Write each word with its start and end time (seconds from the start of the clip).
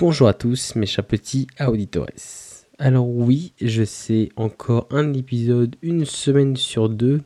Bonjour 0.00 0.28
à 0.28 0.32
tous 0.32 0.76
mes 0.76 0.86
chers 0.86 1.04
petits 1.04 1.46
auditores. 1.60 2.06
Alors 2.78 3.06
oui, 3.06 3.52
je 3.60 3.84
sais 3.84 4.30
encore 4.34 4.88
un 4.90 5.12
épisode 5.12 5.76
une 5.82 6.06
semaine 6.06 6.56
sur 6.56 6.88
deux. 6.88 7.20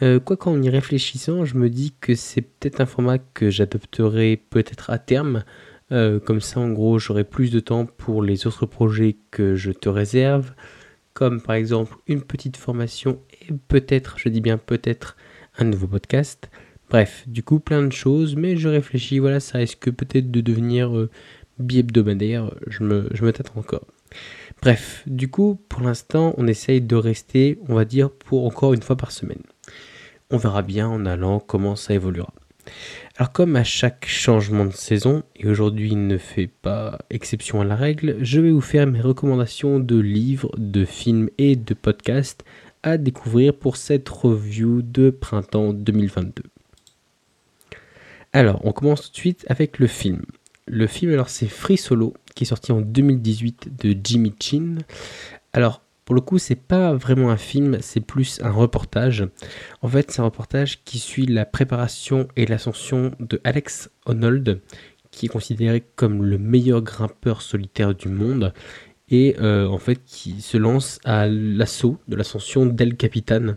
Euh, 0.00 0.20
quoi 0.20 0.36
qu'en 0.36 0.62
y 0.62 0.70
réfléchissant, 0.70 1.44
je 1.44 1.56
me 1.56 1.68
dis 1.68 1.92
que 2.00 2.14
c'est 2.14 2.42
peut-être 2.42 2.80
un 2.80 2.86
format 2.86 3.18
que 3.18 3.50
j'adopterai 3.50 4.40
peut-être 4.48 4.90
à 4.90 4.98
terme. 5.00 5.42
Euh, 5.90 6.20
comme 6.20 6.40
ça, 6.40 6.60
en 6.60 6.70
gros, 6.70 7.00
j'aurai 7.00 7.24
plus 7.24 7.50
de 7.50 7.58
temps 7.58 7.84
pour 7.84 8.22
les 8.22 8.46
autres 8.46 8.64
projets 8.64 9.16
que 9.32 9.56
je 9.56 9.72
te 9.72 9.88
réserve, 9.88 10.54
comme 11.14 11.40
par 11.40 11.56
exemple 11.56 11.96
une 12.06 12.22
petite 12.22 12.56
formation 12.56 13.18
et 13.42 13.52
peut-être, 13.66 14.20
je 14.20 14.28
dis 14.28 14.40
bien 14.40 14.56
peut-être, 14.56 15.16
un 15.58 15.64
nouveau 15.64 15.88
podcast. 15.88 16.48
Bref, 16.90 17.24
du 17.26 17.42
coup, 17.42 17.58
plein 17.58 17.82
de 17.82 17.92
choses, 17.92 18.36
mais 18.36 18.56
je 18.56 18.68
réfléchis, 18.68 19.18
voilà, 19.18 19.40
ça 19.40 19.58
risque 19.58 19.90
peut-être 19.90 20.30
de 20.30 20.40
devenir 20.40 20.96
euh, 20.96 21.10
bi-hebdomadaire, 21.58 22.52
je 22.66 22.82
me, 22.82 23.08
je 23.12 23.24
me 23.24 23.32
tâte 23.32 23.52
encore. 23.56 23.86
Bref, 24.62 25.02
du 25.06 25.28
coup, 25.28 25.58
pour 25.68 25.82
l'instant, 25.82 26.34
on 26.38 26.46
essaye 26.46 26.80
de 26.80 26.96
rester, 26.96 27.58
on 27.68 27.74
va 27.74 27.84
dire, 27.84 28.10
pour 28.10 28.46
encore 28.46 28.74
une 28.74 28.82
fois 28.82 28.96
par 28.96 29.10
semaine. 29.10 29.42
On 30.30 30.36
verra 30.36 30.62
bien 30.62 30.88
en 30.88 31.04
allant 31.06 31.40
comment 31.40 31.76
ça 31.76 31.94
évoluera. 31.94 32.32
Alors 33.16 33.30
comme 33.30 33.56
à 33.56 33.64
chaque 33.64 34.06
changement 34.06 34.64
de 34.64 34.72
saison, 34.72 35.22
et 35.36 35.46
aujourd'hui 35.46 35.94
ne 35.94 36.16
fait 36.16 36.48
pas 36.48 36.98
exception 37.10 37.60
à 37.60 37.64
la 37.64 37.76
règle, 37.76 38.16
je 38.20 38.40
vais 38.40 38.50
vous 38.50 38.60
faire 38.60 38.86
mes 38.86 39.00
recommandations 39.00 39.78
de 39.78 39.98
livres, 39.98 40.50
de 40.56 40.84
films 40.84 41.28
et 41.38 41.56
de 41.56 41.74
podcasts 41.74 42.44
à 42.82 42.98
découvrir 42.98 43.54
pour 43.54 43.76
cette 43.76 44.08
review 44.08 44.82
de 44.82 45.10
printemps 45.10 45.72
2022. 45.72 46.42
Alors, 48.32 48.60
on 48.64 48.72
commence 48.72 49.02
tout 49.02 49.10
de 49.12 49.16
suite 49.16 49.46
avec 49.48 49.78
le 49.78 49.86
film. 49.86 50.22
Le 50.66 50.86
film, 50.86 51.12
alors, 51.12 51.28
c'est 51.28 51.46
Free 51.46 51.76
Solo, 51.76 52.14
qui 52.34 52.44
est 52.44 52.46
sorti 52.46 52.72
en 52.72 52.80
2018 52.80 53.70
de 53.84 53.96
Jimmy 54.02 54.34
Chin. 54.40 54.78
Alors, 55.52 55.82
pour 56.04 56.14
le 56.14 56.20
coup, 56.20 56.38
c'est 56.38 56.54
pas 56.54 56.94
vraiment 56.94 57.30
un 57.30 57.36
film, 57.36 57.78
c'est 57.80 58.00
plus 58.00 58.40
un 58.42 58.50
reportage. 58.50 59.26
En 59.82 59.88
fait, 59.88 60.10
c'est 60.10 60.20
un 60.20 60.24
reportage 60.24 60.82
qui 60.84 60.98
suit 60.98 61.26
la 61.26 61.44
préparation 61.44 62.28
et 62.36 62.46
l'ascension 62.46 63.12
de 63.20 63.40
Alex 63.44 63.90
Honnold, 64.06 64.60
qui 65.10 65.26
est 65.26 65.28
considéré 65.28 65.82
comme 65.96 66.24
le 66.24 66.38
meilleur 66.38 66.82
grimpeur 66.82 67.40
solitaire 67.40 67.94
du 67.94 68.08
monde, 68.08 68.52
et 69.10 69.36
euh, 69.38 69.66
en 69.68 69.78
fait 69.78 70.00
qui 70.04 70.40
se 70.40 70.56
lance 70.56 70.98
à 71.04 71.26
l'assaut 71.28 71.98
de 72.08 72.16
l'ascension 72.16 72.66
d'El 72.66 72.96
Capitan, 72.96 73.56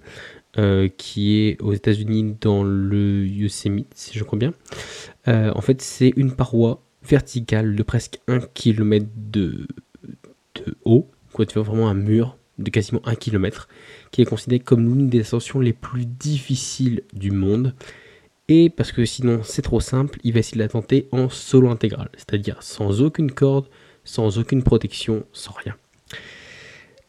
euh, 0.57 0.87
qui 0.87 1.39
est 1.39 1.61
aux 1.61 1.73
États-Unis 1.73 2.35
dans 2.41 2.63
le 2.63 3.25
Yosemite, 3.27 3.91
si 3.93 4.17
je 4.17 4.23
crois 4.23 4.39
bien. 4.39 4.53
Euh, 5.27 5.51
en 5.53 5.61
fait, 5.61 5.81
c'est 5.81 6.13
une 6.15 6.31
paroi 6.31 6.86
verticale 7.07 7.75
de 7.75 7.83
presque 7.83 8.19
1 8.27 8.39
km 8.53 9.05
de, 9.15 9.67
haut, 10.85 11.09
quoi, 11.33 11.45
tu 11.45 11.53
vois 11.55 11.63
vraiment 11.63 11.89
un 11.89 11.93
mur 11.93 12.37
de 12.57 12.69
quasiment 12.69 13.01
1 13.05 13.15
km, 13.15 13.67
qui 14.11 14.21
est 14.21 14.25
considéré 14.25 14.59
comme 14.59 14.83
l'une 14.83 15.09
des 15.09 15.21
ascensions 15.21 15.59
les 15.59 15.73
plus 15.73 16.05
difficiles 16.05 17.03
du 17.13 17.31
monde. 17.31 17.75
Et 18.49 18.69
parce 18.69 18.91
que 18.91 19.05
sinon 19.05 19.41
c'est 19.43 19.61
trop 19.61 19.79
simple, 19.79 20.19
il 20.23 20.33
va 20.33 20.39
essayer 20.39 20.57
de 20.57 20.63
la 20.63 20.69
tenter 20.69 21.07
en 21.11 21.29
solo 21.29 21.69
intégral, 21.69 22.09
c'est-à-dire 22.15 22.63
sans 22.63 23.01
aucune 23.01 23.31
corde, 23.31 23.67
sans 24.03 24.39
aucune 24.39 24.63
protection, 24.63 25.25
sans 25.33 25.51
rien. 25.51 25.75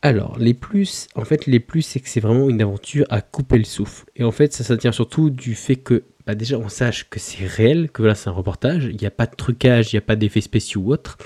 Alors, 0.01 0.39
les 0.39 0.55
plus, 0.55 1.09
en 1.17 1.25
fait, 1.25 1.47
les 1.47 1.59
plus, 1.59 1.83
c'est 1.83 1.99
que 1.99 2.09
c'est 2.09 2.21
vraiment 2.21 2.49
une 2.49 2.63
aventure 2.63 3.05
à 3.11 3.21
couper 3.21 3.59
le 3.59 3.65
souffle. 3.65 4.05
Et 4.15 4.23
en 4.23 4.31
fait, 4.31 4.53
ça, 4.53 4.63
ça 4.63 4.77
tient 4.77 4.93
surtout 4.93 5.29
du 5.29 5.57
fait 5.57 5.75
que, 5.75 6.05
bah, 6.29 6.35
déjà, 6.35 6.59
on 6.59 6.69
sache 6.69 7.09
que 7.09 7.19
c'est 7.19 7.47
réel, 7.47 7.89
que 7.91 8.03
voilà, 8.03 8.15
c'est 8.15 8.29
un 8.29 8.33
reportage, 8.33 8.85
il 8.85 8.99
n'y 8.99 9.07
a 9.07 9.11
pas 9.11 9.25
de 9.25 9.35
trucage, 9.35 9.95
il 9.95 9.97
n'y 9.97 9.99
a 9.99 10.03
pas 10.03 10.15
d'effets 10.15 10.43
spéciaux 10.43 10.83
ou 10.83 10.93
autre. 10.93 11.17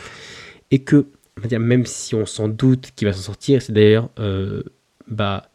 Et 0.70 0.84
que, 0.84 1.08
même 1.50 1.86
si 1.86 2.14
on 2.14 2.24
s'en 2.24 2.46
doute 2.46 2.92
qu'il 2.94 3.08
va 3.08 3.12
s'en 3.12 3.22
sortir, 3.22 3.60
c'est 3.62 3.72
d'ailleurs, 3.72 4.10
euh, 4.20 4.62
bah, 5.08 5.50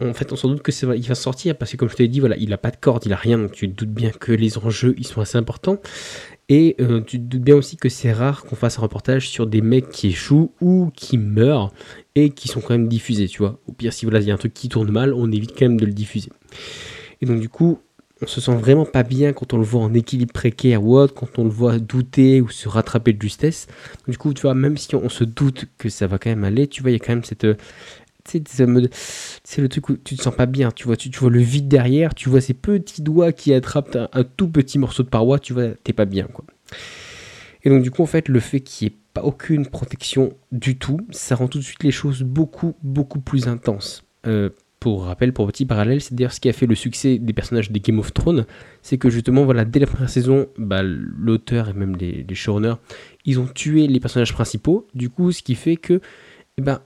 en 0.00 0.14
fait, 0.14 0.32
on 0.32 0.36
s'en 0.36 0.50
doute 0.50 0.62
que 0.62 0.70
c'est 0.70 0.86
il 0.96 1.08
va 1.08 1.16
sortir 1.16 1.58
parce 1.58 1.72
que, 1.72 1.76
comme 1.76 1.88
je 1.88 1.96
te 1.96 2.02
l'ai 2.02 2.06
dit, 2.06 2.20
voilà, 2.20 2.36
il 2.36 2.50
n'a 2.50 2.58
pas 2.58 2.70
de 2.70 2.76
corde, 2.76 3.04
il 3.06 3.12
a 3.12 3.16
rien, 3.16 3.38
donc 3.38 3.50
tu 3.50 3.68
te 3.68 3.74
doutes 3.74 3.92
bien 3.92 4.10
que 4.10 4.30
les 4.30 4.56
enjeux, 4.56 4.94
ils 4.98 5.06
sont 5.06 5.20
assez 5.20 5.36
importants. 5.36 5.80
Et 6.48 6.76
euh, 6.80 7.00
tu 7.00 7.18
te 7.18 7.24
doutes 7.24 7.42
bien 7.42 7.56
aussi 7.56 7.76
que 7.76 7.88
c'est 7.88 8.12
rare 8.12 8.44
qu'on 8.44 8.54
fasse 8.54 8.78
un 8.78 8.82
reportage 8.82 9.28
sur 9.28 9.48
des 9.48 9.62
mecs 9.62 9.88
qui 9.88 10.06
échouent 10.06 10.52
ou 10.60 10.92
qui 10.94 11.18
meurent 11.18 11.72
et 12.14 12.30
qui 12.30 12.46
sont 12.46 12.60
quand 12.60 12.70
même 12.70 12.86
diffusés, 12.86 13.26
tu 13.26 13.38
vois. 13.38 13.58
Au 13.66 13.72
pire, 13.72 13.92
si 13.92 14.04
voilà, 14.04 14.20
il 14.20 14.28
y 14.28 14.30
a 14.30 14.34
un 14.34 14.38
truc 14.38 14.54
qui 14.54 14.68
tourne 14.68 14.92
mal, 14.92 15.12
on 15.12 15.28
évite 15.32 15.58
quand 15.58 15.64
même 15.64 15.80
de 15.80 15.86
le 15.86 15.92
diffuser. 15.92 16.30
Et 17.20 17.26
donc, 17.26 17.40
du 17.40 17.48
coup, 17.48 17.80
on 18.22 18.26
se 18.26 18.40
sent 18.40 18.54
vraiment 18.54 18.86
pas 18.86 19.02
bien 19.02 19.32
quand 19.32 19.52
on 19.52 19.58
le 19.58 19.64
voit 19.64 19.82
en 19.82 19.92
équilibre 19.94 20.32
précaire 20.32 20.84
ou 20.84 20.96
autre, 20.96 21.12
quand 21.12 21.38
on 21.38 21.44
le 21.44 21.50
voit 21.50 21.78
douter 21.78 22.40
ou 22.40 22.48
se 22.48 22.68
rattraper 22.68 23.12
de 23.12 23.20
justesse. 23.20 23.66
Du 24.06 24.16
coup, 24.16 24.32
tu 24.32 24.42
vois, 24.42 24.54
même 24.54 24.76
si 24.76 24.94
on 24.94 25.08
se 25.08 25.24
doute 25.24 25.66
que 25.78 25.88
ça 25.88 26.06
va 26.06 26.18
quand 26.18 26.30
même 26.30 26.44
aller, 26.44 26.68
tu 26.68 26.82
vois, 26.82 26.90
il 26.90 26.94
y 26.94 26.96
a 26.96 27.00
quand 27.00 27.12
même 27.12 27.24
cette, 27.24 27.46
c'est 28.24 29.60
le 29.60 29.68
truc 29.68 29.88
où 29.88 29.96
tu 29.96 30.16
te 30.16 30.22
sens 30.22 30.34
pas 30.34 30.46
bien, 30.46 30.70
tu 30.70 30.84
vois, 30.86 30.96
tu, 30.96 31.10
vois 31.10 31.30
le 31.30 31.40
vide 31.40 31.68
derrière, 31.68 32.14
tu 32.14 32.28
vois 32.28 32.40
ces 32.40 32.54
petits 32.54 33.02
doigts 33.02 33.32
qui 33.32 33.52
attrapent 33.52 33.98
un, 34.12 34.24
tout 34.24 34.48
petit 34.48 34.78
morceau 34.78 35.02
de 35.02 35.08
paroi, 35.08 35.38
tu 35.38 35.52
vois, 35.52 35.68
t'es 35.84 35.92
pas 35.92 36.04
bien, 36.04 36.26
quoi. 36.32 36.44
Et 37.64 37.70
donc, 37.70 37.82
du 37.82 37.90
coup, 37.90 38.02
en 38.02 38.06
fait, 38.06 38.28
le 38.28 38.40
fait 38.40 38.60
qu'il 38.60 38.88
n'y 38.88 38.94
ait 38.94 38.98
pas 39.14 39.22
aucune 39.22 39.66
protection 39.66 40.32
du 40.50 40.78
tout, 40.78 41.00
ça 41.10 41.36
rend 41.36 41.48
tout 41.48 41.58
de 41.58 41.64
suite 41.64 41.84
les 41.84 41.90
choses 41.90 42.22
beaucoup, 42.22 42.74
beaucoup 42.82 43.20
plus 43.20 43.46
intenses. 43.46 44.04
Euh, 44.26 44.50
pour 44.82 45.04
rappel, 45.04 45.32
pour 45.32 45.46
petit 45.46 45.64
parallèle, 45.64 46.00
c'est 46.00 46.12
d'ailleurs 46.12 46.32
ce 46.32 46.40
qui 46.40 46.48
a 46.48 46.52
fait 46.52 46.66
le 46.66 46.74
succès 46.74 47.20
des 47.20 47.32
personnages 47.32 47.70
des 47.70 47.78
Game 47.78 48.00
of 48.00 48.12
Thrones, 48.12 48.46
c'est 48.82 48.98
que 48.98 49.10
justement, 49.10 49.44
voilà, 49.44 49.64
dès 49.64 49.78
la 49.78 49.86
première 49.86 50.10
saison, 50.10 50.48
bah, 50.58 50.82
l'auteur 50.82 51.68
et 51.68 51.72
même 51.72 51.94
les, 51.94 52.26
showrunners, 52.34 52.74
ils 53.24 53.38
ont 53.38 53.46
tué 53.46 53.86
les 53.86 54.00
personnages 54.00 54.32
principaux, 54.32 54.88
du 54.92 55.08
coup, 55.08 55.30
ce 55.30 55.44
qui 55.44 55.54
fait 55.54 55.76
que, 55.76 56.00
eh 56.58 56.62
ben, 56.62 56.80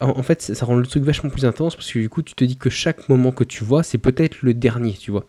en, 0.00 0.22
fait, 0.24 0.42
ça 0.42 0.66
rend 0.66 0.74
le 0.74 0.84
truc 0.88 1.04
vachement 1.04 1.30
plus 1.30 1.44
intense 1.44 1.76
parce 1.76 1.92
que 1.92 2.00
du 2.00 2.08
coup, 2.08 2.22
tu 2.22 2.34
te 2.34 2.42
dis 2.42 2.56
que 2.56 2.68
chaque 2.68 3.08
moment 3.08 3.30
que 3.30 3.44
tu 3.44 3.62
vois, 3.62 3.84
c'est 3.84 3.98
peut-être 3.98 4.42
le 4.42 4.52
dernier, 4.52 4.94
tu 4.94 5.12
vois. 5.12 5.24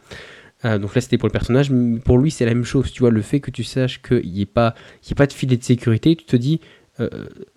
Euh, 0.66 0.80
donc 0.80 0.96
là, 0.96 1.02
c'était 1.02 1.20
pour 1.20 1.28
le 1.28 1.34
personnage, 1.34 1.70
mais 1.70 2.00
pour 2.00 2.18
lui, 2.18 2.32
c'est 2.32 2.46
la 2.46 2.56
même 2.56 2.66
chose, 2.66 2.92
tu 2.92 3.02
vois. 3.02 3.12
Le 3.12 3.22
fait 3.22 3.42
que 3.42 3.52
tu 3.52 3.64
saches 3.64 4.02
qu'il 4.02 4.32
n'y 4.32 4.42
ait, 4.42 4.44
ait 4.44 5.16
pas 5.16 5.28
de 5.28 5.34
filet 5.34 5.56
de 5.56 5.64
sécurité, 5.64 6.16
tu 6.16 6.26
te 6.26 6.36
dis, 6.36 6.62
euh, 7.00 7.10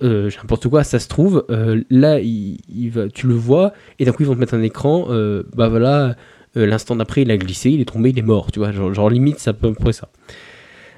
euh, 0.03 0.31
n'importe 0.39 0.69
quoi, 0.69 0.85
ça 0.85 0.99
se 0.99 1.09
trouve, 1.09 1.45
là, 1.91 2.21
il, 2.21 2.91
va, 2.91 3.09
tu 3.09 3.27
le 3.27 3.35
vois, 3.35 3.73
et 3.99 4.05
d'un 4.05 4.13
coup, 4.13 4.23
ils 4.23 4.27
vont 4.27 4.35
te 4.35 4.41
mettre 4.41 4.55
un 4.55 4.63
écran, 4.63 5.09
bah 5.55 5.69
voilà, 5.69 6.17
l'instant 6.55 6.97
d'après, 6.97 7.23
il 7.23 7.31
a 7.31 7.37
glissé, 7.37 7.71
il 7.71 7.81
est 7.81 7.87
tombé, 7.87 8.11
il 8.11 8.19
est 8.19 8.23
mort, 8.23 8.53
tu 8.53 8.59
vois. 8.59 8.73
Genre, 8.73 9.11
limite, 9.11 9.39
ça 9.39 9.53
peut 9.53 9.73
peu 9.73 9.93
ça. 9.93 10.09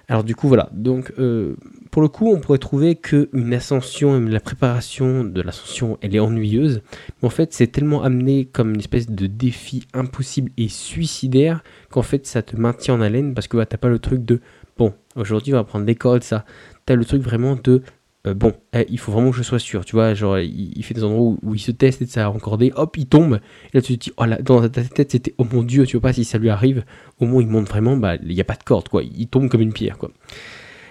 Alors 0.08 0.22
du 0.22 0.34
coup 0.34 0.48
voilà, 0.48 0.68
donc 0.72 1.14
euh, 1.18 1.56
pour 1.90 2.02
le 2.02 2.08
coup 2.08 2.30
on 2.30 2.38
pourrait 2.38 2.58
trouver 2.58 2.94
qu'une 2.94 3.54
ascension, 3.54 4.20
la 4.20 4.40
préparation 4.40 5.24
de 5.24 5.40
l'ascension 5.40 5.96
elle 6.02 6.14
est 6.14 6.18
ennuyeuse, 6.20 6.82
mais 7.22 7.26
en 7.26 7.30
fait 7.30 7.54
c'est 7.54 7.68
tellement 7.68 8.02
amené 8.02 8.44
comme 8.44 8.74
une 8.74 8.80
espèce 8.80 9.08
de 9.08 9.26
défi 9.26 9.86
impossible 9.94 10.52
et 10.58 10.68
suicidaire 10.68 11.64
qu'en 11.90 12.02
fait 12.02 12.26
ça 12.26 12.42
te 12.42 12.54
maintient 12.54 12.94
en 12.94 13.00
haleine 13.00 13.32
parce 13.32 13.48
que 13.48 13.56
bah, 13.56 13.64
t'as 13.64 13.78
pas 13.78 13.88
le 13.88 13.98
truc 13.98 14.26
de 14.26 14.40
bon 14.76 14.92
aujourd'hui 15.16 15.54
on 15.54 15.56
va 15.56 15.64
prendre 15.64 15.86
des 15.86 15.94
cordes 15.94 16.22
ça, 16.22 16.44
t'as 16.84 16.96
le 16.96 17.04
truc 17.06 17.22
vraiment 17.22 17.56
de 17.56 17.82
euh, 18.26 18.32
bon, 18.34 18.54
eh, 18.72 18.86
il 18.88 18.98
faut 18.98 19.12
vraiment 19.12 19.30
que 19.30 19.36
je 19.36 19.42
sois 19.42 19.58
sûr, 19.58 19.84
tu 19.84 19.96
vois, 19.96 20.14
genre, 20.14 20.38
il, 20.38 20.82
fait 20.82 20.94
des 20.94 21.04
endroits 21.04 21.36
où, 21.42 21.54
il 21.54 21.58
se 21.58 21.70
teste 21.70 22.00
et 22.00 22.06
ça 22.06 22.24
a 22.24 22.30
encordé, 22.30 22.72
hop, 22.74 22.96
il 22.96 23.06
tombe, 23.06 23.34
et 23.34 23.76
là 23.76 23.82
tu 23.82 23.98
te 23.98 24.04
dis, 24.04 24.12
oh 24.16 24.24
là, 24.24 24.40
dans 24.40 24.66
ta 24.66 24.82
tête 24.82 25.12
c'était, 25.12 25.34
oh 25.36 25.46
mon 25.52 25.62
dieu, 25.62 25.84
tu 25.84 25.96
vois 25.98 26.08
pas, 26.08 26.12
si 26.14 26.24
ça 26.24 26.38
lui 26.38 26.48
arrive, 26.48 26.84
au 27.20 27.26
moins 27.26 27.42
il 27.42 27.48
monte 27.48 27.68
vraiment, 27.68 27.98
bah, 27.98 28.16
il 28.22 28.34
n'y 28.34 28.40
a 28.40 28.44
pas 28.44 28.56
de 28.56 28.62
corde, 28.62 28.88
quoi, 28.88 29.02
il 29.02 29.26
tombe 29.26 29.48
comme 29.48 29.60
une 29.60 29.74
pierre, 29.74 29.98
quoi. 29.98 30.10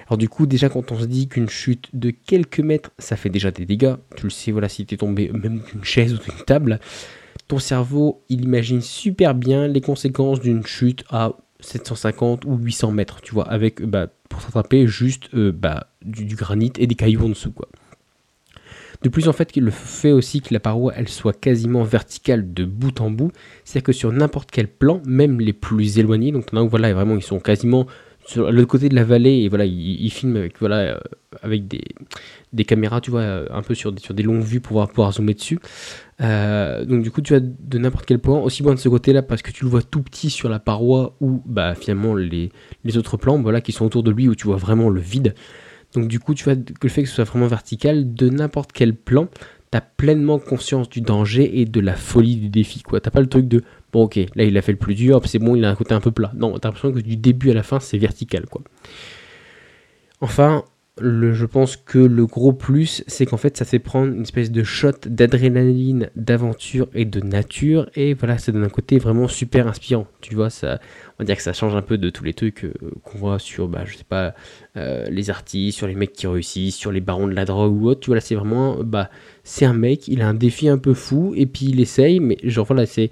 Alors 0.07 0.17
du 0.17 0.29
coup, 0.29 0.45
déjà 0.45 0.69
quand 0.69 0.91
on 0.91 0.99
se 0.99 1.05
dit 1.05 1.27
qu'une 1.27 1.49
chute 1.49 1.89
de 1.93 2.11
quelques 2.11 2.59
mètres, 2.59 2.91
ça 2.99 3.15
fait 3.15 3.29
déjà 3.29 3.49
des 3.49 3.65
dégâts, 3.65 3.95
tu 4.15 4.25
le 4.25 4.29
sais, 4.29 4.51
voilà, 4.51 4.69
si 4.69 4.85
t'es 4.85 4.97
tombé 4.97 5.31
même 5.33 5.61
d'une 5.71 5.83
chaise 5.83 6.13
ou 6.13 6.17
d'une 6.17 6.45
table, 6.45 6.79
ton 7.47 7.57
cerveau, 7.57 8.23
il 8.29 8.43
imagine 8.43 8.81
super 8.81 9.33
bien 9.33 9.67
les 9.67 9.81
conséquences 9.81 10.39
d'une 10.39 10.65
chute 10.65 11.03
à 11.09 11.33
750 11.61 12.45
ou 12.45 12.57
800 12.57 12.91
mètres, 12.91 13.21
tu 13.21 13.33
vois, 13.33 13.49
avec, 13.49 13.81
bah, 13.81 14.07
pour 14.29 14.41
s'attraper 14.41 14.87
juste 14.87 15.29
euh, 15.33 15.51
bah, 15.51 15.87
du, 16.03 16.35
granit 16.35 16.73
et 16.77 16.87
des 16.87 16.95
cailloux 16.95 17.25
en 17.25 17.29
dessous. 17.29 17.51
Quoi. 17.51 17.67
De 19.01 19.09
plus, 19.09 19.27
en 19.27 19.33
fait, 19.33 19.55
le 19.55 19.71
fait 19.71 20.11
aussi 20.11 20.41
que 20.41 20.53
la 20.53 20.59
paroi 20.59 20.93
elle 20.95 21.09
soit 21.09 21.37
quasiment 21.37 21.83
verticale 21.83 22.53
de 22.53 22.63
bout 22.63 23.01
en 23.01 23.11
bout, 23.11 23.31
c'est-à-dire 23.65 23.85
que 23.85 23.91
sur 23.91 24.11
n'importe 24.11 24.49
quel 24.51 24.67
plan, 24.67 25.01
même 25.05 25.41
les 25.41 25.53
plus 25.53 25.99
éloignés, 25.99 26.31
donc 26.31 26.45
on 26.53 26.67
voilà, 26.67 26.93
vraiment, 26.93 27.15
ils 27.15 27.23
sont 27.23 27.39
quasiment 27.39 27.87
sur 28.25 28.51
l'autre 28.51 28.67
côté 28.67 28.89
de 28.89 28.95
la 28.95 29.03
vallée 29.03 29.41
et 29.41 29.49
voilà, 29.49 29.65
ils, 29.65 30.09
filment 30.09 30.37
avec, 30.37 30.57
voilà, 30.59 30.77
euh, 30.77 30.99
avec 31.41 31.67
des, 31.67 31.83
des, 32.53 32.63
caméras, 32.63 33.01
tu 33.01 33.11
vois, 33.11 33.21
euh, 33.21 33.47
un 33.51 33.61
peu 33.61 33.75
sur, 33.75 33.93
sur 33.99 34.13
des 34.13 34.23
longues 34.23 34.43
vues 34.43 34.61
pour 34.61 34.69
pouvoir, 34.69 34.87
pouvoir 34.89 35.11
zoomer 35.11 35.33
dessus. 35.33 35.59
Euh, 36.21 36.85
donc 36.85 37.03
du 37.03 37.11
coup, 37.11 37.21
tu 37.21 37.35
as 37.35 37.39
de 37.41 37.77
n'importe 37.77 38.05
quel 38.05 38.19
point, 38.19 38.39
aussi 38.39 38.63
bien 38.63 38.73
de 38.73 38.79
ce 38.79 38.89
côté-là 38.89 39.21
parce 39.21 39.41
que 39.41 39.51
tu 39.51 39.65
le 39.65 39.69
vois 39.69 39.81
tout 39.81 40.01
petit 40.01 40.29
sur 40.29 40.47
la 40.47 40.59
paroi 40.59 41.15
ou 41.19 41.41
bah 41.45 41.75
finalement 41.75 42.15
les, 42.15 42.51
les 42.83 42.97
autres 42.97 43.17
plans, 43.17 43.41
voilà, 43.41 43.61
qui 43.61 43.71
sont 43.71 43.85
autour 43.85 44.03
de 44.03 44.11
lui 44.11 44.29
où 44.29 44.35
tu 44.35 44.47
vois 44.47 44.57
vraiment 44.57 44.89
le 44.89 45.01
vide. 45.01 45.35
Donc 45.93 46.07
du 46.07 46.19
coup, 46.19 46.33
tu 46.33 46.43
vois 46.43 46.55
que 46.55 46.73
le 46.81 46.89
fait 46.89 47.03
que 47.03 47.09
ce 47.09 47.15
soit 47.15 47.23
vraiment 47.23 47.47
vertical, 47.47 48.13
de 48.13 48.29
n'importe 48.29 48.71
quel 48.71 48.95
plan, 48.95 49.27
tu 49.71 49.77
as 49.77 49.81
pleinement 49.81 50.39
conscience 50.39 50.89
du 50.89 51.01
danger 51.01 51.59
et 51.59 51.65
de 51.65 51.79
la 51.79 51.95
folie 51.95 52.35
du 52.35 52.49
défi. 52.49 52.81
quoi. 52.81 52.99
T'as 52.99 53.11
pas 53.11 53.21
le 53.21 53.27
truc 53.27 53.47
de 53.47 53.63
bon 53.91 54.03
ok, 54.03 54.19
là 54.35 54.43
il 54.43 54.57
a 54.57 54.61
fait 54.61 54.71
le 54.71 54.77
plus 54.77 54.95
dur, 54.95 55.21
c'est 55.25 55.39
bon, 55.39 55.55
il 55.55 55.65
a 55.65 55.69
un 55.69 55.75
côté 55.75 55.93
un 55.93 56.01
peu 56.01 56.11
plat. 56.11 56.31
Non, 56.35 56.57
t'as 56.57 56.69
l'impression 56.69 56.91
que 56.91 56.99
du 56.99 57.17
début 57.17 57.51
à 57.51 57.53
la 57.53 57.63
fin 57.63 57.79
c'est 57.79 57.97
vertical. 57.97 58.45
Enfin, 60.21 60.63
je 61.01 61.45
pense 61.45 61.75
que 61.75 61.97
le 61.97 62.27
gros 62.27 62.53
plus, 62.53 63.03
c'est 63.07 63.25
qu'en 63.25 63.37
fait, 63.37 63.57
ça 63.57 63.65
fait 63.65 63.79
prendre 63.79 64.13
une 64.13 64.21
espèce 64.21 64.51
de 64.51 64.63
shot 64.63 64.91
d'adrénaline, 65.07 66.11
d'aventure 66.15 66.87
et 66.93 67.05
de 67.05 67.19
nature. 67.19 67.89
Et 67.95 68.13
voilà, 68.13 68.37
ça 68.37 68.51
donne 68.51 68.63
un 68.63 68.69
côté 68.69 68.99
vraiment 68.99 69.27
super 69.27 69.67
inspirant. 69.67 70.05
Tu 70.21 70.35
vois, 70.35 70.51
ça, 70.51 70.79
on 71.17 71.23
va 71.23 71.25
dire 71.25 71.35
que 71.35 71.41
ça 71.41 71.53
change 71.53 71.75
un 71.75 71.81
peu 71.81 71.97
de 71.97 72.11
tous 72.11 72.23
les 72.23 72.33
trucs 72.33 72.65
euh, 72.65 72.73
qu'on 73.03 73.17
voit 73.17 73.39
sur, 73.39 73.67
bah, 73.67 73.85
je 73.85 73.97
sais 73.97 74.03
pas, 74.03 74.35
euh, 74.77 75.07
les 75.09 75.31
artistes, 75.31 75.77
sur 75.77 75.87
les 75.87 75.95
mecs 75.95 76.13
qui 76.13 76.27
réussissent, 76.27 76.75
sur 76.75 76.91
les 76.91 77.01
barons 77.01 77.27
de 77.27 77.33
la 77.33 77.45
drogue 77.45 77.73
ou 77.73 77.87
autre. 77.87 78.01
Tu 78.01 78.07
vois, 78.07 78.15
là, 78.17 78.21
c'est 78.21 78.35
vraiment, 78.35 78.83
bah, 78.83 79.09
c'est 79.43 79.65
un 79.65 79.73
mec, 79.73 80.07
il 80.07 80.21
a 80.21 80.27
un 80.27 80.35
défi 80.35 80.69
un 80.69 80.77
peu 80.77 80.93
fou 80.93 81.33
et 81.35 81.47
puis 81.47 81.65
il 81.65 81.79
essaye, 81.79 82.19
mais 82.19 82.37
genre 82.43 82.67
voilà, 82.67 82.85
c'est, 82.85 83.09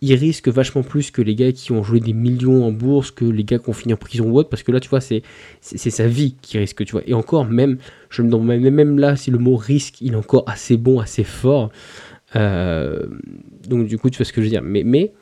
il 0.00 0.14
risque 0.14 0.48
vachement 0.48 0.82
plus 0.82 1.10
que 1.10 1.22
les 1.22 1.34
gars 1.34 1.52
qui 1.52 1.72
ont 1.72 1.82
joué 1.82 2.00
des 2.00 2.12
millions 2.12 2.64
en 2.64 2.72
bourse, 2.72 3.10
que 3.10 3.24
les 3.24 3.44
gars 3.44 3.58
qui 3.58 3.68
ont 3.70 3.72
fini 3.72 3.94
en 3.94 3.96
prison 3.96 4.30
ou 4.30 4.38
autre, 4.38 4.48
parce 4.48 4.62
que 4.62 4.72
là, 4.72 4.80
tu 4.80 4.88
vois, 4.88 5.00
c'est, 5.00 5.22
c'est, 5.60 5.90
sa 5.90 6.06
vie 6.06 6.36
qui 6.40 6.58
risque, 6.58 6.84
tu 6.84 6.92
vois. 6.92 7.02
Et 7.06 7.14
encore, 7.14 7.44
même, 7.44 7.78
je 8.10 8.22
me 8.22 8.30
demande 8.30 8.46
même 8.46 8.98
là 8.98 9.16
si 9.16 9.30
le 9.30 9.38
mot 9.38 9.56
risque, 9.56 10.00
il 10.00 10.12
est 10.12 10.16
encore 10.16 10.44
assez 10.46 10.76
bon, 10.76 11.00
assez 11.00 11.24
fort. 11.24 11.70
Euh, 12.36 13.06
donc 13.68 13.86
du 13.86 13.98
coup, 13.98 14.10
tu 14.10 14.18
vois 14.18 14.26
ce 14.26 14.32
que 14.32 14.40
je 14.40 14.46
veux 14.46 14.50
dire. 14.50 14.62
Mais, 14.62 14.84
mais 14.84 15.12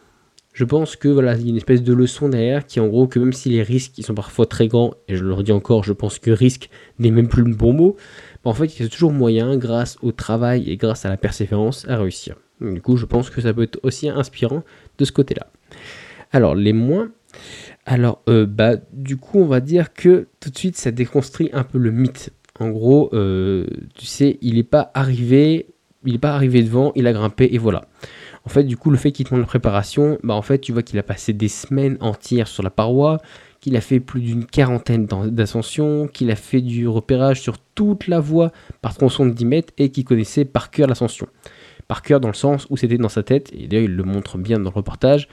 je 0.52 0.64
pense 0.64 0.96
que 0.96 1.08
voilà, 1.08 1.36
il 1.36 1.42
y 1.42 1.46
a 1.46 1.50
une 1.50 1.56
espèce 1.56 1.82
de 1.82 1.92
leçon 1.92 2.28
derrière 2.28 2.66
qui 2.66 2.80
en 2.80 2.88
gros 2.88 3.06
que 3.06 3.18
même 3.18 3.32
si 3.32 3.50
les 3.50 3.62
risques 3.62 3.96
ils 3.98 4.04
sont 4.04 4.14
parfois 4.14 4.46
très 4.46 4.68
grands, 4.68 4.94
et 5.08 5.16
je 5.16 5.24
le 5.24 5.32
redis 5.32 5.52
encore, 5.52 5.84
je 5.84 5.92
pense 5.92 6.18
que 6.18 6.30
risque 6.30 6.70
n'est 6.98 7.10
même 7.10 7.28
plus 7.28 7.44
le 7.44 7.54
bon 7.54 7.72
mot, 7.72 7.96
en 8.44 8.52
fait 8.52 8.78
il 8.78 8.82
y 8.82 8.86
a 8.86 8.88
toujours 8.88 9.12
moyen, 9.12 9.56
grâce 9.56 9.96
au 10.02 10.12
travail 10.12 10.68
et 10.68 10.76
grâce 10.76 11.04
à 11.04 11.08
la 11.08 11.16
persévérance, 11.16 11.86
à 11.88 11.96
réussir. 11.96 12.36
Du 12.60 12.80
coup, 12.80 12.96
je 12.96 13.06
pense 13.06 13.30
que 13.30 13.40
ça 13.40 13.52
peut 13.52 13.62
être 13.62 13.78
aussi 13.82 14.08
inspirant 14.08 14.62
de 14.98 15.04
ce 15.04 15.12
côté-là. 15.12 15.46
Alors, 16.32 16.54
les 16.54 16.72
moins. 16.72 17.10
Alors, 17.86 18.22
euh, 18.28 18.46
bah, 18.46 18.76
du 18.92 19.16
coup, 19.16 19.38
on 19.38 19.46
va 19.46 19.60
dire 19.60 19.92
que 19.92 20.28
tout 20.40 20.50
de 20.50 20.58
suite, 20.58 20.76
ça 20.76 20.90
déconstruit 20.90 21.50
un 21.52 21.64
peu 21.64 21.78
le 21.78 21.90
mythe. 21.90 22.32
En 22.58 22.68
gros, 22.68 23.10
euh, 23.14 23.66
tu 23.94 24.06
sais, 24.06 24.38
il 24.42 24.56
n'est 24.56 24.62
pas 24.62 24.90
arrivé, 24.94 25.66
il 26.04 26.12
n'est 26.12 26.18
pas 26.18 26.34
arrivé 26.34 26.62
devant, 26.62 26.92
il 26.94 27.06
a 27.06 27.12
grimpé 27.12 27.48
et 27.52 27.58
voilà. 27.58 27.86
En 28.44 28.48
fait, 28.48 28.64
du 28.64 28.76
coup, 28.76 28.90
le 28.90 28.96
fait 28.96 29.12
qu'il 29.12 29.26
te 29.26 29.34
la 29.34 29.44
préparation, 29.44 30.18
bah 30.22 30.34
en 30.34 30.42
fait, 30.42 30.58
tu 30.58 30.72
vois 30.72 30.82
qu'il 30.82 30.98
a 30.98 31.02
passé 31.02 31.32
des 31.32 31.48
semaines 31.48 31.96
entières 32.00 32.48
sur 32.48 32.62
la 32.62 32.70
paroi, 32.70 33.18
qu'il 33.60 33.76
a 33.76 33.80
fait 33.80 34.00
plus 34.00 34.20
d'une 34.20 34.46
quarantaine 34.46 35.06
d'ascensions, 35.06 36.08
qu'il 36.08 36.30
a 36.30 36.36
fait 36.36 36.62
du 36.62 36.88
repérage 36.88 37.40
sur 37.40 37.58
toute 37.74 38.08
la 38.08 38.20
voie 38.20 38.52
par 38.80 38.96
tronçon 38.96 39.26
de 39.26 39.32
10 39.32 39.44
mètres 39.44 39.72
et 39.76 39.90
qu'il 39.90 40.04
connaissait 40.04 40.46
par 40.46 40.70
cœur 40.70 40.88
l'ascension. 40.88 41.26
Par 41.90 42.02
cœur 42.02 42.20
dans 42.20 42.28
le 42.28 42.34
sens 42.34 42.68
où 42.70 42.76
c'était 42.76 42.98
dans 42.98 43.08
sa 43.08 43.24
tête, 43.24 43.50
et 43.52 43.66
d'ailleurs 43.66 43.86
il 43.86 43.96
le 43.96 44.04
montre 44.04 44.38
bien 44.38 44.58
dans 44.58 44.70
le 44.70 44.76
reportage, 44.76 45.26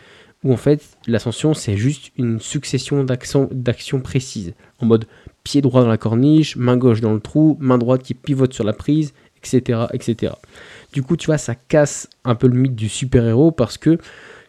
où 0.43 0.51
en 0.51 0.57
fait 0.57 0.81
l'ascension 1.05 1.53
c'est 1.53 1.77
juste 1.77 2.11
une 2.17 2.39
succession 2.39 3.03
d'actions 3.03 3.99
précises, 4.01 4.55
en 4.79 4.87
mode 4.87 5.05
pied 5.43 5.61
droit 5.61 5.83
dans 5.83 5.87
la 5.87 5.99
corniche, 5.99 6.55
main 6.55 6.75
gauche 6.75 6.99
dans 6.99 7.13
le 7.13 7.19
trou, 7.19 7.57
main 7.59 7.77
droite 7.77 8.01
qui 8.01 8.15
pivote 8.15 8.53
sur 8.53 8.63
la 8.63 8.73
prise, 8.73 9.13
etc. 9.37 9.81
etc. 9.93 10.33
Du 10.93 11.03
coup, 11.03 11.15
tu 11.15 11.27
vois, 11.27 11.37
ça 11.37 11.53
casse 11.53 12.09
un 12.23 12.33
peu 12.33 12.47
le 12.47 12.55
mythe 12.55 12.75
du 12.75 12.89
super-héros 12.89 13.51
parce 13.51 13.77
que 13.77 13.99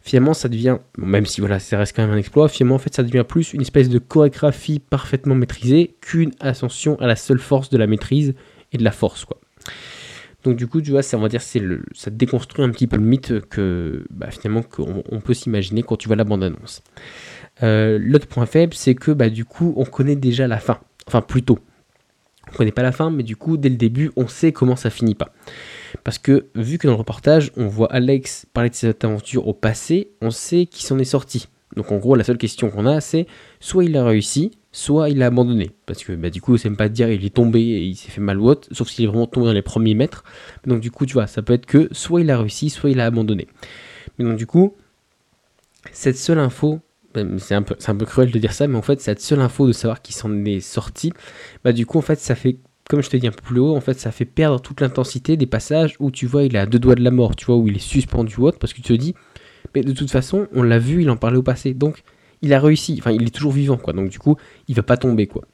finalement, 0.00 0.32
ça 0.32 0.48
devient, 0.48 0.78
même 0.96 1.26
si 1.26 1.42
voilà, 1.42 1.58
ça 1.58 1.76
reste 1.76 1.94
quand 1.94 2.06
même 2.06 2.14
un 2.14 2.18
exploit, 2.18 2.48
finalement, 2.48 2.76
en 2.76 2.78
fait, 2.78 2.94
ça 2.94 3.02
devient 3.02 3.24
plus 3.28 3.52
une 3.52 3.60
espèce 3.60 3.90
de 3.90 3.98
chorégraphie 3.98 4.78
parfaitement 4.78 5.34
maîtrisée 5.34 5.94
qu'une 6.00 6.32
ascension 6.40 6.98
à 7.00 7.06
la 7.06 7.16
seule 7.16 7.38
force 7.38 7.68
de 7.68 7.76
la 7.76 7.86
maîtrise 7.86 8.34
et 8.72 8.78
de 8.78 8.84
la 8.84 8.92
force, 8.92 9.26
quoi. 9.26 9.38
Donc 10.48 10.56
du 10.56 10.66
coup, 10.66 10.80
tu 10.80 10.92
vois, 10.92 11.02
ça, 11.02 11.18
on 11.18 11.28
dire, 11.28 11.42
c'est 11.42 11.62
ça 11.92 12.10
déconstruit 12.10 12.64
un 12.64 12.70
petit 12.70 12.86
peu 12.86 12.96
le 12.96 13.02
mythe 13.02 13.46
que 13.50 14.06
bah, 14.08 14.30
finalement 14.30 14.62
qu'on 14.62 15.04
on 15.10 15.20
peut 15.20 15.34
s'imaginer 15.34 15.82
quand 15.82 15.96
tu 15.96 16.08
vois 16.08 16.16
la 16.16 16.24
bande-annonce. 16.24 16.82
Euh, 17.62 17.98
l'autre 18.00 18.26
point 18.26 18.46
faible, 18.46 18.72
c'est 18.72 18.94
que 18.94 19.10
bah, 19.10 19.28
du 19.28 19.44
coup, 19.44 19.74
on 19.76 19.84
connaît 19.84 20.16
déjà 20.16 20.48
la 20.48 20.56
fin. 20.56 20.78
Enfin, 21.06 21.20
plutôt. 21.20 21.58
On 22.50 22.56
connaît 22.56 22.72
pas 22.72 22.82
la 22.82 22.92
fin, 22.92 23.10
mais 23.10 23.24
du 23.24 23.36
coup, 23.36 23.58
dès 23.58 23.68
le 23.68 23.76
début, 23.76 24.10
on 24.16 24.26
sait 24.26 24.52
comment 24.52 24.74
ça 24.74 24.88
finit 24.88 25.14
pas. 25.14 25.34
Parce 26.02 26.16
que 26.16 26.46
vu 26.54 26.78
que 26.78 26.86
dans 26.86 26.94
le 26.94 26.98
reportage, 26.98 27.52
on 27.58 27.66
voit 27.66 27.92
Alex 27.92 28.46
parler 28.54 28.70
de 28.70 28.74
ses 28.74 28.94
aventures 29.02 29.48
au 29.48 29.52
passé, 29.52 30.12
on 30.22 30.30
sait 30.30 30.64
qu'il 30.64 30.86
s'en 30.86 30.98
est 30.98 31.04
sorti. 31.04 31.48
Donc 31.76 31.92
en 31.92 31.98
gros, 31.98 32.14
la 32.14 32.24
seule 32.24 32.38
question 32.38 32.70
qu'on 32.70 32.86
a, 32.86 33.02
c'est 33.02 33.26
soit 33.60 33.84
il 33.84 33.98
a 33.98 34.04
réussi, 34.06 34.52
soit 34.72 35.10
il 35.10 35.22
a 35.22 35.26
abandonné. 35.26 35.70
Parce 35.86 36.04
que 36.04 36.12
bah, 36.12 36.30
du 36.30 36.40
coup, 36.40 36.56
c'est 36.56 36.68
même 36.68 36.76
pas 36.76 36.88
dire 36.88 37.10
il 37.10 37.24
est 37.24 37.34
tombé 37.34 37.60
et 37.60 37.84
il 37.84 37.96
s'est 37.96 38.10
fait 38.10 38.20
mal 38.20 38.38
ou 38.38 38.48
autre, 38.48 38.68
sauf 38.72 38.88
s'il 38.88 39.04
est 39.04 39.08
vraiment 39.08 39.26
tombé 39.26 39.46
dans 39.46 39.52
les 39.52 39.62
premiers 39.62 39.94
mètres. 39.94 40.24
Donc 40.66 40.80
du 40.80 40.90
coup, 40.90 41.06
tu 41.06 41.14
vois, 41.14 41.26
ça 41.26 41.42
peut 41.42 41.52
être 41.52 41.66
que 41.66 41.88
soit 41.92 42.20
il 42.20 42.30
a 42.30 42.38
réussi, 42.38 42.70
soit 42.70 42.90
il 42.90 43.00
a 43.00 43.06
abandonné. 43.06 43.48
Mais 44.18 44.24
donc 44.24 44.36
du 44.36 44.46
coup, 44.46 44.74
cette 45.92 46.16
seule 46.16 46.38
info, 46.38 46.80
c'est 47.38 47.54
un, 47.54 47.62
peu, 47.62 47.74
un 47.86 47.96
peu 47.96 48.04
cruel 48.04 48.30
de 48.30 48.38
dire 48.38 48.52
ça, 48.52 48.68
mais 48.68 48.76
en 48.76 48.82
fait, 48.82 49.00
cette 49.00 49.20
seule 49.20 49.40
info 49.40 49.66
de 49.66 49.72
savoir 49.72 50.02
qu'il 50.02 50.14
s'en 50.14 50.44
est 50.44 50.60
sorti, 50.60 51.12
bah 51.64 51.72
du 51.72 51.86
coup, 51.86 51.98
en 51.98 52.02
fait, 52.02 52.18
ça 52.18 52.34
fait 52.34 52.58
comme 52.88 53.02
je 53.02 53.10
te 53.10 53.16
dis 53.18 53.26
un 53.26 53.32
peu 53.32 53.42
plus 53.42 53.60
haut, 53.60 53.76
en 53.76 53.80
fait, 53.82 54.00
ça 54.00 54.10
fait 54.10 54.24
perdre 54.24 54.60
toute 54.60 54.80
l'intensité 54.80 55.36
des 55.36 55.46
passages 55.46 55.94
où 56.00 56.10
tu 56.10 56.26
vois, 56.26 56.44
il 56.44 56.56
à 56.56 56.64
deux 56.64 56.78
doigts 56.78 56.94
de 56.94 57.04
la 57.04 57.10
mort, 57.10 57.36
tu 57.36 57.44
vois, 57.44 57.56
où 57.56 57.68
il 57.68 57.76
est 57.76 57.80
suspendu 57.80 58.36
ou 58.38 58.46
autre, 58.46 58.58
parce 58.58 58.72
que 58.72 58.80
tu 58.80 58.88
te 58.88 58.92
dis, 58.94 59.14
mais 59.74 59.82
de 59.82 59.92
toute 59.92 60.10
façon, 60.10 60.48
on 60.54 60.62
l'a 60.62 60.78
vu, 60.78 61.02
il 61.02 61.10
en 61.10 61.16
parlait 61.16 61.36
au 61.36 61.42
passé, 61.42 61.74
donc 61.74 62.02
il 62.42 62.52
a 62.52 62.60
réussi, 62.60 62.96
enfin, 62.98 63.10
il 63.10 63.22
est 63.24 63.34
toujours 63.34 63.52
vivant, 63.52 63.76
quoi, 63.76 63.92
donc 63.92 64.08
du 64.08 64.18
coup, 64.18 64.36
il 64.68 64.74
va 64.74 64.82
pas 64.82 64.96
tomber, 64.96 65.26
quoi. 65.26 65.44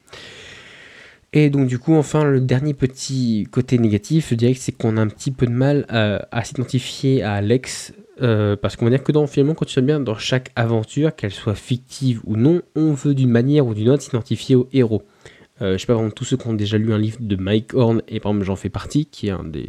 Et 1.37 1.51
donc, 1.51 1.67
du 1.67 1.81
coup, 1.81 1.95
enfin, 1.95 2.23
le 2.23 2.41
dernier 2.41 2.75
petit 2.75 3.49
côté 3.51 3.77
négatif, 3.79 4.29
je 4.31 4.37
dirais 4.37 4.55
que 4.55 4.61
c'est 4.61 4.71
qu'on 4.71 4.97
a 4.97 5.01
un 5.01 5.09
petit 5.09 5.33
peu 5.33 5.47
de 5.47 5.53
mal 5.53 5.85
à, 5.89 6.45
s'identifier 6.45 7.25
à 7.25 7.33
Alex, 7.33 7.93
euh, 8.23 8.55
parce 8.55 8.77
qu'on 8.77 8.85
va 8.85 8.93
dire 8.93 9.03
que 9.03 9.11
dans, 9.11 9.27
finalement, 9.27 9.55
quand 9.55 9.65
tu 9.65 9.83
bien, 9.83 9.99
dans 9.99 10.17
chaque 10.17 10.53
aventure, 10.55 11.17
qu'elle 11.17 11.33
soit 11.33 11.57
fictive 11.57 12.21
ou 12.25 12.37
non, 12.37 12.63
on 12.77 12.93
veut 12.93 13.15
d'une 13.15 13.31
manière 13.31 13.67
ou 13.67 13.75
d'une 13.75 13.89
autre 13.89 14.03
s'identifier 14.03 14.55
au 14.55 14.69
héros. 14.73 15.03
Euh, 15.61 15.73
je 15.73 15.79
sais 15.79 15.87
pas, 15.87 15.95
vraiment, 15.95 16.11
tous 16.11 16.25
ceux 16.25 16.37
qui 16.37 16.47
ont 16.47 16.55
déjà 16.55 16.79
lu 16.79 16.93
un 16.93 16.99
livre 16.99 17.19
de 17.21 17.35
Mike 17.37 17.75
Horn, 17.75 18.03
et 18.07 18.21
par 18.21 18.31
exemple 18.31 18.47
j'en 18.47 18.57
fais 18.57 18.69
partie, 18.69 19.07
qui 19.07 19.29
est 19.29 19.31
un 19.31 19.45
des, 19.45 19.67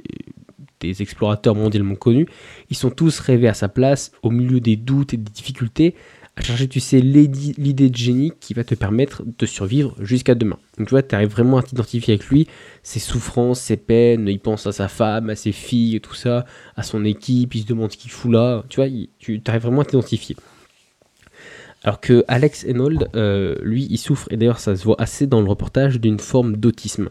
explorateurs 1.00 1.56
mondialement 1.56 1.96
connus, 1.96 2.28
ils 2.70 2.76
sont 2.76 2.92
tous 2.92 3.18
rêvés 3.20 3.48
à 3.48 3.56
sa 3.56 3.70
place, 3.70 4.12
au 4.22 4.30
milieu 4.30 4.60
des 4.60 4.76
doutes 4.76 5.16
et 5.16 5.18
des 5.18 5.32
difficultés, 5.32 5.96
à 6.38 6.42
chercher, 6.42 6.68
tu 6.68 6.80
sais, 6.80 7.00
l'idée 7.00 7.90
de 7.90 7.96
génie 7.96 8.34
qui 8.40 8.54
va 8.54 8.64
te 8.64 8.76
permettre 8.76 9.24
de 9.26 9.46
survivre 9.46 9.96
jusqu'à 10.02 10.36
demain. 10.36 10.58
Donc 10.78 10.88
tu 10.88 10.92
vois, 10.92 11.02
tu 11.02 11.16
arrives 11.16 11.30
vraiment 11.30 11.58
à 11.58 11.64
t'identifier 11.64 12.16
avec 12.16 12.28
lui, 12.28 12.48
ses 12.84 13.00
souffrances, 13.00 13.62
ses 13.62 13.78
peines, 13.78 14.28
il 14.28 14.40
pense 14.40 14.68
à 14.68 14.74
sa 14.74 14.90
femme, 14.90 15.30
à 15.30 15.36
ses 15.36 15.54
filles, 15.54 16.02
tout 16.02 16.14
ça, 16.14 16.46
à 16.76 16.84
son 16.84 17.06
équipe, 17.06 17.56
il 17.56 17.62
se 17.62 17.68
demande 17.68 17.92
ce 17.92 17.98
qu'il 17.98 18.12
fout 18.12 18.32
là, 18.32 18.64
tu 18.68 18.82
vois, 18.82 18.90
tu 19.18 19.42
arrives 19.48 19.62
vraiment 19.62 19.82
à 19.82 19.86
t'identifier. 19.86 20.36
Alors 21.86 22.02
que 22.02 22.26
Alex 22.28 22.66
Enold, 22.66 23.10
euh, 23.16 23.56
lui, 23.62 23.88
il 23.90 23.98
souffre, 23.98 24.28
et 24.32 24.38
d'ailleurs 24.38 24.60
ça 24.60 24.76
se 24.76 24.84
voit 24.84 25.00
assez 25.00 25.28
dans 25.28 25.40
le 25.40 25.48
reportage, 25.48 26.02
d'une 26.02 26.20
forme 26.20 26.58
d'autisme. 26.58 27.10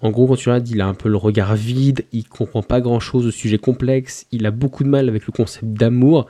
En 0.00 0.10
gros, 0.10 0.26
quand 0.26 0.36
tu 0.36 0.48
regardes, 0.48 0.68
il 0.68 0.80
a 0.80 0.86
un 0.86 0.94
peu 0.94 1.08
le 1.08 1.16
regard 1.16 1.54
vide, 1.54 2.04
il 2.12 2.28
comprend 2.28 2.62
pas 2.62 2.80
grand 2.80 3.00
chose 3.00 3.26
au 3.26 3.30
sujet 3.30 3.58
complexe, 3.58 4.26
il 4.30 4.44
a 4.44 4.50
beaucoup 4.50 4.84
de 4.84 4.88
mal 4.88 5.08
avec 5.08 5.26
le 5.26 5.32
concept 5.32 5.66
d'amour, 5.66 6.26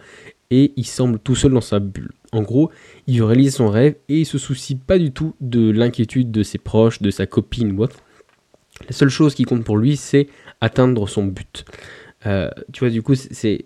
et 0.50 0.72
il 0.76 0.86
semble 0.86 1.18
tout 1.18 1.34
seul 1.34 1.52
dans 1.52 1.60
sa 1.60 1.78
bulle. 1.78 2.12
En 2.32 2.42
gros, 2.42 2.70
il 3.06 3.18
veut 3.18 3.24
réaliser 3.24 3.50
son 3.50 3.68
rêve 3.68 3.96
et 4.08 4.20
il 4.20 4.26
se 4.26 4.38
soucie 4.38 4.76
pas 4.76 4.98
du 4.98 5.12
tout 5.12 5.34
de 5.40 5.70
l'inquiétude 5.70 6.30
de 6.30 6.42
ses 6.42 6.58
proches, 6.58 7.00
de 7.02 7.10
sa 7.10 7.26
copine 7.26 7.72
ou 7.72 7.82
autre. 7.82 7.96
La 8.86 8.92
seule 8.92 9.08
chose 9.08 9.34
qui 9.34 9.44
compte 9.44 9.64
pour 9.64 9.76
lui, 9.76 9.96
c'est 9.96 10.28
atteindre 10.60 11.08
son 11.08 11.24
but. 11.24 11.64
Euh, 12.26 12.50
tu 12.72 12.80
vois, 12.80 12.90
du 12.90 13.02
coup, 13.02 13.14
c'est, 13.14 13.62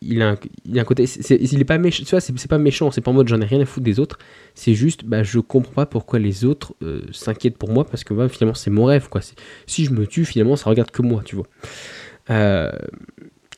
il, 0.00 0.22
a 0.22 0.30
un, 0.30 0.38
il 0.66 0.78
a 0.78 0.82
un 0.82 0.84
côté. 0.84 1.04
il 1.04 1.60
est 1.60 1.64
pas 1.64 1.78
méchant, 1.78 2.04
tu 2.04 2.10
vois, 2.10 2.20
c'est, 2.20 2.48
pas 2.48 2.58
méchant, 2.58 2.90
c'est 2.90 3.00
pas 3.00 3.10
en 3.10 3.14
mode 3.14 3.28
j'en 3.28 3.40
ai 3.40 3.44
rien 3.44 3.60
à 3.60 3.64
foutre 3.64 3.84
des 3.84 3.98
autres. 3.98 4.18
C'est 4.54 4.74
juste, 4.74 5.04
bah, 5.04 5.22
je 5.22 5.40
comprends 5.40 5.72
pas 5.72 5.86
pourquoi 5.86 6.18
les 6.18 6.44
autres 6.44 6.74
euh, 6.82 7.02
s'inquiètent 7.12 7.58
pour 7.58 7.70
moi 7.70 7.84
parce 7.84 8.04
que 8.04 8.14
bah, 8.14 8.28
finalement, 8.28 8.54
c'est 8.54 8.70
mon 8.70 8.84
rêve, 8.84 9.08
quoi. 9.08 9.20
Si 9.66 9.84
je 9.84 9.92
me 9.92 10.06
tue, 10.06 10.24
finalement, 10.24 10.56
ça 10.56 10.70
regarde 10.70 10.90
que 10.90 11.02
moi, 11.02 11.22
tu 11.24 11.36
vois. 11.36 11.46
Euh, 12.30 12.70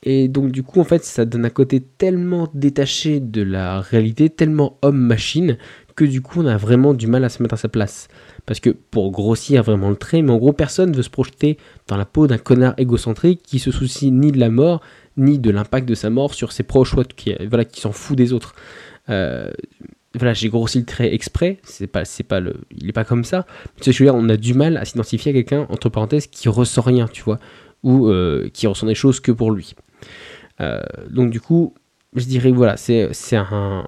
et 0.02 0.28
donc, 0.28 0.50
du 0.50 0.62
coup, 0.62 0.80
en 0.80 0.84
fait, 0.84 1.04
ça 1.04 1.26
donne 1.26 1.44
un 1.44 1.50
côté 1.50 1.80
tellement 1.80 2.48
détaché 2.54 3.20
de 3.20 3.42
la 3.42 3.80
réalité, 3.80 4.30
tellement 4.30 4.78
homme-machine, 4.80 5.58
que 5.94 6.04
du 6.06 6.22
coup, 6.22 6.40
on 6.40 6.46
a 6.46 6.56
vraiment 6.56 6.94
du 6.94 7.06
mal 7.06 7.22
à 7.24 7.28
se 7.28 7.42
mettre 7.42 7.54
à 7.54 7.58
sa 7.58 7.68
place. 7.68 8.08
Parce 8.46 8.60
que 8.60 8.70
pour 8.70 9.10
grossir 9.10 9.62
vraiment 9.62 9.90
le 9.90 9.96
trait, 9.96 10.22
mais 10.22 10.32
en 10.32 10.38
gros, 10.38 10.54
personne 10.54 10.94
veut 10.94 11.02
se 11.02 11.10
projeter 11.10 11.58
dans 11.86 11.98
la 11.98 12.06
peau 12.06 12.26
d'un 12.26 12.38
connard 12.38 12.72
égocentrique 12.78 13.42
qui 13.42 13.58
se 13.58 13.70
soucie 13.70 14.10
ni 14.10 14.32
de 14.32 14.38
la 14.38 14.48
mort, 14.48 14.80
ni 15.18 15.38
de 15.38 15.50
l'impact 15.50 15.86
de 15.86 15.94
sa 15.94 16.08
mort 16.08 16.32
sur 16.32 16.52
ses 16.52 16.62
proches, 16.62 16.94
qui, 17.16 17.34
voilà, 17.46 17.66
qui 17.66 17.82
s'en 17.82 17.92
fout 17.92 18.16
des 18.16 18.32
autres. 18.32 18.54
Euh, 19.10 19.50
voilà, 20.14 20.32
j'ai 20.32 20.48
grossi 20.48 20.78
le 20.78 20.86
trait 20.86 21.14
exprès, 21.14 21.58
c'est 21.62 21.86
pas, 21.86 22.06
c'est 22.06 22.24
pas 22.24 22.40
le, 22.40 22.54
il 22.76 22.88
est 22.88 22.92
pas 22.92 23.04
comme 23.04 23.24
ça. 23.24 23.46
Tu 23.80 23.92
sais, 23.92 24.10
on 24.10 24.28
a 24.30 24.36
du 24.38 24.54
mal 24.54 24.78
à 24.78 24.86
s'identifier 24.86 25.30
à 25.30 25.34
quelqu'un, 25.34 25.66
entre 25.68 25.90
parenthèses, 25.90 26.26
qui 26.26 26.48
ressent 26.48 26.80
rien, 26.80 27.06
tu 27.06 27.22
vois, 27.22 27.38
ou 27.82 28.08
euh, 28.08 28.48
qui 28.52 28.66
ressent 28.66 28.86
des 28.86 28.94
choses 28.94 29.20
que 29.20 29.30
pour 29.30 29.52
lui. 29.52 29.74
Euh, 30.60 30.80
donc 31.08 31.30
du 31.30 31.40
coup, 31.40 31.74
je 32.14 32.24
dirais, 32.24 32.50
voilà, 32.50 32.76
c'est, 32.76 33.10
un, 33.36 33.86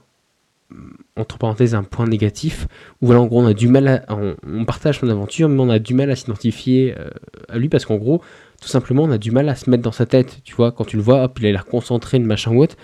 entre 1.17 1.39
parenthèses 1.39 1.75
un 1.75 1.83
point 1.83 2.07
négatif 2.07 2.67
où 3.01 3.07
voilà 3.07 3.21
en 3.21 3.27
gros 3.27 3.43
on 3.43 3.47
a 3.47 3.53
du 3.53 3.69
mal 3.69 4.07
on, 4.09 4.65
partage 4.65 5.01
son 5.01 5.09
aventure 5.11 5.51
mais 5.51 5.61
on 5.61 5.69
a 5.69 5.79
du 5.79 5.93
mal 5.93 6.11
à 6.11 6.17
s'identifier 6.17 6.95
euh, 6.99 7.11
à 7.51 7.59
lui 7.59 7.69
parce 7.69 7.85
qu'en 7.85 7.97
gros 7.97 8.23
tout 8.59 8.69
simplement 8.69 9.03
on 9.03 9.11
a 9.11 9.19
du 9.19 9.31
mal 9.33 9.51
à 9.51 9.55
se 9.55 9.69
mettre 9.69 9.83
dans 9.83 9.93
sa 9.93 10.07
tête 10.07 10.41
tu 10.45 10.55
vois 10.55 10.73
quand 10.73 10.87
tu 10.87 10.97
le 10.97 11.03
vois 11.03 11.25
hop 11.25 11.39
il 11.41 11.47
a 11.47 11.53
l'air 11.53 11.67
concentré 11.67 12.19
machin 12.21 12.53
ou 12.53 12.63
autre 12.63 12.77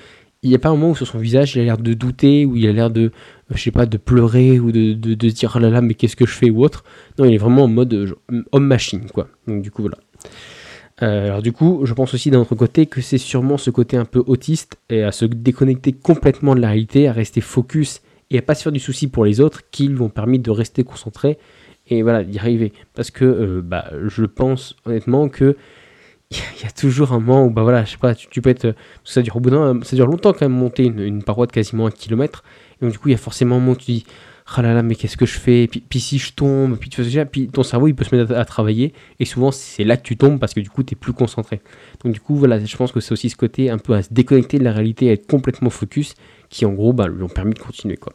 il 0.43 0.51
n'y 0.51 0.55
a 0.55 0.59
pas 0.59 0.69
un 0.69 0.73
moment 0.73 0.91
où 0.91 0.97
sur 0.97 1.07
son 1.07 1.17
visage 1.17 1.57
il 1.57 1.63
a 1.63 1.65
l'air 1.65 1.79
de 1.79 1.95
douter 1.95 2.45
ou 2.45 2.57
il 2.57 2.69
a 2.69 2.73
l'air 2.73 2.91
de 2.91 3.11
je 3.51 3.63
sais 3.63 3.71
pas, 3.71 3.87
de 3.87 3.97
pleurer 3.97 4.61
ou 4.61 4.73
de, 4.73 4.93
de, 4.93 5.15
de 5.15 5.29
dire, 5.31 5.53
oh 5.57 5.59
là 5.59 5.71
là, 5.71 5.81
mais 5.81 5.95
qu'est-ce 5.95 6.17
que 6.17 6.27
je 6.27 6.33
fais 6.33 6.51
ou 6.51 6.63
autre. 6.63 6.85
Non, 7.19 7.25
il 7.25 7.35
est 7.35 7.39
vraiment 7.39 7.65
en 7.65 7.69
mode 7.69 8.15
homme-machine, 8.53 9.07
quoi. 9.11 9.29
Donc, 9.47 9.63
du 9.63 9.71
coup, 9.71 9.83
voilà. 9.83 9.99
Alors 11.01 11.43
du 11.43 11.53
coup, 11.53 11.83
je 11.85 11.95
pense 11.95 12.15
aussi 12.15 12.31
d'un 12.31 12.41
autre 12.41 12.55
côté 12.55 12.87
que 12.87 13.01
c'est 13.01 13.19
sûrement 13.19 13.57
ce 13.57 13.71
côté 13.71 13.97
un 13.97 14.05
peu 14.05 14.23
autiste 14.27 14.79
et 14.91 15.03
à 15.03 15.13
se 15.13 15.25
déconnecter 15.25 15.93
complètement 15.93 16.55
de 16.55 16.61
la 16.61 16.69
réalité, 16.69 17.09
à 17.09 17.13
rester 17.13 17.41
focus 17.41 18.03
et 18.31 18.39
à 18.39 18.43
pas 18.43 18.55
se 18.55 18.63
faire 18.63 18.73
du 18.73 18.81
souci 18.81 19.09
pour 19.09 19.25
les 19.25 19.41
autres 19.41 19.63
qui 19.71 19.89
lui 19.89 20.01
ont 20.01 20.09
permis 20.09 20.39
de 20.39 20.51
rester 20.51 20.85
concentré 20.85 21.39
et 21.89 22.03
voilà 22.03 22.25
d'y 22.25 22.39
arriver. 22.39 22.73
Parce 22.95 23.11
que 23.11 23.25
euh, 23.25 23.63
bah, 23.63 23.91
je 24.07 24.25
pense 24.25 24.77
honnêtement 24.85 25.29
que 25.29 25.57
il 26.31 26.63
y 26.63 26.67
a 26.67 26.71
toujours 26.71 27.13
un 27.13 27.21
moment 27.21 27.47
où 27.47 27.51
bah 27.51 27.63
voilà 27.63 27.85
je 27.85 27.93
sais 27.93 27.97
pas 27.97 28.15
tu, 28.15 28.43
peux 28.43 28.51
être 28.51 28.75
ça 29.03 29.23
dure 29.23 29.37
au 29.37 29.41
bout 29.41 29.51
d'un 29.51 29.81
ça 29.83 29.97
dure 29.97 30.07
longtemps 30.07 30.33
quand 30.33 30.43
même 30.43 30.53
monter 30.53 30.85
une, 30.85 31.23
paroi 31.23 31.47
de 31.47 31.53
quasiment 31.53 31.87
un 31.87 31.91
kilomètre. 31.91 32.45
Et 32.81 32.85
donc 32.85 32.93
du 32.93 32.99
coup 32.99 33.09
il 33.09 33.13
y 33.13 33.15
a 33.15 33.19
forcément 33.19 33.57
un 33.57 33.61
moment 33.61 33.73
où 33.73 33.77
tu 33.77 33.93
dis 33.93 34.07
ah 34.55 34.63
là 34.63 34.73
là 34.73 34.83
mais 34.83 34.95
qu'est-ce 34.95 35.17
que 35.17 35.27
je 35.27 35.39
fais? 35.39 35.69
Puis, 35.69 36.01
si 36.01 36.19
je 36.19 36.33
tombe 36.33 36.79
puis 36.79 36.89
tu 36.89 37.05
fais 37.05 37.25
puis 37.27 37.49
ton 37.49 37.63
cerveau 37.63 37.89
il 37.89 37.95
peut 37.95 38.05
se 38.05 38.15
mettre 38.15 38.35
à, 38.35 38.45
travailler 38.45 38.95
et 39.21 39.25
souvent 39.25 39.51
c'est 39.51 39.85
là 39.85 39.97
que 39.97 40.03
tu 40.03 40.17
tombes 40.17 40.39
parce 40.39 40.55
que 40.55 40.61
du 40.61 40.71
coup 40.71 40.83
tu 40.83 40.95
es 40.95 40.97
plus 40.97 41.13
concentré 41.13 41.61
donc 42.03 42.15
du 42.15 42.21
coup 42.21 42.35
voilà 42.35 42.59
je 42.59 42.77
pense 42.77 42.93
que 42.93 43.01
c'est 43.01 43.13
aussi 43.13 43.29
ce 43.29 43.37
côté 43.37 43.69
un 43.69 43.79
peu 43.79 43.95
à 43.95 44.03
se 44.03 44.09
déconnecter 44.13 44.59
de 44.59 44.65
la 44.65 44.73
réalité 44.73 45.11
à 45.11 45.13
être 45.13 45.27
complètement 45.27 45.71
focus 45.71 46.15
qui 46.49 46.65
en 46.65 46.73
gros 46.73 46.93
bah, 46.93 47.09
lui 47.09 47.23
ont 47.23 47.29
permis 47.29 47.55
de 47.55 47.59
continuer 47.59 47.97
quoi. 47.97 48.13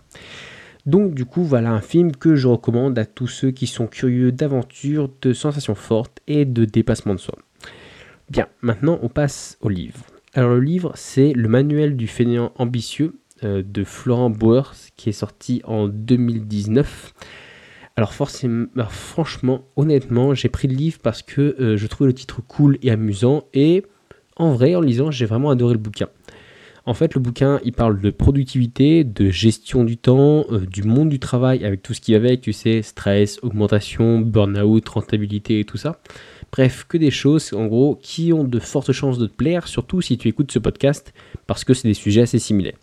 Donc 0.86 1.14
du 1.14 1.26
coup 1.26 1.44
voilà 1.44 1.72
un 1.72 1.82
film 1.82 2.12
que 2.12 2.36
je 2.36 2.48
recommande 2.48 2.98
à 2.98 3.06
tous 3.06 3.28
ceux 3.28 3.52
qui 3.52 3.68
sont 3.68 3.88
curieux 3.88 4.32
d'aventure, 4.32 5.10
de 5.22 5.34
sensations 5.34 5.76
fortes 5.76 6.20
et 6.28 6.46
de 6.46 6.66
dépassement 6.66 7.14
de 7.14 7.20
soi. 7.20 7.36
Bien, 8.30 8.48
maintenant 8.62 9.00
on 9.02 9.08
passe 9.08 9.58
au 9.62 9.70
livre. 9.70 10.00
Alors 10.34 10.56
le 10.56 10.62
livre 10.62 10.92
c'est 10.96 11.32
le 11.34 11.48
manuel 11.48 11.96
du 11.96 12.08
fainéant 12.08 12.52
ambitieux 12.56 13.14
de 13.46 13.84
Florent 13.84 14.30
Bauer 14.30 14.74
qui 14.96 15.10
est 15.10 15.14
sorti 15.14 15.62
en 15.66 15.88
2019. 15.88 17.14
Alors 17.96 18.14
forcément, 18.14 18.66
franchement, 18.90 19.66
honnêtement, 19.76 20.34
j'ai 20.34 20.50
pris 20.50 20.68
le 20.68 20.76
livre 20.76 21.00
parce 21.02 21.22
que 21.22 21.56
euh, 21.60 21.78
je 21.78 21.88
trouvais 21.88 22.08
le 22.08 22.14
titre 22.14 22.42
cool 22.42 22.80
et 22.82 22.90
amusant 22.90 23.44
et 23.54 23.84
en 24.36 24.54
vrai, 24.54 24.74
en 24.76 24.82
lisant, 24.82 25.12
j'ai 25.12 25.26
vraiment 25.26 25.52
adoré 25.52 25.74
le 25.74 25.80
bouquin. 25.80 26.08
En 26.86 26.94
fait, 26.94 27.14
le 27.14 27.22
bouquin, 27.22 27.62
il 27.64 27.72
parle 27.72 28.02
de 28.02 28.10
productivité, 28.10 29.04
de 29.04 29.30
gestion 29.30 29.84
du 29.84 29.96
temps, 29.96 30.46
euh, 30.52 30.66
du 30.66 30.84
monde 30.84 31.10
du 31.10 31.20
travail 31.20 31.64
avec 31.64 31.82
tout 31.82 31.94
ce 31.94 32.02
qui 32.02 32.12
va 32.14 32.18
avec, 32.18 32.42
tu 32.42 32.52
sais, 32.52 32.82
stress, 32.82 33.40
augmentation, 33.42 34.20
burn-out, 34.20 34.90
rentabilité 34.90 35.60
et 35.60 35.66
tout 35.66 35.78
ça. 35.78 36.02
Bref, 36.52 36.86
que 36.90 36.98
des 36.98 37.12
choses, 37.12 37.54
en 37.54 37.68
gros, 37.68 37.96
qui 38.02 38.34
ont 38.34 38.44
de 38.44 38.60
fortes 38.60 38.92
chances 38.92 39.18
de 39.18 39.28
te 39.28 39.36
plaire, 39.36 39.68
surtout 39.68 40.02
si 40.02 40.18
tu 40.18 40.28
écoutes 40.28 40.52
ce 40.52 40.60
podcast, 40.60 41.14
parce 41.48 41.64
que 41.64 41.74
c'est 41.74 41.88
des 41.88 41.94
sujets 41.94 42.22
assez 42.22 42.40
similaires. 42.40 42.78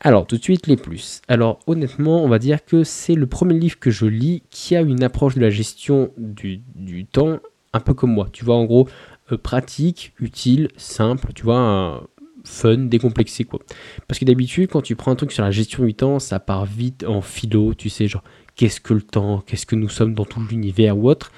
Alors, 0.00 0.26
tout 0.26 0.36
de 0.36 0.42
suite, 0.42 0.66
les 0.66 0.76
plus. 0.76 1.22
Alors, 1.26 1.58
honnêtement, 1.66 2.22
on 2.22 2.28
va 2.28 2.38
dire 2.38 2.64
que 2.64 2.84
c'est 2.84 3.14
le 3.14 3.26
premier 3.26 3.58
livre 3.58 3.78
que 3.78 3.90
je 3.90 4.06
lis 4.06 4.42
qui 4.50 4.76
a 4.76 4.80
une 4.80 5.02
approche 5.02 5.34
de 5.34 5.40
la 5.40 5.50
gestion 5.50 6.12
du, 6.16 6.62
temps 7.10 7.38
un 7.72 7.80
peu 7.80 7.94
comme 7.94 8.12
moi. 8.12 8.28
Tu 8.32 8.44
vois, 8.44 8.56
en 8.56 8.64
gros, 8.64 8.88
euh, 9.32 9.36
pratique, 9.36 10.12
utile, 10.20 10.68
simple, 10.76 11.32
tu 11.34 11.42
vois, 11.42 11.58
un, 11.58 12.00
fun, 12.48 12.78
décomplexé 12.78 13.44
quoi. 13.44 13.60
Parce 14.06 14.18
que 14.18 14.24
d'habitude, 14.24 14.70
quand 14.70 14.82
tu 14.82 14.96
prends 14.96 15.12
un 15.12 15.16
truc 15.16 15.32
sur 15.32 15.44
la 15.44 15.50
gestion 15.50 15.84
du 15.84 15.94
temps, 15.94 16.18
ça 16.18 16.40
part 16.40 16.64
vite 16.64 17.04
en 17.04 17.20
philo, 17.20 17.74
tu 17.74 17.88
sais, 17.88 18.08
genre 18.08 18.24
qu'est-ce 18.56 18.80
que 18.80 18.94
le 18.94 19.02
temps, 19.02 19.42
qu'est-ce 19.46 19.66
que 19.66 19.76
nous 19.76 19.88
sommes 19.88 20.14
dans 20.14 20.24
tout 20.24 20.40
l'univers 20.48 20.96
ou 20.96 21.08
autre. 21.08 21.30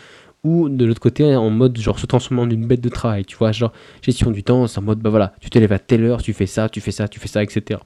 Ou 0.43 0.71
de 0.71 0.87
l'autre 0.87 1.01
côté, 1.01 1.37
en 1.37 1.51
mode 1.51 1.79
genre 1.79 1.99
se 1.99 2.07
transformant 2.07 2.43
en 2.43 2.51
une 2.51 2.67
bête 2.67 2.81
de 2.81 2.89
travail, 2.89 3.27
tu 3.27 3.37
vois, 3.37 3.53
genre 3.53 3.73
gestion 4.01 4.31
du 4.31 4.43
temps, 4.43 4.67
c'est 4.67 4.79
en 4.79 4.83
mode 4.83 5.01
bah 5.01 5.11
voilà, 5.11 5.35
tu 5.41 5.51
t'élèves 5.51 5.73
à 5.73 5.79
telle 5.79 6.05
heure, 6.05 6.23
tu 6.23 6.33
fais 6.33 6.47
ça, 6.47 6.69
tu 6.71 6.81
fais 6.81 6.93
ça, 6.93 7.09
tu 7.09 7.21
fais 7.21 7.29
ça, 7.29 7.43
etc. 7.43 7.81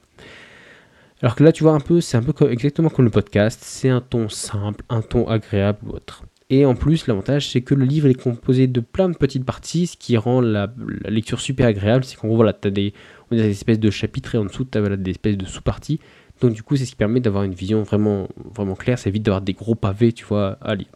Alors 1.24 1.36
que 1.36 1.42
là, 1.42 1.52
tu 1.52 1.62
vois 1.62 1.72
un 1.72 1.80
peu, 1.80 2.02
c'est 2.02 2.18
un 2.18 2.22
peu 2.22 2.50
exactement 2.50 2.90
comme 2.90 3.06
le 3.06 3.10
podcast, 3.10 3.60
c'est 3.62 3.88
un 3.88 4.02
ton 4.02 4.28
simple, 4.28 4.84
un 4.90 5.00
ton 5.00 5.26
agréable 5.26 5.78
ou 5.86 5.92
autre. 5.92 6.24
Et 6.50 6.66
en 6.66 6.74
plus, 6.74 7.06
l'avantage, 7.06 7.48
c'est 7.48 7.62
que 7.62 7.74
le 7.74 7.86
livre 7.86 8.08
est 8.08 8.22
composé 8.22 8.66
de 8.66 8.80
plein 8.80 9.08
de 9.08 9.16
petites 9.16 9.46
parties, 9.46 9.86
ce 9.86 9.96
qui 9.96 10.18
rend 10.18 10.42
la, 10.42 10.70
lecture 11.06 11.40
super 11.40 11.66
agréable. 11.66 12.04
C'est 12.04 12.16
qu'en 12.16 12.28
gros, 12.28 12.36
voilà, 12.36 12.52
tu 12.52 12.68
as 12.68 12.70
des, 12.70 12.92
on 13.30 13.36
des 13.36 13.48
espèces 13.48 13.80
de 13.80 13.88
chapitres 13.88 14.34
et 14.34 14.38
en 14.38 14.44
dessous, 14.44 14.66
tu 14.66 14.76
as 14.76 14.96
des 14.98 15.12
espèces 15.12 15.38
de 15.38 15.46
sous-parties. 15.46 15.98
Donc, 16.42 16.52
du 16.52 16.62
coup, 16.62 16.76
c'est 16.76 16.84
ce 16.84 16.90
qui 16.90 16.96
permet 16.96 17.20
d'avoir 17.20 17.44
une 17.44 17.54
vision 17.54 17.82
vraiment, 17.84 18.28
vraiment 18.54 18.74
claire. 18.74 18.98
Ça 18.98 19.08
évite 19.08 19.22
d'avoir 19.22 19.40
des 19.40 19.54
gros 19.54 19.74
pavés, 19.74 20.12
tu 20.12 20.26
vois, 20.26 20.58
à 20.60 20.74
lire. 20.74 20.88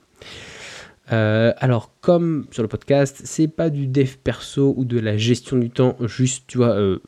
Euh, 1.11 1.55
alors, 1.57 1.91
comme 2.03 2.49
sur 2.51 2.63
le 2.63 2.69
podcast, 2.69 3.23
c'est 3.25 3.49
pas 3.49 3.71
du 3.71 3.87
dev 3.87 4.17
perso 4.23 4.75
ou 4.77 4.85
de 4.85 5.01
la 5.01 5.17
gestion 5.17 5.57
du 5.57 5.71
temps, 5.71 5.97
juste, 6.03 6.45
tu 6.49 6.59
vois, 6.59 6.75
euh, 6.77 6.99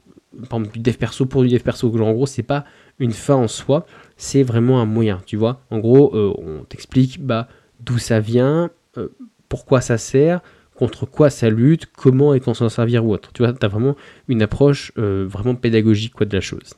par 0.48 0.60
exemple, 0.60 0.78
du 0.78 0.80
dev 0.80 0.94
perso 0.94 1.26
pour 1.26 1.42
du 1.42 1.50
dev 1.50 1.60
perso. 1.60 1.94
En 2.02 2.12
gros, 2.12 2.24
c'est 2.24 2.42
pas 2.42 2.64
une 3.00 3.12
fin 3.12 3.34
en 3.34 3.48
soi, 3.48 3.86
c'est 4.16 4.42
vraiment 4.42 4.80
un 4.80 4.84
moyen, 4.84 5.20
tu 5.26 5.36
vois. 5.36 5.62
En 5.70 5.78
gros, 5.78 6.14
euh, 6.14 6.32
on 6.38 6.64
t'explique, 6.64 7.24
bah, 7.24 7.48
d'où 7.80 7.98
ça 7.98 8.20
vient, 8.20 8.70
euh, 8.98 9.08
pourquoi 9.48 9.80
ça 9.80 9.98
sert, 9.98 10.42
contre 10.74 11.06
quoi 11.06 11.30
ça 11.30 11.50
lutte, 11.50 11.86
comment 11.86 12.34
et 12.34 12.40
quand 12.40 12.54
s'en 12.54 12.68
servir 12.68 13.04
ou 13.04 13.12
autre. 13.12 13.32
Tu 13.32 13.42
vois, 13.42 13.52
tu 13.52 13.64
as 13.64 13.68
vraiment 13.68 13.96
une 14.28 14.42
approche 14.42 14.92
euh, 14.98 15.26
vraiment 15.28 15.54
pédagogique 15.54 16.14
quoi, 16.14 16.26
de 16.26 16.34
la 16.34 16.40
chose. 16.40 16.74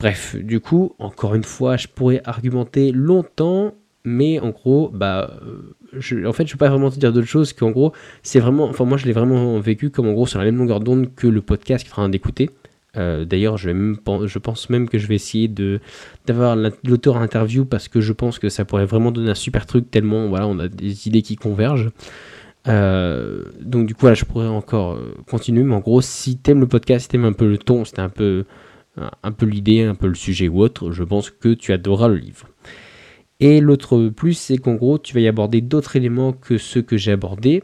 Bref, 0.00 0.36
du 0.36 0.60
coup, 0.60 0.94
encore 1.00 1.34
une 1.34 1.44
fois, 1.44 1.76
je 1.76 1.88
pourrais 1.88 2.22
argumenter 2.24 2.92
longtemps, 2.92 3.74
mais 4.04 4.38
en 4.38 4.50
gros, 4.50 4.90
bah, 4.94 5.40
je, 5.92 6.24
en 6.24 6.32
fait, 6.32 6.46
je 6.46 6.52
peux 6.52 6.58
pas 6.58 6.68
vraiment 6.68 6.90
te 6.90 6.98
dire 7.00 7.12
d'autre 7.12 7.26
chose 7.26 7.52
qu'en 7.52 7.72
gros, 7.72 7.92
c'est 8.22 8.38
vraiment, 8.38 8.68
enfin, 8.68 8.84
moi, 8.84 8.96
je 8.96 9.06
l'ai 9.06 9.12
vraiment 9.12 9.58
vécu 9.58 9.90
comme 9.90 10.06
en 10.06 10.12
gros 10.12 10.26
sur 10.28 10.38
la 10.38 10.44
même 10.44 10.56
longueur 10.56 10.78
d'onde 10.78 11.12
que 11.16 11.26
le 11.26 11.42
podcast 11.42 11.84
qui 11.84 11.90
est 11.90 11.92
en 11.94 12.02
train 12.02 12.08
d'écouter. 12.08 12.50
Euh, 12.98 13.24
d'ailleurs, 13.24 13.56
je, 13.56 13.70
je, 14.26 14.38
pense 14.38 14.70
même 14.70 14.88
que 14.88 14.98
je 14.98 15.06
vais 15.06 15.14
essayer 15.14 15.48
d'avoir 16.26 16.56
l'auteur 16.84 17.16
interview 17.16 17.64
parce 17.64 17.88
que 17.88 18.00
je 18.00 18.12
pense 18.12 18.38
que 18.38 18.48
ça 18.48 18.64
pourrait 18.64 18.86
vraiment 18.86 19.12
donner 19.12 19.30
un 19.30 19.36
super 19.36 19.66
truc 19.66 19.90
tellement 19.90 20.28
voilà, 20.28 20.46
on 20.48 20.58
a 20.58 20.68
des 20.68 21.06
idées 21.06 21.22
qui 21.22 21.36
convergent. 21.36 21.90
Euh, 22.66 23.44
donc 23.60 23.86
du 23.86 23.94
coup, 23.94 24.02
voilà, 24.02 24.14
je 24.14 24.24
pourrais 24.24 24.46
encore 24.46 24.94
euh, 24.94 25.14
continuer. 25.30 25.62
Mais 25.62 25.74
en 25.74 25.80
gros, 25.80 26.00
si 26.00 26.38
t'aimes 26.38 26.60
le 26.60 26.66
podcast, 26.66 27.04
si 27.04 27.08
t'aimes 27.08 27.24
un 27.24 27.32
peu 27.32 27.48
le 27.48 27.58
ton, 27.58 27.84
c'était 27.84 28.00
un 28.00 28.08
peu, 28.08 28.44
un 29.22 29.32
peu 29.32 29.46
l'idée, 29.46 29.84
un 29.84 29.94
peu 29.94 30.08
le 30.08 30.14
sujet 30.14 30.48
ou 30.48 30.60
autre, 30.60 30.90
je 30.90 31.04
pense 31.04 31.30
que 31.30 31.54
tu 31.54 31.72
adoreras 31.72 32.08
le 32.08 32.16
livre. 32.16 32.48
Et 33.40 33.60
l'autre 33.60 34.08
plus, 34.08 34.34
c'est 34.34 34.58
qu'en 34.58 34.74
gros, 34.74 34.98
tu 34.98 35.14
vas 35.14 35.20
y 35.20 35.28
aborder 35.28 35.60
d'autres 35.60 35.94
éléments 35.94 36.32
que 36.32 36.58
ceux 36.58 36.82
que 36.82 36.96
j'ai 36.96 37.12
abordés. 37.12 37.62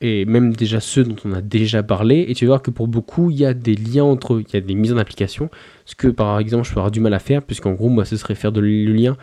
Et 0.00 0.24
même 0.24 0.54
déjà 0.54 0.80
ceux 0.80 1.04
dont 1.04 1.16
on 1.24 1.32
a 1.32 1.42
déjà 1.42 1.82
parlé, 1.82 2.24
et 2.28 2.34
tu 2.34 2.46
vas 2.46 2.50
voir 2.50 2.62
que 2.62 2.70
pour 2.70 2.88
beaucoup, 2.88 3.30
il 3.30 3.38
y 3.38 3.44
a 3.44 3.54
des 3.54 3.74
liens 3.74 4.04
entre 4.04 4.34
eux, 4.34 4.44
il 4.46 4.54
y 4.54 4.56
a 4.56 4.60
des 4.60 4.74
mises 4.74 4.92
en 4.92 4.98
application, 4.98 5.50
ce 5.84 5.94
que 5.94 6.08
par 6.08 6.38
exemple 6.38 6.66
je 6.66 6.72
peux 6.72 6.80
avoir 6.80 6.90
du 6.90 7.00
mal 7.00 7.14
à 7.14 7.18
faire, 7.18 7.42
puisqu'en 7.42 7.72
gros, 7.72 7.88
moi, 7.88 8.04
ce 8.04 8.16
serait 8.16 8.34
faire 8.34 8.50
le 8.52 8.92
lien 8.92 9.16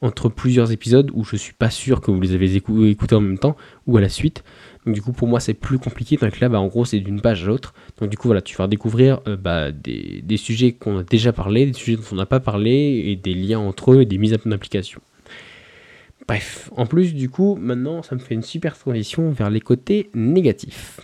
entre 0.00 0.28
plusieurs 0.28 0.72
épisodes 0.72 1.10
où 1.14 1.24
je 1.24 1.36
suis 1.36 1.52
pas 1.52 1.70
sûr 1.70 2.00
que 2.00 2.10
vous 2.10 2.20
les 2.20 2.34
avez 2.34 2.56
écoutés 2.56 3.14
en 3.14 3.20
même 3.20 3.38
temps, 3.38 3.56
ou 3.86 3.96
à 3.96 4.00
la 4.00 4.08
suite. 4.08 4.42
Donc 4.84 4.94
du 4.94 5.02
coup, 5.02 5.12
pour 5.12 5.28
moi, 5.28 5.38
c'est 5.38 5.54
plus 5.54 5.78
compliqué, 5.78 6.16
donc 6.16 6.40
là, 6.40 6.48
bah, 6.48 6.60
en 6.60 6.66
gros, 6.66 6.84
c'est 6.84 6.98
d'une 6.98 7.20
page 7.20 7.44
à 7.44 7.46
l'autre. 7.46 7.72
Donc 8.00 8.10
du 8.10 8.16
coup, 8.16 8.26
voilà, 8.28 8.42
tu 8.42 8.56
vas 8.56 8.66
découvrir 8.66 9.20
euh, 9.28 9.36
bah, 9.36 9.70
des, 9.70 10.22
des, 10.24 10.36
sujets 10.36 10.72
qu'on 10.72 10.98
a 10.98 11.02
déjà 11.04 11.32
parlé, 11.32 11.66
des 11.66 11.72
sujets 11.72 11.96
dont 11.96 12.02
on 12.10 12.16
n'a 12.16 12.26
pas 12.26 12.40
parlé, 12.40 13.04
et 13.06 13.16
des 13.16 13.34
liens 13.34 13.60
entre 13.60 13.92
eux, 13.92 14.00
et 14.00 14.06
des 14.06 14.18
mises 14.18 14.36
en 14.44 14.50
application. 14.50 15.00
Bref, 16.28 16.70
en 16.76 16.86
plus 16.86 17.14
du 17.14 17.28
coup, 17.28 17.56
maintenant 17.60 18.02
ça 18.02 18.14
me 18.14 18.20
fait 18.20 18.34
une 18.34 18.42
super 18.42 18.78
transition 18.78 19.30
vers 19.30 19.50
les 19.50 19.60
côtés 19.60 20.10
négatifs. 20.14 21.00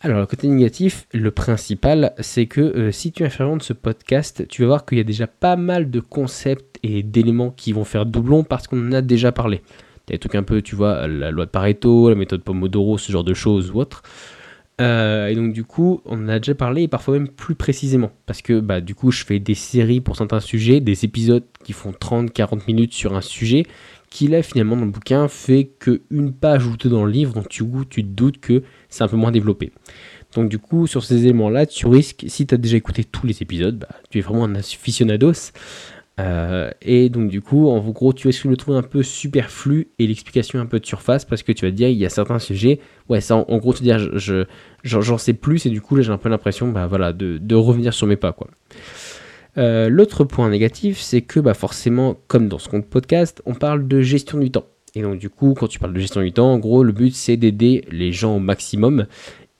Alors 0.00 0.20
le 0.20 0.26
côté 0.26 0.48
négatif, 0.48 1.06
le 1.14 1.30
principal, 1.30 2.12
c'est 2.18 2.44
que 2.44 2.60
euh, 2.60 2.92
si 2.92 3.10
tu 3.10 3.22
de 3.22 3.62
ce 3.62 3.72
podcast, 3.72 4.46
tu 4.48 4.60
vas 4.60 4.68
voir 4.68 4.84
qu'il 4.84 4.98
y 4.98 5.00
a 5.00 5.04
déjà 5.04 5.26
pas 5.26 5.56
mal 5.56 5.90
de 5.90 5.98
concepts 5.98 6.78
et 6.82 7.02
d'éléments 7.02 7.50
qui 7.50 7.72
vont 7.72 7.84
faire 7.84 8.04
doublon 8.04 8.44
parce 8.44 8.66
qu'on 8.66 8.88
en 8.88 8.92
a 8.92 9.00
déjà 9.00 9.32
parlé. 9.32 9.62
Des 10.06 10.18
trucs 10.18 10.34
un 10.34 10.42
peu, 10.42 10.60
tu 10.60 10.76
vois, 10.76 11.08
la 11.08 11.30
loi 11.30 11.46
de 11.46 11.50
Pareto, 11.50 12.10
la 12.10 12.14
méthode 12.14 12.42
Pomodoro, 12.42 12.98
ce 12.98 13.10
genre 13.10 13.24
de 13.24 13.32
choses 13.32 13.70
ou 13.70 13.80
autre. 13.80 14.02
Euh, 14.80 15.28
et 15.28 15.34
donc 15.36 15.54
du 15.54 15.64
coup, 15.64 16.02
on 16.04 16.24
en 16.24 16.28
a 16.28 16.38
déjà 16.38 16.54
parlé 16.54 16.82
et 16.82 16.88
parfois 16.88 17.14
même 17.14 17.28
plus 17.28 17.54
précisément. 17.54 18.10
Parce 18.26 18.42
que 18.42 18.60
bah, 18.60 18.82
du 18.82 18.94
coup, 18.94 19.10
je 19.10 19.24
fais 19.24 19.38
des 19.38 19.54
séries 19.54 20.02
pour 20.02 20.16
certains 20.16 20.40
sujets, 20.40 20.80
des 20.80 21.06
épisodes 21.06 21.44
qui 21.62 21.72
font 21.72 21.92
30-40 21.92 22.66
minutes 22.66 22.92
sur 22.92 23.16
un 23.16 23.22
sujet 23.22 23.64
qui 24.14 24.28
là 24.28 24.44
finalement 24.44 24.76
dans 24.76 24.84
le 24.84 24.92
bouquin 24.92 25.26
fait 25.26 25.72
qu'une 25.80 26.32
page 26.32 26.62
ajoutée 26.62 26.88
dans 26.88 27.04
le 27.04 27.10
livre, 27.10 27.32
donc 27.32 27.48
tu, 27.48 27.64
tu 27.90 28.04
te 28.04 28.08
doutes 28.08 28.38
que 28.38 28.62
c'est 28.88 29.02
un 29.02 29.08
peu 29.08 29.16
moins 29.16 29.32
développé. 29.32 29.72
Donc 30.36 30.48
du 30.48 30.60
coup, 30.60 30.86
sur 30.86 31.02
ces 31.02 31.24
éléments-là, 31.24 31.66
tu 31.66 31.88
risques, 31.88 32.24
si 32.28 32.46
tu 32.46 32.54
as 32.54 32.58
déjà 32.58 32.76
écouté 32.76 33.02
tous 33.02 33.26
les 33.26 33.42
épisodes, 33.42 33.76
bah, 33.76 33.88
tu 34.10 34.18
es 34.18 34.20
vraiment 34.20 34.44
un 34.44 34.54
aficionados. 34.54 35.50
Euh, 36.20 36.70
et 36.80 37.08
donc 37.08 37.28
du 37.28 37.40
coup, 37.40 37.68
en 37.68 37.80
gros, 37.90 38.12
tu 38.12 38.28
risques 38.28 38.44
de 38.44 38.50
le 38.50 38.56
trouver 38.56 38.78
un 38.78 38.84
peu 38.84 39.02
superflu 39.02 39.88
et 39.98 40.06
l'explication 40.06 40.60
un 40.60 40.66
peu 40.66 40.78
de 40.78 40.86
surface 40.86 41.24
parce 41.24 41.42
que 41.42 41.50
tu 41.50 41.64
vas 41.64 41.72
te 41.72 41.76
dire, 41.76 41.88
il 41.88 41.98
y 41.98 42.06
a 42.06 42.08
certains 42.08 42.38
sujets, 42.38 42.78
ouais, 43.08 43.20
ça 43.20 43.34
en, 43.34 43.58
gros, 43.58 43.72
te 43.72 43.82
dire, 43.82 43.98
je, 44.16 44.44
j'en 44.84 45.18
sais 45.18 45.32
plus 45.32 45.66
et 45.66 45.70
du 45.70 45.80
coup, 45.80 45.96
là, 45.96 46.02
j'ai 46.02 46.12
un 46.12 46.18
peu 46.18 46.28
l'impression, 46.28 46.68
bah 46.68 46.86
voilà, 46.86 47.12
de, 47.12 47.38
de 47.38 47.54
revenir 47.56 47.92
sur 47.92 48.06
mes 48.06 48.14
pas, 48.14 48.32
quoi. 48.32 48.46
Euh, 49.56 49.88
l'autre 49.88 50.24
point 50.24 50.48
négatif, 50.48 51.00
c'est 51.00 51.22
que 51.22 51.40
bah, 51.40 51.54
forcément, 51.54 52.16
comme 52.26 52.48
dans 52.48 52.58
ce 52.58 52.68
compte 52.68 52.86
podcast, 52.86 53.42
on 53.46 53.54
parle 53.54 53.86
de 53.86 54.00
gestion 54.00 54.38
du 54.38 54.50
temps. 54.50 54.66
Et 54.94 55.02
donc 55.02 55.18
du 55.18 55.30
coup, 55.30 55.54
quand 55.54 55.68
tu 55.68 55.78
parles 55.78 55.92
de 55.92 56.00
gestion 56.00 56.22
du 56.22 56.32
temps, 56.32 56.52
en 56.52 56.58
gros, 56.58 56.82
le 56.82 56.92
but 56.92 57.14
c'est 57.14 57.36
d'aider 57.36 57.84
les 57.90 58.12
gens 58.12 58.36
au 58.36 58.40
maximum. 58.40 59.06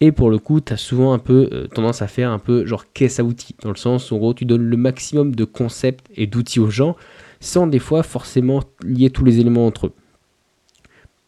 Et 0.01 0.13
pour 0.13 0.31
le 0.31 0.39
coup, 0.39 0.61
tu 0.61 0.73
as 0.73 0.77
souvent 0.77 1.13
un 1.13 1.19
peu 1.19 1.49
euh, 1.53 1.67
tendance 1.67 2.03
à 2.03 2.09
faire 2.09 2.31
un 2.31 2.39
peu 2.39 2.67
genre 2.67 2.85
caisse 2.93 3.19
à 3.21 3.25
outils, 3.25 3.55
dans 3.63 3.71
le 3.71 3.77
sens 3.77 4.11
où 4.11 4.17
en 4.17 4.19
gros 4.19 4.35
tu 4.35 4.45
donnes 4.45 4.65
le 4.65 4.77
maximum 4.77 5.35
de 5.35 5.45
concepts 5.45 6.07
et 6.15 6.27
d'outils 6.27 6.61
aux 6.61 6.71
gens, 6.71 6.97
sans 7.41 7.67
des 7.67 7.79
fois 7.79 8.03
forcément 8.03 8.63
lier 8.85 9.11
tous 9.11 9.25
les 9.25 9.41
éléments 9.41 9.67
entre 9.67 9.87
eux. 9.87 9.93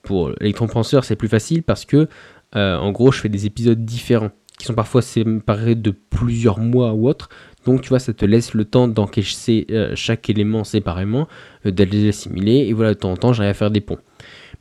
Pour 0.02 0.30
l'électron-penseur, 0.40 1.04
c'est 1.04 1.16
plus 1.16 1.28
facile 1.28 1.62
parce 1.62 1.84
que, 1.84 2.08
euh, 2.54 2.76
en 2.76 2.92
gros, 2.92 3.10
je 3.10 3.20
fais 3.20 3.28
des 3.28 3.46
épisodes 3.46 3.84
différents, 3.84 4.30
qui 4.58 4.66
sont 4.66 4.74
parfois 4.74 5.02
séparés 5.02 5.74
de 5.74 5.90
plusieurs 5.90 6.58
mois 6.58 6.92
ou 6.92 7.08
autres. 7.08 7.28
Donc, 7.66 7.82
tu 7.82 7.90
vois, 7.90 7.98
ça 7.98 8.14
te 8.14 8.24
laisse 8.24 8.54
le 8.54 8.64
temps 8.64 8.88
d'encaisser 8.88 9.66
euh, 9.70 9.92
chaque 9.94 10.30
élément 10.30 10.64
séparément, 10.64 11.28
d'aller 11.64 12.02
les 12.02 12.08
assimiler, 12.08 12.66
et 12.68 12.72
voilà, 12.72 12.94
de 12.94 12.98
temps 12.98 13.12
en 13.12 13.16
temps, 13.16 13.32
j'arrive 13.34 13.50
à 13.50 13.54
faire 13.54 13.70
des 13.70 13.82
ponts. 13.82 13.98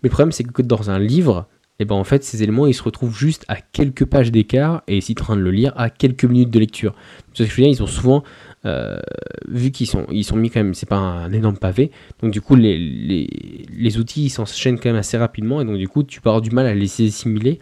Mais 0.03 0.09
le 0.09 0.09
problème, 0.09 0.31
c'est 0.33 0.43
que 0.43 0.61
dans 0.61 0.89
un 0.89 0.99
livre, 0.99 1.47
et 1.79 1.85
ben 1.85 1.95
en 1.95 2.03
fait 2.03 2.23
ces 2.23 2.41
éléments 2.41 2.67
ils 2.67 2.73
se 2.73 2.83
retrouvent 2.83 3.17
juste 3.17 3.43
à 3.47 3.57
quelques 3.57 4.05
pages 4.05 4.31
d'écart 4.31 4.83
et 4.87 5.01
si 5.01 5.13
tu 5.13 5.19
es 5.19 5.23
en 5.23 5.25
train 5.25 5.35
de 5.35 5.41
le 5.41 5.51
lire 5.51 5.73
à 5.75 5.89
quelques 5.89 6.23
minutes 6.23 6.49
de 6.49 6.59
lecture. 6.59 6.95
Ce 7.33 7.43
que 7.43 7.49
je 7.49 7.55
veux 7.55 7.67
ils 7.67 7.83
ont 7.83 7.87
souvent 7.87 8.23
euh, 8.65 8.97
vu 9.47 9.71
qu'ils 9.71 9.87
sont 9.87 10.05
ils 10.09 10.25
mis 10.35 10.49
quand 10.49 10.61
même 10.61 10.73
c'est 10.73 10.87
pas 10.87 10.95
un, 10.95 11.31
énorme 11.33 11.57
pavé. 11.57 11.91
Donc 12.21 12.31
du 12.31 12.41
coup 12.41 12.55
les, 12.55 13.97
outils 13.97 14.29
s'enchaînent 14.29 14.79
quand 14.79 14.89
même 14.89 14.95
assez 14.95 15.17
rapidement. 15.17 15.61
Et 15.61 15.65
donc 15.65 15.77
du 15.77 15.87
coup 15.87 16.03
tu 16.03 16.21
peux 16.21 16.29
avoir 16.29 16.41
du 16.41 16.51
mal 16.51 16.65
à 16.65 16.73
les 16.73 17.07
assimiler 17.07 17.59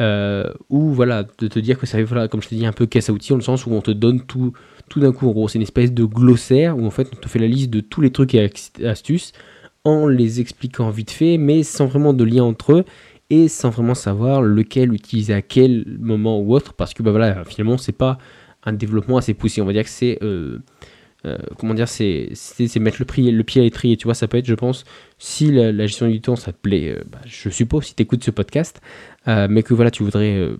euh, 0.00 0.44
ou 0.68 0.92
voilà 0.92 1.24
de 1.38 1.46
te 1.46 1.58
dire 1.58 1.78
que 1.78 1.86
ça 1.86 2.02
voilà 2.02 2.28
comme 2.28 2.42
je 2.42 2.48
te 2.48 2.54
dis 2.54 2.66
un 2.66 2.72
peu 2.72 2.86
caisse 2.86 3.08
à 3.08 3.12
outils 3.12 3.32
le 3.34 3.40
sens 3.40 3.66
où 3.66 3.72
on 3.72 3.80
te 3.80 3.90
donne 3.90 4.22
tout 4.22 4.52
tout 4.88 4.98
d'un 5.00 5.12
coup 5.12 5.28
en 5.28 5.32
gros 5.32 5.48
c'est 5.48 5.58
une 5.58 5.62
espèce 5.62 5.92
de 5.92 6.04
glossaire 6.04 6.76
où 6.76 6.86
en 6.86 6.90
fait 6.90 7.08
on 7.12 7.16
te 7.16 7.28
fait 7.28 7.38
la 7.38 7.46
liste 7.46 7.70
de 7.70 7.80
tous 7.80 8.00
les 8.00 8.10
trucs 8.10 8.34
et 8.34 8.50
astuces 8.84 9.32
en 9.84 10.06
les 10.06 10.40
expliquant 10.40 10.90
vite 10.90 11.10
fait 11.10 11.38
mais 11.38 11.62
sans 11.62 11.86
vraiment 11.86 12.12
de 12.12 12.24
lien 12.24 12.44
entre 12.44 12.72
eux 12.72 12.84
et 13.30 13.46
sans 13.46 13.70
vraiment 13.70 13.94
savoir 13.94 14.42
lequel 14.42 14.92
utiliser 14.92 15.32
à 15.32 15.40
quel 15.40 15.84
moment 16.00 16.40
ou 16.40 16.52
autre, 16.52 16.74
parce 16.74 16.92
que 16.92 17.02
bah 17.02 17.12
voilà, 17.12 17.44
finalement, 17.44 17.78
c'est 17.78 17.92
pas 17.92 18.18
un 18.64 18.72
développement 18.72 19.16
assez 19.16 19.34
poussé. 19.34 19.62
On 19.62 19.66
va 19.66 19.72
dire 19.72 19.84
que 19.84 19.90
c'est. 19.90 20.18
Euh, 20.22 20.58
euh, 21.26 21.38
comment 21.58 21.74
dire, 21.74 21.88
c'est 21.88 22.30
mettre 22.76 22.98
le, 22.98 23.04
prix, 23.04 23.30
le 23.30 23.44
pied 23.44 23.60
à 23.60 23.64
l'étrier. 23.64 23.96
Tu 23.96 24.04
vois, 24.04 24.14
ça 24.14 24.28
peut 24.28 24.38
être, 24.38 24.46
je 24.46 24.54
pense, 24.54 24.84
si 25.18 25.50
la, 25.50 25.86
gestion 25.86 26.08
du 26.08 26.20
temps, 26.20 26.36
ça 26.36 26.52
te 26.52 26.58
plaît, 26.58 26.96
euh, 26.96 27.02
bah, 27.10 27.18
je 27.26 27.50
suppose, 27.50 27.86
si 27.86 27.94
tu 27.94 28.02
écoutes 28.02 28.24
ce 28.24 28.30
podcast, 28.30 28.80
mais 29.26 29.62
que 29.62 29.74
voilà, 29.74 29.90
tu 29.90 30.02
voudrais 30.02 30.50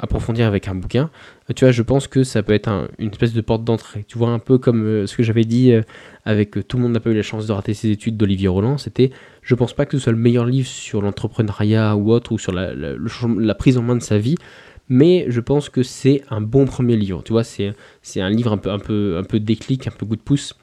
approfondir 0.00 0.46
avec 0.46 0.68
un 0.68 0.74
bouquin, 0.74 1.10
euh, 1.48 1.54
tu 1.54 1.64
vois, 1.64 1.72
je 1.72 1.82
pense 1.82 2.08
que 2.08 2.24
ça 2.24 2.42
peut 2.42 2.52
être 2.52 2.88
une 2.98 3.10
espèce 3.10 3.32
de 3.32 3.40
porte 3.40 3.64
d'entrée. 3.64 4.04
Tu 4.08 4.18
vois, 4.18 4.30
un 4.30 4.38
peu 4.38 4.58
comme 4.58 4.84
euh, 4.84 5.06
ce 5.06 5.16
que 5.16 5.22
j'avais 5.22 5.44
dit 5.44 5.72
euh, 5.72 5.82
avec 6.24 6.66
Tout 6.66 6.76
le 6.76 6.84
monde 6.84 6.92
n'a 6.92 7.00
pas 7.00 7.10
eu 7.10 7.14
la 7.14 7.22
chance 7.22 7.46
de 7.46 7.52
rater 7.52 7.74
ses 7.74 7.90
études 7.90 8.16
d'Olivier 8.16 8.48
Roland, 8.48 8.78
c'était, 8.78 9.10
je 9.42 9.54
pense 9.54 9.72
pas 9.72 9.86
que 9.86 9.96
ce 9.96 10.04
soit 10.04 10.12
le 10.12 10.18
meilleur 10.18 10.46
livre 10.46 10.68
sur 10.68 11.02
l'entrepreneuriat 11.02 11.96
ou 11.96 12.12
autre, 12.12 12.32
ou 12.32 12.38
sur 12.38 12.52
la, 12.52 13.54
prise 13.54 13.78
en 13.78 13.82
main 13.82 13.96
de 13.96 14.02
sa 14.02 14.18
vie, 14.18 14.36
mais 14.90 15.24
je 15.28 15.40
pense 15.40 15.68
que 15.68 15.84
c'est 15.84 16.22
un 16.30 16.40
bon 16.40 16.66
premier 16.66 16.96
livre. 16.96 17.22
Tu 17.22 17.32
vois, 17.32 17.44
c'est 17.44 17.72
un 18.16 18.28
livre 18.28 18.52
un 18.52 18.58
peu, 18.58 18.70
un, 18.70 18.78
peu, 18.80 19.16
un 19.18 19.38
déclic, 19.38 19.86
un 19.86 19.92
peu 19.92 20.04
coup 20.04 20.16
de 20.16 20.20
pouce, 20.20 20.54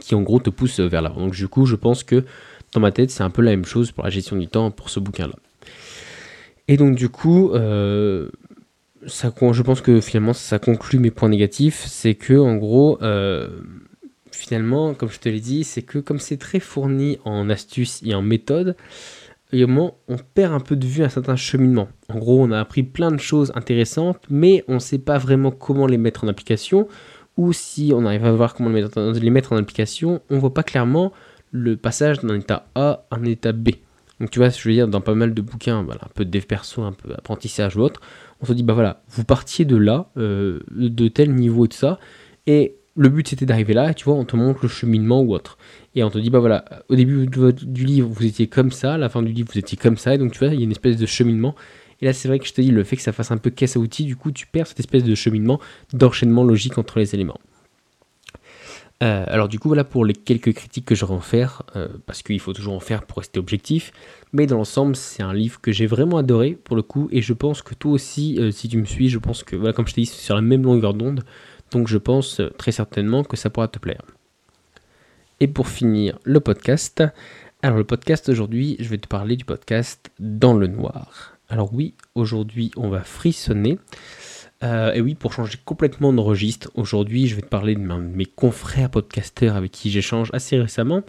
qui 0.00 0.14
en 0.14 0.22
gros 0.22 0.40
te 0.40 0.50
pousse 0.50 0.80
vers 0.80 1.02
l'avant. 1.02 1.20
Donc 1.20 1.34
du 1.34 1.46
coup, 1.46 1.66
je 1.66 1.76
pense 1.76 2.02
que 2.02 2.24
dans 2.72 2.80
ma 2.80 2.90
tête, 2.90 3.10
c'est 3.10 3.22
un 3.22 3.30
peu 3.30 3.42
la 3.42 3.50
même 3.50 3.66
chose 3.66 3.92
pour 3.92 4.04
la 4.04 4.10
gestion 4.10 4.36
du 4.36 4.48
temps 4.48 4.70
pour 4.70 4.88
ce 4.88 5.00
bouquin-là. 5.00 5.34
Et 6.66 6.78
donc 6.78 6.96
du 6.96 7.10
coup, 7.10 7.50
euh, 7.52 8.30
je 9.04 9.62
pense 9.62 9.82
que 9.82 10.00
finalement 10.00 10.32
ça 10.32 10.58
conclut 10.58 10.98
mes 10.98 11.10
points 11.10 11.28
négatifs, 11.28 11.84
c'est 11.86 12.14
que 12.14 12.38
en 12.38 12.56
gros, 12.56 12.98
euh, 13.02 13.48
finalement, 14.32 14.94
comme 14.94 15.10
je 15.10 15.20
te 15.20 15.28
l'ai 15.28 15.40
dit, 15.40 15.62
c'est 15.62 15.82
que 15.82 15.98
comme 15.98 16.18
c'est 16.18 16.38
très 16.38 16.58
fourni 16.58 17.18
en 17.26 17.50
astuces 17.50 18.00
et 18.02 18.14
en 18.14 18.22
méthodes, 18.22 18.76
moment, 19.52 19.98
on 20.08 20.16
perd 20.16 20.52
un 20.52 20.60
peu 20.60 20.76
de 20.76 20.86
vue 20.86 21.02
un 21.02 21.08
certain 21.08 21.36
cheminement. 21.36 21.88
En 22.08 22.18
gros, 22.18 22.42
on 22.42 22.50
a 22.50 22.60
appris 22.60 22.82
plein 22.82 23.10
de 23.10 23.18
choses 23.18 23.52
intéressantes, 23.54 24.20
mais 24.28 24.64
on 24.68 24.74
ne 24.74 24.78
sait 24.78 24.98
pas 24.98 25.18
vraiment 25.18 25.50
comment 25.50 25.86
les 25.86 25.98
mettre 25.98 26.24
en 26.24 26.28
application, 26.28 26.88
ou 27.36 27.52
si 27.52 27.92
on 27.94 28.04
arrive 28.06 28.24
à 28.24 28.32
voir 28.32 28.54
comment 28.54 28.70
les 28.70 29.30
mettre 29.30 29.52
en 29.52 29.56
application, 29.56 30.20
on 30.30 30.38
voit 30.38 30.54
pas 30.54 30.62
clairement 30.62 31.12
le 31.52 31.76
passage 31.76 32.20
d'un 32.20 32.38
état 32.38 32.66
A 32.74 33.06
à 33.10 33.16
un 33.16 33.24
état 33.24 33.52
B. 33.52 33.70
Donc 34.20 34.30
tu 34.30 34.38
vois, 34.38 34.48
je 34.48 34.66
veux 34.66 34.74
dire, 34.74 34.88
dans 34.88 35.00
pas 35.00 35.14
mal 35.14 35.34
de 35.34 35.42
bouquins, 35.42 35.78
un 35.78 36.08
peu 36.14 36.24
de 36.24 36.30
dev 36.30 36.44
perso, 36.44 36.82
un 36.82 36.92
peu 36.92 37.12
apprentissage 37.12 37.76
ou 37.76 37.80
autre, 37.80 38.00
on 38.40 38.46
se 38.46 38.52
dit, 38.52 38.62
bah 38.62 38.72
voilà, 38.72 39.02
vous 39.10 39.24
partiez 39.24 39.64
de 39.64 39.76
là, 39.76 40.10
euh, 40.16 40.60
de 40.70 41.08
tel 41.08 41.34
niveau 41.34 41.66
de 41.66 41.72
ça, 41.72 41.98
et 42.46 42.76
le 42.96 43.08
but 43.08 43.28
c'était 43.28 43.46
d'arriver 43.46 43.74
là, 43.74 43.90
et 43.90 43.94
tu 43.94 44.04
vois, 44.04 44.14
on 44.14 44.24
te 44.24 44.36
montre 44.36 44.60
le 44.62 44.68
cheminement 44.68 45.20
ou 45.20 45.34
autre. 45.34 45.58
Et 45.94 46.02
on 46.04 46.10
te 46.10 46.18
dit, 46.18 46.30
bah 46.30 46.38
voilà, 46.40 46.64
au 46.88 46.96
début 46.96 47.26
du 47.26 47.84
livre, 47.84 48.08
vous 48.08 48.24
étiez 48.24 48.46
comme 48.46 48.70
ça, 48.70 48.94
à 48.94 48.98
la 48.98 49.08
fin 49.08 49.22
du 49.22 49.32
livre, 49.32 49.48
vous 49.52 49.58
étiez 49.58 49.78
comme 49.78 49.96
ça, 49.96 50.14
et 50.14 50.18
donc 50.18 50.32
tu 50.32 50.38
vois, 50.38 50.48
il 50.48 50.58
y 50.58 50.62
a 50.62 50.64
une 50.64 50.70
espèce 50.70 50.96
de 50.96 51.06
cheminement. 51.06 51.54
Et 52.02 52.06
là, 52.06 52.12
c'est 52.12 52.28
vrai 52.28 52.38
que 52.38 52.46
je 52.46 52.52
te 52.52 52.60
dis, 52.60 52.70
le 52.70 52.84
fait 52.84 52.96
que 52.96 53.02
ça 53.02 53.12
fasse 53.12 53.30
un 53.30 53.38
peu 53.38 53.50
caisse 53.50 53.76
à 53.76 53.80
outils, 53.80 54.04
du 54.04 54.16
coup, 54.16 54.30
tu 54.30 54.46
perds 54.46 54.66
cette 54.66 54.80
espèce 54.80 55.04
de 55.04 55.14
cheminement, 55.14 55.60
d'enchaînement 55.92 56.44
logique 56.44 56.78
entre 56.78 56.98
les 56.98 57.14
éléments. 57.14 57.38
Euh, 59.02 59.24
alors 59.28 59.48
du 59.48 59.58
coup 59.58 59.68
voilà 59.68 59.84
pour 59.84 60.06
les 60.06 60.14
quelques 60.14 60.54
critiques 60.54 60.86
que 60.86 60.94
j'aurais 60.94 61.14
en 61.14 61.20
faire, 61.20 61.62
euh, 61.76 61.88
parce 62.06 62.22
qu'il 62.22 62.40
faut 62.40 62.54
toujours 62.54 62.72
en 62.72 62.80
faire 62.80 63.04
pour 63.04 63.18
rester 63.18 63.38
objectif, 63.38 63.92
mais 64.32 64.46
dans 64.46 64.56
l'ensemble 64.56 64.96
c'est 64.96 65.22
un 65.22 65.34
livre 65.34 65.60
que 65.60 65.70
j'ai 65.70 65.84
vraiment 65.84 66.16
adoré 66.16 66.52
pour 66.52 66.76
le 66.76 66.82
coup, 66.82 67.08
et 67.12 67.20
je 67.20 67.34
pense 67.34 67.60
que 67.60 67.74
toi 67.74 67.92
aussi, 67.92 68.38
euh, 68.38 68.50
si 68.50 68.68
tu 68.68 68.78
me 68.78 68.86
suis, 68.86 69.10
je 69.10 69.18
pense 69.18 69.42
que 69.44 69.54
voilà 69.54 69.74
comme 69.74 69.86
je 69.86 69.92
t'ai 69.92 70.00
dit, 70.00 70.06
c'est 70.06 70.22
sur 70.22 70.34
la 70.34 70.40
même 70.40 70.62
longueur 70.62 70.94
d'onde, 70.94 71.24
donc 71.70 71.88
je 71.88 71.98
pense 71.98 72.40
très 72.58 72.72
certainement 72.72 73.24
que 73.24 73.36
ça 73.36 73.50
pourra 73.50 73.68
te 73.68 73.78
plaire. 73.78 74.02
Et 75.40 75.48
pour 75.48 75.68
finir 75.68 76.18
le 76.24 76.40
podcast, 76.40 77.02
alors 77.62 77.78
le 77.78 77.84
podcast 77.84 78.28
aujourd'hui, 78.28 78.76
je 78.80 78.88
vais 78.88 78.98
te 78.98 79.08
parler 79.08 79.36
du 79.36 79.44
podcast 79.44 80.10
Dans 80.18 80.54
le 80.54 80.66
Noir. 80.66 81.36
Alors 81.48 81.72
oui, 81.74 81.94
aujourd'hui 82.14 82.70
on 82.76 82.88
va 82.88 83.02
frissonner. 83.02 83.78
Euh, 84.62 84.92
et 84.92 85.00
oui, 85.00 85.14
pour 85.14 85.32
changer 85.32 85.58
complètement 85.64 86.12
de 86.12 86.20
registre, 86.20 86.70
aujourd'hui, 86.74 87.26
je 87.26 87.36
vais 87.36 87.42
te 87.42 87.48
parler 87.48 87.74
de 87.74 87.80
mes 87.80 88.24
confrères 88.24 88.90
podcasteurs 88.90 89.54
avec 89.54 89.70
qui 89.70 89.90
j'échange 89.90 90.30
assez 90.32 90.58
récemment, 90.58 91.02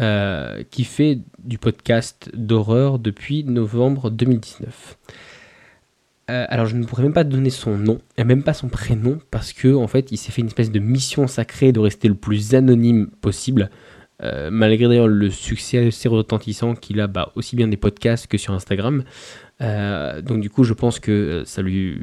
euh, 0.00 0.64
qui 0.70 0.84
fait 0.84 1.20
du 1.38 1.58
podcast 1.58 2.30
d'horreur 2.34 2.98
depuis 2.98 3.44
novembre 3.44 4.10
2019. 4.10 4.98
Euh, 6.30 6.44
alors, 6.48 6.66
je 6.66 6.76
ne 6.76 6.84
pourrais 6.84 7.02
même 7.02 7.12
pas 7.12 7.24
donner 7.24 7.50
son 7.50 7.76
nom, 7.76 7.98
et 8.16 8.24
même 8.24 8.42
pas 8.42 8.54
son 8.54 8.68
prénom, 8.68 9.18
parce 9.30 9.52
que 9.52 9.74
en 9.74 9.86
fait, 9.86 10.12
il 10.12 10.16
s'est 10.16 10.32
fait 10.32 10.42
une 10.42 10.48
espèce 10.48 10.70
de 10.70 10.78
mission 10.78 11.26
sacrée 11.26 11.72
de 11.72 11.80
rester 11.80 12.08
le 12.08 12.14
plus 12.14 12.54
anonyme 12.54 13.08
possible. 13.20 13.70
malgré 14.50 14.88
d'ailleurs 14.88 15.06
le 15.06 15.30
succès 15.30 15.86
assez 15.86 16.08
retentissant 16.08 16.74
qu'il 16.74 17.00
a 17.00 17.06
bah, 17.06 17.30
aussi 17.36 17.54
bien 17.54 17.68
des 17.68 17.76
podcasts 17.76 18.26
que 18.26 18.36
sur 18.36 18.52
Instagram. 18.52 19.04
Euh, 19.60 20.22
donc 20.22 20.40
du 20.40 20.50
coup, 20.50 20.64
je 20.64 20.72
pense 20.72 21.00
que 21.00 21.10
euh, 21.10 21.44
ça 21.44 21.62
lui, 21.62 21.98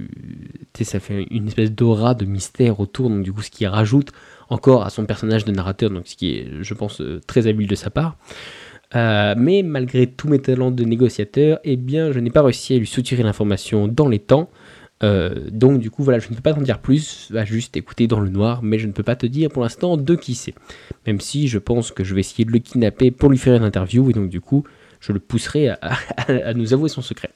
ça 0.82 1.00
fait 1.00 1.26
une 1.32 1.48
espèce 1.48 1.72
d'aura 1.72 2.14
de 2.14 2.26
mystère 2.26 2.80
autour. 2.80 3.10
Donc 3.10 3.24
du 3.24 3.32
coup, 3.32 3.42
ce 3.42 3.52
qui 3.52 3.66
rajoute 3.66 4.12
encore 4.50 4.86
à 4.86 4.90
son 4.90 5.06
personnage 5.06 5.46
de 5.46 5.52
narrateur, 5.52 5.90
donc 5.90 6.08
ce 6.08 6.16
qui 6.16 6.36
est, 6.36 6.48
je 6.62 6.74
pense, 6.74 7.02
euh, 7.02 7.22
très 7.26 7.48
habile 7.48 7.68
de 7.68 7.76
sa 7.76 7.90
part. 7.90 8.18
Mais 8.93 9.63
malgré 9.63 10.08
tous 10.08 10.28
mes 10.28 10.39
talents 10.39 10.71
de 10.71 10.84
négociateur, 10.84 11.60
eh 11.63 11.76
bien, 11.76 12.12
je 12.12 12.19
n'ai 12.19 12.30
pas 12.30 12.41
réussi 12.41 12.76
à 12.76 12.78
lui 12.78 12.88
soutirer 12.88 13.24
l'information 13.24 13.88
dans 13.88 14.08
les 14.08 14.19
temps. 14.19 14.50
donc 15.02 15.80
du 15.80 15.91
coup, 15.91 16.04
voilà, 16.04 16.19
je 16.19 16.30
ne 16.30 16.36
peux 16.36 16.41
pas 16.41 16.54
t'en 16.54 16.62
dire 16.62 16.80
plus, 16.80 17.30
va 17.32 17.45
juste 17.45 17.78
écouter 17.78 18.08
dans 18.08 18.19
le 18.19 18.30
noir, 18.30 18.63
mais 18.63 18.80
je 18.80 18.88
ne 18.88 18.91
peux 18.91 19.04
pas 19.04 19.15
te 19.15 19.26
dire 19.26 19.50
pour 19.50 19.63
l'instant 19.63 19.98
de 19.98 20.15
qui 20.15 20.36
c'est. 20.36 20.56
Même 21.08 21.19
si 21.19 21.48
je 21.48 21.60
pense 21.60 21.91
que 21.91 22.04
je 22.04 22.13
vais 22.13 22.21
essayer 22.21 22.45
de 22.45 22.52
le 22.52 22.60
kidnapper 22.60 23.12
pour 23.12 23.30
lui 23.30 23.38
faire 23.38 23.56
une 23.56 23.63
interview, 23.63 24.10
et 24.10 24.13
donc 24.13 24.30
du 24.30 24.41
coup, 24.41 24.63
je 25.06 25.12
le 25.12 25.19
pousserai 25.19 25.69
à, 25.69 26.54
nous 26.56 26.74
avouer 26.74 26.89
son 26.89 27.02
secret. 27.02 27.30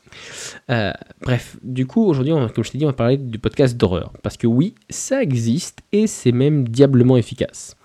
Euh, 0.70 0.92
bref, 1.22 1.58
du 1.62 1.86
coup, 1.86 2.04
aujourd'hui, 2.04 2.34
comme 2.34 2.64
je 2.64 2.72
t'ai 2.72 2.78
dit, 2.80 2.86
on 2.86 2.90
va 2.90 2.94
parler 2.94 3.18
du 3.18 3.38
podcast 3.38 3.78
d'horreur. 3.78 4.12
Parce 4.24 4.38
que 4.38 4.48
oui, 4.48 4.74
ça 4.90 5.22
existe 5.22 5.80
et 5.92 6.08
c'est 6.08 6.32
même 6.32 6.68
diablement 6.68 7.18
efficace. 7.18 7.76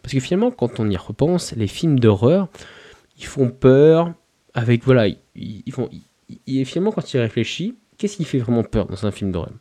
Parce 0.00 0.14
que 0.14 0.20
finalement, 0.20 0.50
quand 0.50 0.78
on 0.78 0.88
y 0.88 0.96
repense, 0.96 1.54
les 1.56 1.66
films 1.66 1.98
d'horreur, 1.98 2.48
ils 3.22 3.26
font 3.26 3.50
peur 3.50 4.12
avec, 4.54 4.84
voilà, 4.84 5.08
ils, 5.34 5.72
font... 5.72 5.88
Et 6.46 6.64
finalement, 6.64 6.92
quand 6.92 7.02
tu 7.02 7.16
y 7.16 7.20
réfléchis, 7.20 7.74
qu'est-ce 7.98 8.16
qui 8.16 8.24
fait 8.24 8.38
vraiment 8.38 8.64
peur 8.64 8.86
dans 8.86 9.06
un 9.06 9.10
film 9.10 9.32
d'horreur? 9.32 9.52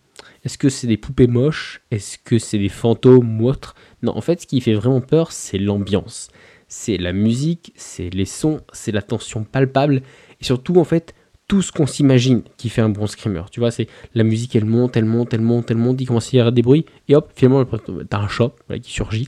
Est-ce 0.44 0.58
que 0.58 0.70
c'est 0.70 0.88
des 0.88 0.98
poupées 0.98 1.28
moches? 1.28 1.82
Est-ce 1.92 2.18
que 2.18 2.38
c'est 2.38 2.60
des 2.60 2.70
fantômes 2.70 3.42
ou 3.42 3.48
autre 3.48 3.76
Non, 4.04 4.16
en 4.16 4.22
fait, 4.22 4.42
ce 4.42 4.48
qui 4.48 4.62
fait 4.62 4.74
vraiment 4.74 5.02
peur, 5.02 5.32
c'est 5.32 5.58
l'ambiance 5.58 6.30
c'est 6.72 6.98
la 6.98 7.12
musique, 7.12 7.74
c'est 7.76 8.10
les 8.10 8.24
sons, 8.24 8.62
c'est 8.72 8.94
la 8.94 9.02
tension 9.02 9.44
palpable, 9.44 10.02
et 10.40 10.44
surtout 10.46 10.78
en 10.78 10.86
fait 10.86 11.14
tout 11.50 11.62
ce 11.62 11.74
qu'on 11.74 11.86
s'imagine 11.86 12.44
qui 12.56 12.70
fait 12.70 12.82
un 12.82 12.88
bon 12.88 13.08
screamer. 13.08 13.44
Tu 13.52 13.60
vois, 13.60 13.72
c'est 13.72 13.88
la 14.16 14.24
musique, 14.24 14.56
elle 14.56 14.64
monte, 14.64 14.96
elle 14.96 15.04
monte, 15.04 15.34
elle 15.34 15.42
monte, 15.42 15.70
elle 15.70 15.76
monte, 15.78 16.00
il 16.00 16.06
commence 16.08 16.34
à 16.34 16.38
y 16.38 16.40
avoir 16.40 16.54
des 16.54 16.62
bruits, 16.62 16.86
et 17.10 17.16
hop, 17.16 17.30
finalement, 17.36 17.66
t'as 18.10 18.20
un 18.20 18.28
chat 18.30 18.54
qui 18.82 18.90
surgit. 18.90 19.28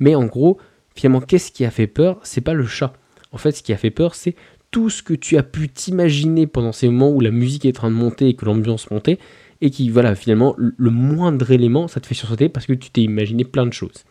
Mais 0.00 0.14
en 0.14 0.26
gros, 0.26 0.58
finalement, 0.94 1.22
qu'est-ce 1.22 1.50
qui 1.50 1.64
a 1.64 1.70
fait 1.70 1.86
peur? 1.86 2.20
C'est 2.24 2.42
pas 2.42 2.52
le 2.52 2.66
chat. 2.66 2.92
En 3.32 3.38
fait, 3.38 3.52
ce 3.52 3.62
qui 3.62 3.72
a 3.72 3.76
fait 3.76 3.90
peur, 3.90 4.14
c'est 4.14 4.36
tout 4.70 4.88
ce 4.88 5.02
que 5.02 5.14
tu 5.14 5.36
as 5.36 5.42
pu 5.42 5.68
t'imaginer 5.68 6.46
pendant 6.46 6.72
ces 6.72 6.88
moments 6.88 7.10
où 7.10 7.20
la 7.20 7.30
musique 7.30 7.64
est 7.64 7.70
en 7.70 7.80
train 7.80 7.90
de 7.90 7.96
monter 7.96 8.28
et 8.28 8.34
que 8.34 8.44
l'ambiance 8.44 8.90
montait, 8.90 9.18
et 9.60 9.70
qui, 9.70 9.90
voilà, 9.90 10.14
finalement, 10.14 10.54
le 10.56 10.90
moindre 10.90 11.50
élément, 11.50 11.88
ça 11.88 12.00
te 12.00 12.06
fait 12.06 12.14
sursauter 12.14 12.48
parce 12.48 12.66
que 12.66 12.72
tu 12.72 12.90
t'es 12.90 13.02
imaginé 13.02 13.44
plein 13.44 13.66
de 13.66 13.72
choses. 13.72 14.04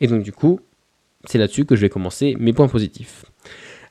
Et 0.00 0.06
donc, 0.06 0.22
du 0.22 0.32
coup, 0.32 0.60
c'est 1.24 1.38
là-dessus 1.38 1.64
que 1.64 1.76
je 1.76 1.82
vais 1.82 1.88
commencer 1.88 2.36
mes 2.38 2.52
points 2.52 2.68
positifs. 2.68 3.24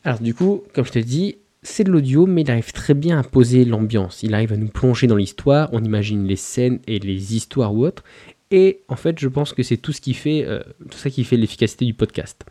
Alors 0.03 0.19
du 0.19 0.33
coup, 0.33 0.63
comme 0.73 0.85
je 0.85 0.91
te 0.91 0.99
dis, 0.99 1.37
c'est 1.63 1.83
de 1.83 1.91
l'audio, 1.91 2.25
mais 2.25 2.41
il 2.41 2.51
arrive 2.51 2.71
très 2.71 2.93
bien 2.93 3.19
à 3.19 3.23
poser 3.23 3.65
l'ambiance. 3.65 4.23
Il 4.23 4.33
arrive 4.33 4.53
à 4.53 4.57
nous 4.57 4.67
plonger 4.67 5.07
dans 5.07 5.15
l'histoire, 5.15 5.69
on 5.73 5.83
imagine 5.83 6.25
les 6.25 6.35
scènes 6.35 6.79
et 6.87 6.99
les 6.99 7.35
histoires 7.35 7.73
ou 7.73 7.85
autres. 7.85 8.03
Et 8.49 8.81
en 8.87 8.95
fait, 8.95 9.19
je 9.19 9.27
pense 9.27 9.53
que 9.53 9.63
c'est 9.63 9.77
tout 9.77 9.93
ce 9.93 10.01
euh, 10.27 10.61
tout 10.89 10.97
ça 10.97 11.09
qui 11.09 11.23
fait 11.23 11.37
l'efficacité 11.37 11.85
du 11.85 11.93
podcast. 11.93 12.43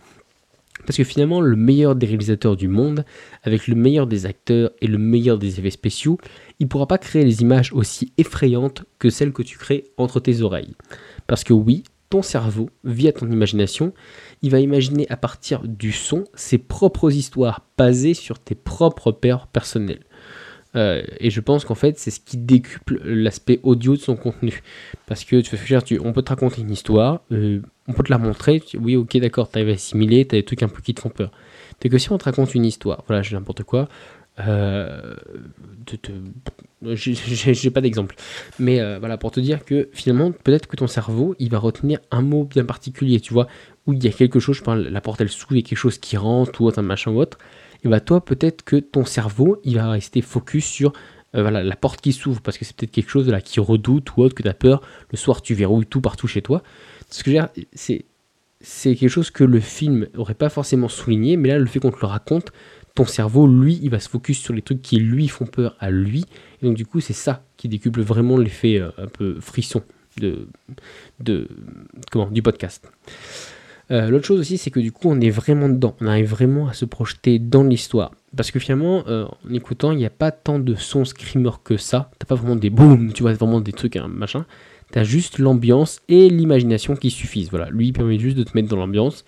Parce 0.91 0.97
que 0.97 1.05
finalement, 1.05 1.41
le 1.41 1.55
meilleur 1.55 1.95
des 1.95 2.09
réalisateurs 2.09 2.57
du 2.57 2.67
monde, 2.67 3.05
avec 3.45 3.69
le 3.69 3.77
meilleur 3.77 4.09
des 4.09 4.27
acteurs 4.27 4.73
et 4.81 4.89
le 4.89 4.99
meilleur 4.99 5.39
des 5.39 5.61
effets 5.61 5.71
spéciaux, 5.71 6.19
il 6.59 6.65
ne 6.65 6.69
pourra 6.69 6.89
pas 6.89 6.99
créer 6.99 7.25
les 7.25 7.43
images 7.43 7.73
aussi 7.73 8.13
effrayantes 8.19 8.83
que 8.99 9.09
celles 9.09 9.33
que 9.33 9.45
tu 9.45 9.57
crées 9.57 9.85
entre 9.99 10.19
tes 10.19 10.43
oreilles. 10.43 10.75
Parce 11.29 11.45
que 11.45 11.53
oui, 11.53 11.85
ton 12.09 12.23
cerveau, 12.23 12.71
via 12.83 13.13
ton 13.13 13.31
imagination, 13.31 13.93
il 14.43 14.51
va 14.51 14.59
imaginer 14.59 15.07
à 15.11 15.17
partir 15.17 15.63
du 15.63 15.93
son 15.93 16.25
ses 16.35 16.59
propres 16.59 17.13
histoires 17.13 17.65
basées 17.79 18.15
sur 18.15 18.41
tes 18.41 18.57
propres 18.57 19.13
peurs 19.13 19.47
personnelles. 19.47 20.03
Euh, 20.77 21.03
et 21.19 21.31
je 21.31 21.41
pense 21.41 21.65
qu'en 21.65 21.75
fait, 21.75 21.99
c'est 21.99 22.11
ce 22.11 22.21
qui 22.21 22.37
décuple 22.37 23.01
l'aspect 23.05 23.61
audio 23.63 23.97
de 23.97 24.01
son 24.01 24.17
contenu. 24.17 24.61
Parce 25.07 25.25
que 25.25 25.41
tu 25.41 25.57
fais 25.57 25.83
tu, 25.83 26.01
on 26.03 26.13
peut 26.13 26.23
te 26.23 26.31
raconter 26.31 26.63
une 26.63 26.71
histoire, 26.71 27.23
euh, 27.33 27.61
on 27.91 27.93
peut 27.93 28.03
te 28.03 28.11
la 28.11 28.19
montrer, 28.19 28.63
oui, 28.79 28.97
ok, 28.97 29.17
d'accord, 29.19 29.51
tu 29.51 29.59
arrives 29.59 29.71
à 29.71 29.73
assimiler, 29.73 30.27
tu 30.27 30.35
as 30.35 30.39
des 30.39 30.45
trucs 30.45 30.63
un 30.63 30.69
peu 30.69 30.81
qui 30.81 30.95
te 30.95 31.01
font 31.01 31.11
peur. 31.11 31.31
C'est 31.83 31.89
que 31.89 31.99
si 31.99 32.11
on 32.13 32.19
te 32.19 32.25
raconte 32.25 32.55
une 32.55 32.65
histoire, 32.65 33.05
voilà, 33.07 33.23
j'ai 33.23 33.37
n'importe 33.37 33.65
quoi, 33.65 33.89
euh, 34.39 35.15
j'ai 36.95 37.71
pas 37.71 37.81
d'exemple. 37.81 38.15
Mais 38.59 38.81
euh, 38.81 38.99
voilà, 38.99 39.19
pour 39.19 39.31
te 39.31 39.41
dire 39.41 39.65
que 39.65 39.89
finalement, 39.93 40.33
peut-être 40.33 40.67
que 40.67 40.77
ton 40.77 40.87
cerveau, 40.87 41.35
il 41.39 41.51
va 41.51 41.59
retenir 41.59 41.99
un 42.11 42.23
mot 42.23 42.45
bien 42.45 42.65
particulier, 42.65 43.21
tu 43.21 43.33
vois, 43.35 43.49
où 43.87 43.93
il 43.93 44.03
y 44.03 44.09
a 44.09 44.13
quelque 44.13 44.41
chose, 44.41 44.57
je 44.57 44.63
parle, 44.63 44.83
la 44.83 45.01
porte 45.01 45.21
elle 45.21 45.29
s'ouvre, 45.29 45.53
il 45.53 45.63
y 45.63 45.65
a 45.65 45.69
quelque 45.69 45.79
chose 45.79 45.99
qui 45.99 46.17
rentre, 46.17 46.61
ou 46.61 46.71
un 46.75 46.83
machin 46.83 47.11
ou 47.11 47.21
autre 47.21 47.39
et 47.85 47.89
bah 47.89 48.01
toi 48.01 48.25
peut-être 48.25 48.63
que 48.63 48.77
ton 48.77 49.05
cerveau 49.05 49.61
il 49.65 49.77
va 49.77 49.91
rester 49.91 50.21
focus 50.21 50.67
sur 50.67 50.93
euh, 51.35 51.43
voilà, 51.43 51.63
la 51.63 51.77
porte 51.77 52.01
qui 52.01 52.13
s'ouvre 52.13 52.41
parce 52.41 52.59
que 52.59 52.65
c'est 52.65 52.75
peut-être 52.75 52.91
quelque 52.91 53.11
chose 53.11 53.29
là 53.29 53.41
qui 53.41 53.61
redoute 53.61 54.17
ou 54.17 54.23
autre 54.23 54.35
que 54.35 54.43
tu 54.43 54.49
as 54.49 54.55
peur. 54.55 54.83
Le 55.11 55.17
soir 55.17 55.43
tu 55.43 55.55
verrouilles 55.55 55.87
tout 55.87 56.01
partout 56.01 56.27
chez 56.27 56.43
toi. 56.43 56.63
Ce 57.11 57.23
que 57.23 57.31
c'est 57.73 58.05
c'est 58.63 58.95
quelque 58.95 59.11
chose 59.11 59.31
que 59.31 59.45
le 59.45 59.59
film 59.61 60.07
aurait 60.17 60.35
pas 60.35 60.51
forcément 60.51 60.89
souligné, 60.89 61.37
mais 61.37 61.49
là 61.49 61.59
le 61.59 61.67
fait 61.67 61.81
qu'on 61.81 61.93
te 61.93 62.01
le 62.01 62.07
raconte, 62.07 62.53
ton 62.95 63.07
cerveau 63.07 63.47
lui 63.47 63.79
il 63.83 63.91
va 63.91 64.01
se 64.01 64.09
focus 64.09 64.39
sur 64.39 64.53
les 64.53 64.61
trucs 64.61 64.83
qui 64.83 64.97
lui 64.97 65.29
font 65.29 65.47
peur 65.47 65.77
à 65.79 65.91
lui. 65.91 66.25
Et 66.61 66.67
donc 66.67 66.77
du 66.77 66.85
coup 66.85 67.01
c'est 67.01 67.15
ça 67.15 67.45
qui 67.57 67.69
décuple 67.69 68.03
vraiment 68.03 68.37
l'effet 68.37 68.79
euh, 68.79 68.91
un 68.99 69.07
peu 69.07 69.39
frisson 69.41 69.83
de, 70.19 70.49
de 71.21 71.49
comment 72.11 72.29
du 72.29 72.43
podcast. 72.43 72.91
Euh, 73.91 74.09
l'autre 74.09 74.25
chose 74.25 74.41
aussi, 74.41 74.57
c'est 74.57 74.71
que 74.71 74.81
du 74.81 74.93
coup, 74.93 75.09
on 75.11 75.21
est 75.21 75.31
vraiment 75.31 75.69
dedans. 75.69 75.97
On 76.01 76.07
arrive 76.07 76.29
vraiment 76.29 76.69
à 76.69 76.73
se 76.73 76.85
projeter 76.85 77.39
dans 77.39 77.65
l'histoire. 77.65 78.13
Parce 78.37 78.51
que 78.51 78.61
finalement, 78.61 79.03
euh, 79.09 79.25
en 79.25 79.53
écoutant, 79.53 79.91
il 79.91 79.99
n'y 79.99 80.07
a 80.07 80.11
pas 80.11 80.31
tant 80.31 80.59
de 80.59 80.75
sons 80.77 81.05
screamer 81.05 81.51
que 81.65 81.77
ça. 81.77 82.11
T'as 82.19 82.27
pas 82.27 82.37
vraiment 82.37 82.57
des 82.57 82.71
boum, 82.71 83.13
tu 83.13 83.23
vois, 83.23 83.33
vraiment 83.33 83.61
des 83.61 83.73
trucs, 83.73 83.97
un 83.97 84.07
machin. 84.07 84.47
T'as 84.93 85.03
juste 85.03 85.39
l'ambiance 85.39 86.01
et 86.09 86.29
l'imagination 86.29 86.95
qui 86.95 87.11
suffisent. 87.11 87.51
Voilà, 87.51 87.69
lui, 87.71 87.89
il 87.89 87.93
permet 87.93 88.19
juste 88.19 88.37
de 88.37 88.45
te 88.45 88.53
mettre 88.55 88.69
dans 88.69 88.77
l'ambiance. 88.77 89.25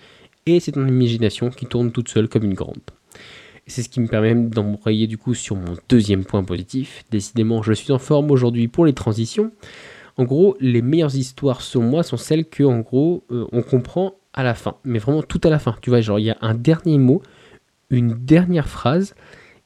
Et 0.47 0.61
c'est 0.61 0.73
ton 0.73 0.87
imagination 0.87 1.51
qui 1.51 1.67
tourne 1.67 1.93
toute 1.93 2.09
seule 2.09 2.29
comme 2.29 2.45
une 2.45 2.55
grande. 2.55 2.81
C'est 3.67 3.83
ce 3.83 3.89
qui 3.89 4.01
me 4.01 4.09
permet 4.09 4.35
d'embrayer 4.35 5.07
du 5.07 5.19
coup 5.19 5.35
sur 5.35 5.55
mon 5.55 5.77
deuxième 5.89 6.25
point 6.25 6.43
positif. 6.43 7.05
Décidément, 7.11 7.63
je 7.63 7.73
suis 7.73 7.93
en 7.93 7.99
forme 7.99 8.31
aujourd'hui 8.33 8.67
pour 8.67 8.85
les 8.85 8.93
transitions. 8.93 9.53
En 10.17 10.25
gros, 10.25 10.57
les 10.61 10.83
meilleures 10.83 11.15
histoires 11.15 11.63
selon 11.63 11.85
moi 11.85 12.03
sont 12.03 12.17
celles 12.17 12.45
que, 12.45 12.65
en 12.65 12.81
gros, 12.81 13.25
euh, 13.31 13.47
on 13.53 13.63
comprend 13.63 14.15
à 14.35 14.43
la 14.43 14.55
fin, 14.55 14.77
mais 14.85 14.99
vraiment 14.99 15.23
tout 15.23 15.41
à 15.45 15.51
la 15.51 15.59
fin. 15.59 15.77
Tu 15.81 15.91
vois, 15.91 16.01
genre 16.01 16.19
il 16.19 16.25
y 16.25 16.31
a 16.31 16.39
un 16.41 16.55
dernier 16.55 16.99
mot, 16.99 17.23
une 17.91 18.15
dernière 18.25 18.69
phrase, 18.69 19.15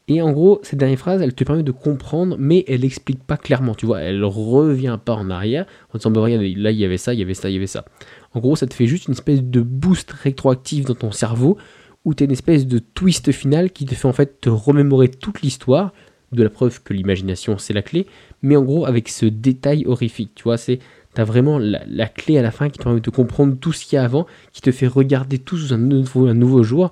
et 0.08 0.22
en 0.22 0.30
gros, 0.30 0.60
cette 0.62 0.78
dernière 0.78 0.98
phrase, 0.98 1.20
elle 1.20 1.34
te 1.34 1.42
permet 1.42 1.64
de 1.64 1.72
comprendre, 1.72 2.36
mais 2.38 2.64
elle 2.68 2.82
n'explique 2.82 3.24
pas 3.24 3.36
clairement. 3.36 3.74
Tu 3.74 3.86
vois, 3.86 4.02
elle 4.02 4.24
revient 4.24 4.98
pas 5.04 5.14
en 5.14 5.30
arrière 5.30 5.66
en 5.92 5.98
disant, 5.98 6.12
bah, 6.12 6.20
regarde, 6.20 6.42
là 6.42 6.70
il 6.70 6.78
y 6.78 6.84
avait 6.84 6.96
ça, 6.96 7.12
il 7.12 7.18
y 7.18 7.22
avait 7.22 7.34
ça, 7.34 7.50
il 7.50 7.54
y 7.54 7.56
avait 7.56 7.66
ça. 7.66 7.84
En 8.32 8.40
gros, 8.40 8.54
ça 8.54 8.66
te 8.66 8.74
fait 8.74 8.86
juste 8.86 9.08
une 9.08 9.14
espèce 9.14 9.42
de 9.42 9.60
boost 9.62 10.12
rétroactif 10.12 10.84
dans 10.84 10.94
ton 10.94 11.10
cerveau, 11.10 11.58
où 12.04 12.14
tu 12.14 12.22
as 12.22 12.26
une 12.26 12.32
espèce 12.32 12.66
de 12.66 12.78
twist 12.78 13.32
final 13.32 13.70
qui 13.72 13.84
te 13.84 13.94
fait 13.96 14.06
en 14.06 14.12
fait 14.12 14.40
te 14.40 14.48
remémorer 14.48 15.08
toute 15.08 15.42
l'histoire, 15.42 15.92
de 16.32 16.42
la 16.42 16.50
preuve 16.50 16.82
que 16.82 16.92
l'imagination 16.92 17.56
c'est 17.56 17.72
la 17.72 17.82
clé, 17.82 18.06
mais 18.42 18.56
en 18.56 18.62
gros 18.62 18.86
avec 18.86 19.08
ce 19.08 19.26
détail 19.26 19.86
horrifique. 19.86 20.32
Tu 20.34 20.44
vois, 20.44 20.56
c'est 20.56 20.78
tu 21.16 21.22
vraiment 21.22 21.58
la, 21.58 22.06
clé 22.08 22.38
à 22.38 22.42
la 22.42 22.50
fin 22.50 22.68
qui 22.68 22.78
te 22.78 22.84
permet 22.84 23.00
de 23.00 23.10
comprendre 23.10 23.56
tout 23.58 23.72
ce 23.72 23.84
qu'il 23.84 23.96
y 23.96 23.98
a 23.98 24.04
avant, 24.04 24.26
qui 24.52 24.60
te 24.60 24.70
fait 24.70 24.86
regarder 24.86 25.38
tout 25.38 25.56
sous 25.56 25.72
un 25.72 25.78
nouveau, 25.78 26.62
jour. 26.62 26.90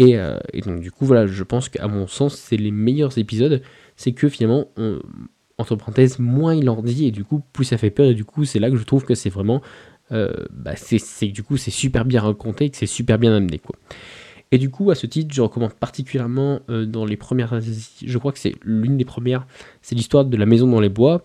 Euh, 0.00 0.38
et, 0.52 0.60
donc 0.60 0.80
du 0.80 0.90
coup, 0.90 1.04
voilà, 1.04 1.26
je 1.26 1.42
pense 1.44 1.68
qu'à 1.68 1.86
mon 1.86 2.06
sens, 2.06 2.34
c'est 2.34 2.56
les 2.56 2.70
meilleurs 2.70 3.18
épisodes. 3.18 3.62
C'est 3.96 4.12
que 4.12 4.28
finalement, 4.28 4.68
entre 5.58 5.76
parenthèses, 5.76 6.18
moins 6.18 6.54
il 6.54 6.68
en 6.68 6.82
dit, 6.82 7.06
et 7.06 7.10
du 7.10 7.24
coup, 7.24 7.42
plus 7.52 7.64
ça 7.64 7.78
fait 7.78 7.90
peur, 7.90 8.06
et 8.06 8.14
du 8.14 8.24
coup, 8.24 8.44
c'est 8.44 8.58
là 8.58 8.70
que 8.70 8.76
je 8.76 8.84
trouve 8.84 9.04
que 9.04 9.14
c'est 9.14 9.30
vraiment... 9.30 9.62
Euh, 10.12 10.32
bah, 10.50 10.72
c'est 10.74 11.28
du 11.28 11.44
coup, 11.44 11.56
c'est 11.56 11.70
super 11.70 12.04
bien 12.04 12.20
raconté, 12.20 12.70
que 12.70 12.76
c'est 12.76 12.86
super 12.86 13.18
bien 13.18 13.32
amené, 13.32 13.58
quoi. 13.58 13.76
Et 14.52 14.58
du 14.58 14.68
coup, 14.68 14.90
à 14.90 14.96
ce 14.96 15.06
titre, 15.06 15.32
je 15.32 15.42
recommande 15.42 15.74
particulièrement 15.74 16.60
euh, 16.68 16.84
dans 16.84 17.04
les 17.04 17.16
premières, 17.16 17.60
je 17.60 18.18
crois 18.18 18.32
que 18.32 18.38
c'est 18.38 18.56
l'une 18.64 18.96
des 18.96 19.04
premières, 19.04 19.46
c'est 19.80 19.94
l'histoire 19.94 20.24
de 20.24 20.36
la 20.36 20.46
maison 20.46 20.66
dans 20.66 20.80
les 20.80 20.88
bois. 20.88 21.22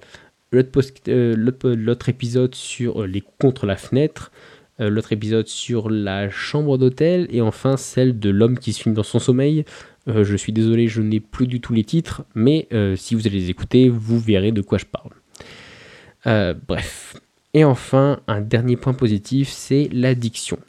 Euh, 0.53 1.36
l'autre 1.75 2.10
épisode 2.10 2.55
sur 2.55 3.01
euh, 3.01 3.08
les 3.08 3.21
contre 3.21 3.65
la 3.65 3.75
fenêtre, 3.75 4.31
euh, 4.79 4.89
l'autre 4.89 5.12
épisode 5.12 5.47
sur 5.47 5.89
la 5.89 6.29
chambre 6.29 6.77
d'hôtel, 6.77 7.27
et 7.29 7.41
enfin 7.41 7.77
celle 7.77 8.19
de 8.19 8.29
l'homme 8.29 8.58
qui 8.58 8.73
se 8.73 8.81
filme 8.81 8.95
dans 8.95 9.03
son 9.03 9.19
sommeil. 9.19 9.65
je 10.08 10.36
suis 10.36 10.53
désolé, 10.53 10.88
je 10.88 11.01
n'ai 11.01 11.19
plus 11.19 11.47
du 11.47 11.60
tout 11.62 11.73
les 11.73 11.84
titres, 11.84 12.23
mais 12.36 12.67
si 12.95 13.15
vous 13.15 13.25
allez 13.25 13.39
les 13.39 13.49
écouter, 13.49 13.89
vous 13.89 14.19
verrez 14.19 14.51
de 14.51 14.62
quoi 14.62 14.77
je 14.77 14.86
parle. 14.86 16.55
bref. 16.67 17.15
Et 17.55 17.63
enfin, 17.63 18.19
un 18.27 18.41
dernier 18.41 18.75
point 18.75 18.93
positif, 18.93 19.49
c'est 19.49 19.89
l'addiction. 19.91 20.60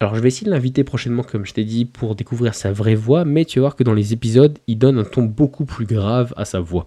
Alors 0.00 0.16
je 0.16 0.20
vais 0.20 0.28
essayer 0.28 0.46
de 0.46 0.50
l'inviter 0.50 0.82
prochainement, 0.82 1.22
comme 1.22 1.46
je 1.46 1.54
t'ai 1.54 1.64
dit, 1.64 1.84
pour 1.84 2.16
découvrir 2.16 2.54
sa 2.54 2.72
vraie 2.72 2.96
voix, 2.96 3.24
mais 3.24 3.44
tu 3.44 3.60
vas 3.60 3.64
voir 3.64 3.76
que 3.76 3.84
dans 3.84 3.94
les 3.94 4.12
épisodes, 4.12 4.58
il 4.66 4.76
donne 4.76 4.98
un 4.98 5.04
ton 5.04 5.22
beaucoup 5.22 5.66
plus 5.66 5.86
grave 5.86 6.34
à 6.36 6.44
sa 6.44 6.58
voix. 6.58 6.84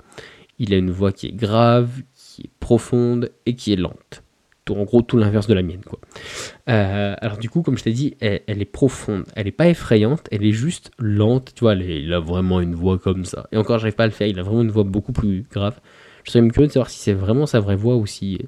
Il 0.60 0.74
a 0.74 0.78
une 0.78 0.92
voix 0.92 1.12
qui 1.12 1.28
est 1.28 1.36
grave, 1.36 1.90
profonde 2.60 3.32
et 3.45 3.56
qui 3.56 3.73
est 3.73 3.78
lente. 3.78 4.23
En 4.69 4.84
gros, 4.84 5.02
tout 5.02 5.17
l'inverse 5.17 5.47
de 5.47 5.54
la 5.54 5.62
mienne. 5.62 5.82
Quoi. 5.86 6.00
Euh, 6.69 7.15
alors 7.21 7.38
du 7.38 7.50
coup, 7.50 7.62
comme 7.62 7.78
je 7.78 7.84
t'ai 7.84 7.93
dit, 7.93 8.15
elle, 8.19 8.41
est 8.47 8.65
profonde. 8.65 9.23
Elle 9.36 9.45
n'est 9.45 9.52
pas 9.52 9.67
effrayante, 9.67 10.28
elle 10.32 10.45
est 10.45 10.52
juste 10.52 10.91
lente. 11.00 11.54
Tu 11.56 11.62
vois, 11.62 11.76
il 11.76 12.13
a 12.13 12.19
vraiment 12.19 12.60
une 12.60 12.76
voix 12.76 12.97
comme 12.97 13.26
ça. 13.26 13.47
Et 13.52 13.58
encore, 13.58 13.80
j'arrive 13.80 13.95
pas 13.95 14.04
à 14.04 14.08
le 14.08 14.13
faire. 14.13 14.28
Il 14.28 14.39
a 14.39 14.43
vraiment 14.43 14.62
une 14.62 14.71
voix 14.71 14.84
beaucoup 14.84 15.13
plus 15.13 15.45
grave. 15.52 15.80
Je 16.23 16.32
serais 16.32 16.41
même 16.41 16.52
curieux 16.52 16.67
de 16.67 16.73
savoir 16.73 16.89
si 16.89 17.00
c'est 17.00 17.13
vraiment 17.13 17.45
sa 17.45 17.60
vraie 17.60 17.76
voix 17.76 17.95
ou 17.95 18.06
si 18.06 18.39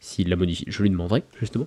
s'il 0.00 0.28
la 0.28 0.36
modifie. 0.36 0.64
Je 0.68 0.82
lui 0.82 0.90
demanderai, 0.90 1.24
justement. 1.38 1.66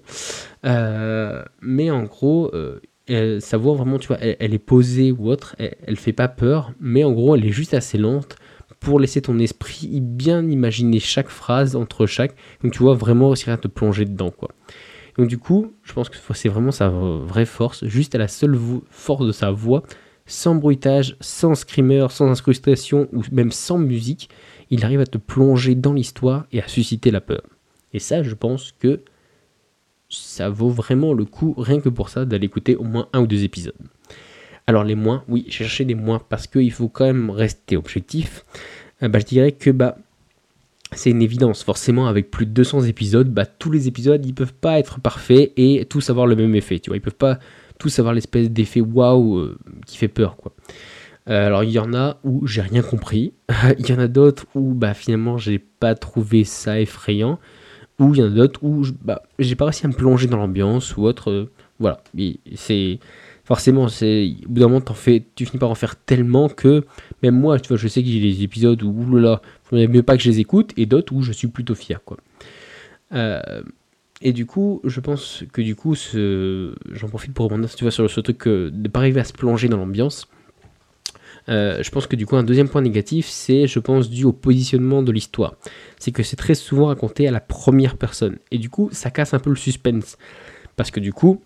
Euh, 0.65 1.43
mais 1.61 1.91
en 1.91 2.03
gros, 2.03 2.51
euh, 2.53 3.39
sa 3.39 3.57
voix 3.57 3.75
vraiment, 3.75 3.99
tu 3.99 4.07
vois, 4.07 4.17
elle, 4.19 4.53
est 4.53 4.59
posée 4.59 5.11
ou 5.11 5.29
autre. 5.29 5.55
Elle, 5.59 5.75
elle 5.85 5.97
fait 5.97 6.13
pas 6.13 6.27
peur, 6.27 6.73
mais 6.79 7.03
en 7.03 7.11
gros, 7.11 7.35
elle 7.35 7.45
est 7.45 7.51
juste 7.51 7.73
assez 7.73 7.97
lente 7.97 8.35
pour 8.79 8.99
laisser 8.99 9.21
ton 9.21 9.39
esprit 9.39 9.99
bien 10.01 10.49
imaginer 10.49 10.99
chaque 10.99 11.29
phrase 11.29 11.75
entre 11.75 12.05
chaque. 12.05 12.35
Donc 12.63 12.73
tu 12.73 12.79
vois 12.79 12.95
vraiment 12.95 13.29
réussir 13.29 13.53
à 13.53 13.57
te 13.57 13.67
plonger 13.67 14.05
dedans 14.05 14.31
quoi. 14.31 14.49
Donc 15.17 15.27
du 15.27 15.37
coup, 15.37 15.73
je 15.83 15.93
pense 15.93 16.07
que 16.09 16.15
c'est 16.33 16.49
vraiment 16.49 16.71
sa 16.71 16.87
vraie 16.89 17.45
force, 17.45 17.85
juste 17.85 18.15
à 18.15 18.17
la 18.17 18.27
seule 18.27 18.57
force 18.89 19.25
de 19.25 19.33
sa 19.33 19.51
voix, 19.51 19.83
sans 20.25 20.55
bruitage, 20.55 21.17
sans 21.19 21.55
screamer, 21.55 22.07
sans 22.09 22.31
incrustation 22.31 23.09
ou 23.11 23.23
même 23.31 23.51
sans 23.51 23.77
musique, 23.77 24.29
il 24.69 24.85
arrive 24.85 25.01
à 25.01 25.05
te 25.05 25.17
plonger 25.17 25.75
dans 25.75 25.93
l'histoire 25.93 26.45
et 26.51 26.61
à 26.61 26.67
susciter 26.67 27.11
la 27.11 27.19
peur. 27.19 27.41
Et 27.91 27.99
ça, 27.99 28.23
je 28.23 28.35
pense 28.35 28.71
que 28.79 29.01
ça 30.09 30.49
vaut 30.49 30.69
vraiment 30.69 31.13
le 31.13 31.25
coup, 31.25 31.53
rien 31.57 31.81
que 31.81 31.89
pour 31.89 32.09
ça, 32.09 32.25
d'aller 32.25 32.45
écouter 32.45 32.75
au 32.75 32.83
moins 32.83 33.09
un 33.13 33.21
ou 33.21 33.27
deux 33.27 33.43
épisodes. 33.43 33.75
Alors 34.69 34.83
les 34.83 34.93
moins, 34.93 35.23
oui, 35.27 35.45
j'ai 35.47 35.63
cherché 35.63 35.83
des 35.83 35.95
moins 35.95 36.21
parce 36.29 36.45
qu'il 36.45 36.71
faut 36.71 36.89
quand 36.89 37.05
même 37.05 37.31
rester 37.31 37.75
objectif. 37.75 38.45
Euh, 39.01 39.07
bah, 39.07 39.17
je 39.17 39.25
dirais 39.25 39.51
que 39.51 39.71
bah, 39.71 39.97
c'est 40.91 41.09
une 41.09 41.23
évidence. 41.23 41.63
Forcément, 41.63 42.05
avec 42.05 42.29
plus 42.29 42.45
de 42.45 42.51
200 42.51 42.83
épisodes, 42.83 43.33
bah, 43.33 43.47
tous 43.47 43.71
les 43.71 43.87
épisodes, 43.87 44.23
ils 44.23 44.35
peuvent 44.35 44.53
pas 44.53 44.77
être 44.77 44.99
parfaits 44.99 45.53
et 45.57 45.87
tous 45.89 46.11
avoir 46.11 46.27
le 46.27 46.35
même 46.35 46.53
effet. 46.53 46.77
Tu 46.77 46.91
vois, 46.91 46.97
ils 46.97 47.01
peuvent 47.01 47.15
pas 47.15 47.39
tous 47.79 47.97
avoir 47.97 48.13
l'espèce 48.13 48.51
d'effet 48.51 48.79
waouh 48.79 49.39
euh, 49.39 49.57
qui 49.87 49.97
fait 49.97 50.07
peur, 50.07 50.35
quoi. 50.35 50.53
Euh, 51.29 51.47
alors 51.47 51.63
il 51.63 51.71
y 51.71 51.79
en 51.79 51.95
a 51.95 52.19
où 52.23 52.45
j'ai 52.45 52.61
rien 52.61 52.83
compris, 52.83 53.33
il 53.79 53.89
y 53.89 53.93
en 53.93 53.99
a 53.99 54.07
d'autres 54.07 54.45
où 54.53 54.73
bah 54.73 54.93
finalement 54.93 55.37
j'ai 55.37 55.59
pas 55.59 55.93
trouvé 55.95 56.43
ça 56.43 56.79
effrayant, 56.79 57.39
ou 57.97 58.13
il 58.13 58.19
y 58.19 58.23
en 58.23 58.27
a 58.27 58.29
d'autres 58.29 58.63
où 58.63 58.83
bah, 59.01 59.23
j'ai 59.39 59.55
pas 59.55 59.65
réussi 59.65 59.87
à 59.87 59.89
me 59.89 59.93
plonger 59.93 60.27
dans 60.27 60.37
l'ambiance 60.37 60.95
ou 60.95 61.03
autre. 61.03 61.49
voilà, 61.79 62.01
c'est 62.55 62.99
forcément, 63.49 63.87
c'est 63.87 64.35
au 64.45 64.49
bout 64.49 64.59
d'un 64.59 64.67
moment, 64.67 64.93
fais, 64.93 65.25
tu 65.33 65.43
finis 65.43 65.57
par 65.57 65.71
en 65.71 65.75
faire 65.75 65.95
tellement 65.95 66.49
que 66.49 66.85
même 67.23 67.35
moi, 67.35 67.59
tu 67.59 67.69
vois, 67.69 67.77
je 67.77 67.87
sais 67.87 68.03
que 68.03 68.07
j'ai 68.07 68.19
des 68.19 68.43
épisodes 68.43 68.81
où, 68.83 68.89
oulala, 68.91 69.41
il 69.71 69.89
mieux 69.89 70.03
pas 70.03 70.15
que 70.15 70.21
je 70.21 70.29
les 70.29 70.39
écoute, 70.39 70.71
et 70.77 70.85
d'autres 70.85 71.13
où 71.13 71.23
je 71.23 71.31
suis 71.31 71.47
plutôt 71.47 71.73
fier, 71.73 71.99
quoi. 72.05 72.17
Euh, 73.13 73.41
et 74.21 74.33
du 74.33 74.45
coup, 74.45 74.81
je 74.83 74.99
pense 74.99 75.43
que 75.51 75.63
du 75.63 75.75
coup, 75.75 75.95
j'en 75.95 77.07
profite 77.07 77.33
pour 77.33 77.45
rebondir, 77.45 77.73
tu 77.73 77.83
vois, 77.83 77.91
sur 77.91 78.07
ce 78.07 78.21
truc 78.21 78.47
de 78.47 78.71
ne 78.71 78.87
pas 78.87 78.99
arriver 78.99 79.19
à 79.19 79.23
se 79.23 79.33
plonger 79.33 79.67
dans 79.67 79.77
l'ambiance. 79.77 80.27
Euh, 81.47 81.81
je 81.81 81.89
pense 81.89 82.05
que 82.05 82.15
du 82.15 82.27
coup, 82.27 82.35
un 82.35 82.43
deuxième 82.43 82.69
point 82.69 82.83
négatif, 82.83 83.27
c'est, 83.27 83.65
je 83.65 83.79
pense, 83.79 84.11
dû 84.11 84.25
au 84.25 84.31
positionnement 84.31 85.01
de 85.01 85.11
l'histoire. 85.11 85.55
C'est 85.97 86.11
que 86.11 86.21
c'est 86.21 86.35
très 86.35 86.53
souvent 86.53 86.85
raconté 86.85 87.27
à 87.27 87.31
la 87.31 87.39
première 87.39 87.97
personne. 87.97 88.37
Et 88.51 88.59
du 88.59 88.69
coup, 88.69 88.89
ça 88.91 89.09
casse 89.09 89.33
un 89.33 89.39
peu 89.39 89.49
le 89.49 89.55
suspense. 89.55 90.19
Parce 90.75 90.91
que 90.91 90.99
du 90.99 91.13
coup, 91.13 91.41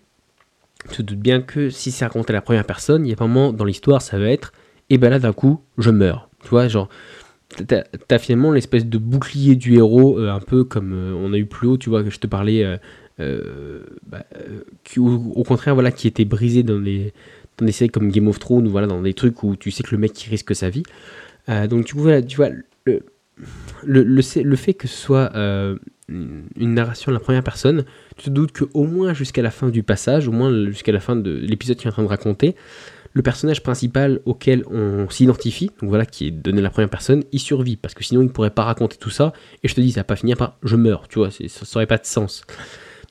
tu 0.90 0.98
te 0.98 1.02
doutes 1.02 1.18
bien 1.18 1.40
que 1.40 1.70
si 1.70 1.90
c'est 1.90 2.04
raconté 2.04 2.32
à 2.32 2.34
la 2.34 2.42
première 2.42 2.64
personne, 2.64 3.06
il 3.06 3.10
y 3.10 3.12
a 3.12 3.16
un 3.18 3.26
moment 3.26 3.52
dans 3.52 3.64
l'histoire, 3.64 4.02
ça 4.02 4.18
va 4.18 4.26
être, 4.26 4.52
et 4.90 4.98
ben 4.98 5.10
là, 5.10 5.18
d'un 5.18 5.32
coup, 5.32 5.60
je 5.78 5.90
meurs. 5.90 6.28
Tu 6.42 6.48
vois, 6.48 6.68
genre, 6.68 6.88
t'as 7.66 8.18
finalement 8.18 8.52
l'espèce 8.52 8.86
de 8.86 8.98
bouclier 8.98 9.56
du 9.56 9.76
héros, 9.76 10.18
euh, 10.18 10.30
un 10.30 10.40
peu 10.40 10.64
comme 10.64 10.92
euh, 10.92 11.14
on 11.14 11.32
a 11.32 11.38
eu 11.38 11.46
plus 11.46 11.68
haut, 11.68 11.78
tu 11.78 11.88
vois, 11.88 12.02
que 12.02 12.10
je 12.10 12.18
te 12.18 12.26
parlais, 12.26 12.78
bah, 13.18 14.24
qui, 14.82 14.98
au, 15.00 15.42
contraire, 15.44 15.74
voilà, 15.74 15.90
qui 15.92 16.06
était 16.06 16.24
brisé 16.24 16.62
dans 16.62 16.78
les 16.78 17.12
dans 17.58 17.66
des 17.66 17.72
séries 17.72 17.90
comme 17.90 18.10
Game 18.10 18.28
of 18.28 18.38
Thrones, 18.38 18.66
ou 18.66 18.70
voilà, 18.70 18.86
dans 18.86 19.00
des 19.00 19.14
trucs 19.14 19.42
où 19.42 19.56
tu 19.56 19.70
sais 19.70 19.82
que 19.82 19.92
le 19.92 19.98
mec 19.98 20.12
qui 20.12 20.28
risque 20.28 20.54
sa 20.54 20.70
vie. 20.70 20.82
Euh, 21.48 21.66
donc 21.66 21.84
tu 21.84 21.96
vois, 21.96 22.22
tu 22.22 22.36
vois 22.36 22.48
le, 22.84 23.02
le, 23.84 24.02
le, 24.04 24.56
fait 24.56 24.74
que 24.74 24.88
ce 24.88 24.96
soit 24.96 25.34
euh, 25.34 25.76
une 26.08 26.74
narration 26.74 27.12
de 27.12 27.16
la 27.16 27.20
première 27.20 27.42
personne, 27.42 27.84
tu 28.16 28.24
te 28.26 28.30
doutes 28.30 28.52
qu'au 28.52 28.84
moins 28.84 29.14
jusqu'à 29.14 29.42
la 29.42 29.50
fin 29.50 29.70
du 29.70 29.82
passage, 29.82 30.28
au 30.28 30.32
moins 30.32 30.66
jusqu'à 30.66 30.92
la 30.92 31.00
fin 31.00 31.16
de 31.16 31.30
l'épisode 31.30 31.76
qu'il 31.76 31.86
est 31.86 31.90
en 31.90 31.92
train 31.92 32.02
de 32.02 32.08
raconter, 32.08 32.54
le 33.14 33.22
personnage 33.22 33.62
principal 33.62 34.20
auquel 34.24 34.64
on 34.70 35.08
s'identifie, 35.08 35.70
donc 35.80 35.88
voilà, 35.88 36.04
qui 36.04 36.26
est 36.26 36.30
donné 36.30 36.58
à 36.58 36.62
la 36.62 36.70
première 36.70 36.90
personne, 36.90 37.22
il 37.32 37.38
survit, 37.38 37.76
parce 37.76 37.94
que 37.94 38.02
sinon 38.02 38.22
il 38.22 38.24
ne 38.24 38.30
pourrait 38.30 38.50
pas 38.50 38.64
raconter 38.64 38.96
tout 38.98 39.10
ça, 39.10 39.32
et 39.62 39.68
je 39.68 39.74
te 39.74 39.80
dis, 39.80 39.92
ça 39.92 40.00
va 40.00 40.04
pas 40.04 40.16
finir 40.16 40.36
par 40.36 40.58
je 40.62 40.76
meurs, 40.76 41.08
tu 41.08 41.20
vois, 41.20 41.30
ça 41.30 41.44
n'aurait 41.74 41.86
pas 41.86 41.98
de 41.98 42.06
sens. 42.06 42.42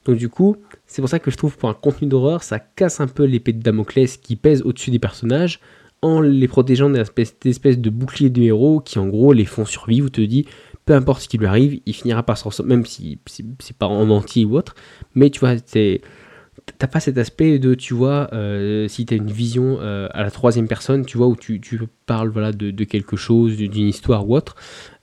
Donc 0.06 0.18
du 0.18 0.28
coup, 0.28 0.58
c'est 0.86 1.02
pour 1.02 1.10
ça 1.10 1.20
que 1.20 1.32
je 1.32 1.38
trouve 1.38 1.58
pour 1.58 1.70
un 1.70 1.74
contenu 1.74 2.08
d'horreur, 2.08 2.44
ça 2.44 2.60
casse 2.60 3.00
un 3.00 3.08
peu 3.08 3.24
l'épée 3.24 3.54
de 3.54 3.62
Damoclès 3.62 4.18
qui 4.18 4.36
pèse 4.36 4.62
au-dessus 4.64 4.92
des 4.92 5.00
personnages 5.00 5.62
en 6.02 6.20
les 6.20 6.50
protégeant 6.50 6.90
d'espèces 6.90 7.80
de 7.80 7.90
boucliers 7.90 8.30
de 8.30 8.42
héros 8.42 8.82
qui 8.82 9.00
en 9.00 9.08
gros 9.08 9.32
les 9.32 9.46
font 9.46 9.64
survivre 9.64 10.08
ou 10.08 10.10
te 10.10 10.20
dit 10.20 10.46
peu 10.86 10.94
importe 10.94 11.22
ce 11.22 11.30
qui 11.30 11.38
lui 11.38 11.46
arrive, 11.46 11.80
il 11.86 11.94
finira 11.94 12.24
par 12.24 12.38
s'en 12.38 12.52
sortir, 12.52 12.66
même 12.66 12.86
si 12.86 13.20
c'est 13.28 13.78
pas 13.78 13.88
en 13.88 14.10
entier 14.10 14.46
ou 14.46 14.58
autre, 14.58 14.76
mais 15.16 15.30
tu 15.30 15.40
vois, 15.40 15.56
t'as 15.60 16.88
pas 16.88 17.00
cet 17.00 17.18
aspect 17.18 17.60
de, 17.60 17.74
tu 17.74 17.94
vois, 17.94 18.30
euh, 18.34 18.88
si 18.88 19.06
t'as 19.06 19.16
une 19.16 19.32
vision 19.32 19.78
euh, 19.82 20.08
à 20.12 20.24
la 20.24 20.32
troisième 20.32 20.68
personne, 20.68 21.06
tu 21.06 21.18
vois, 21.18 21.28
où 21.28 21.36
tu, 21.36 21.60
parles 22.06 22.30
voilà, 22.30 22.52
de, 22.52 22.84
quelque 22.84 23.16
chose, 23.16 23.58
d'une 23.58 23.88
histoire 23.88 24.28
ou 24.28 24.36
autre, 24.36 24.56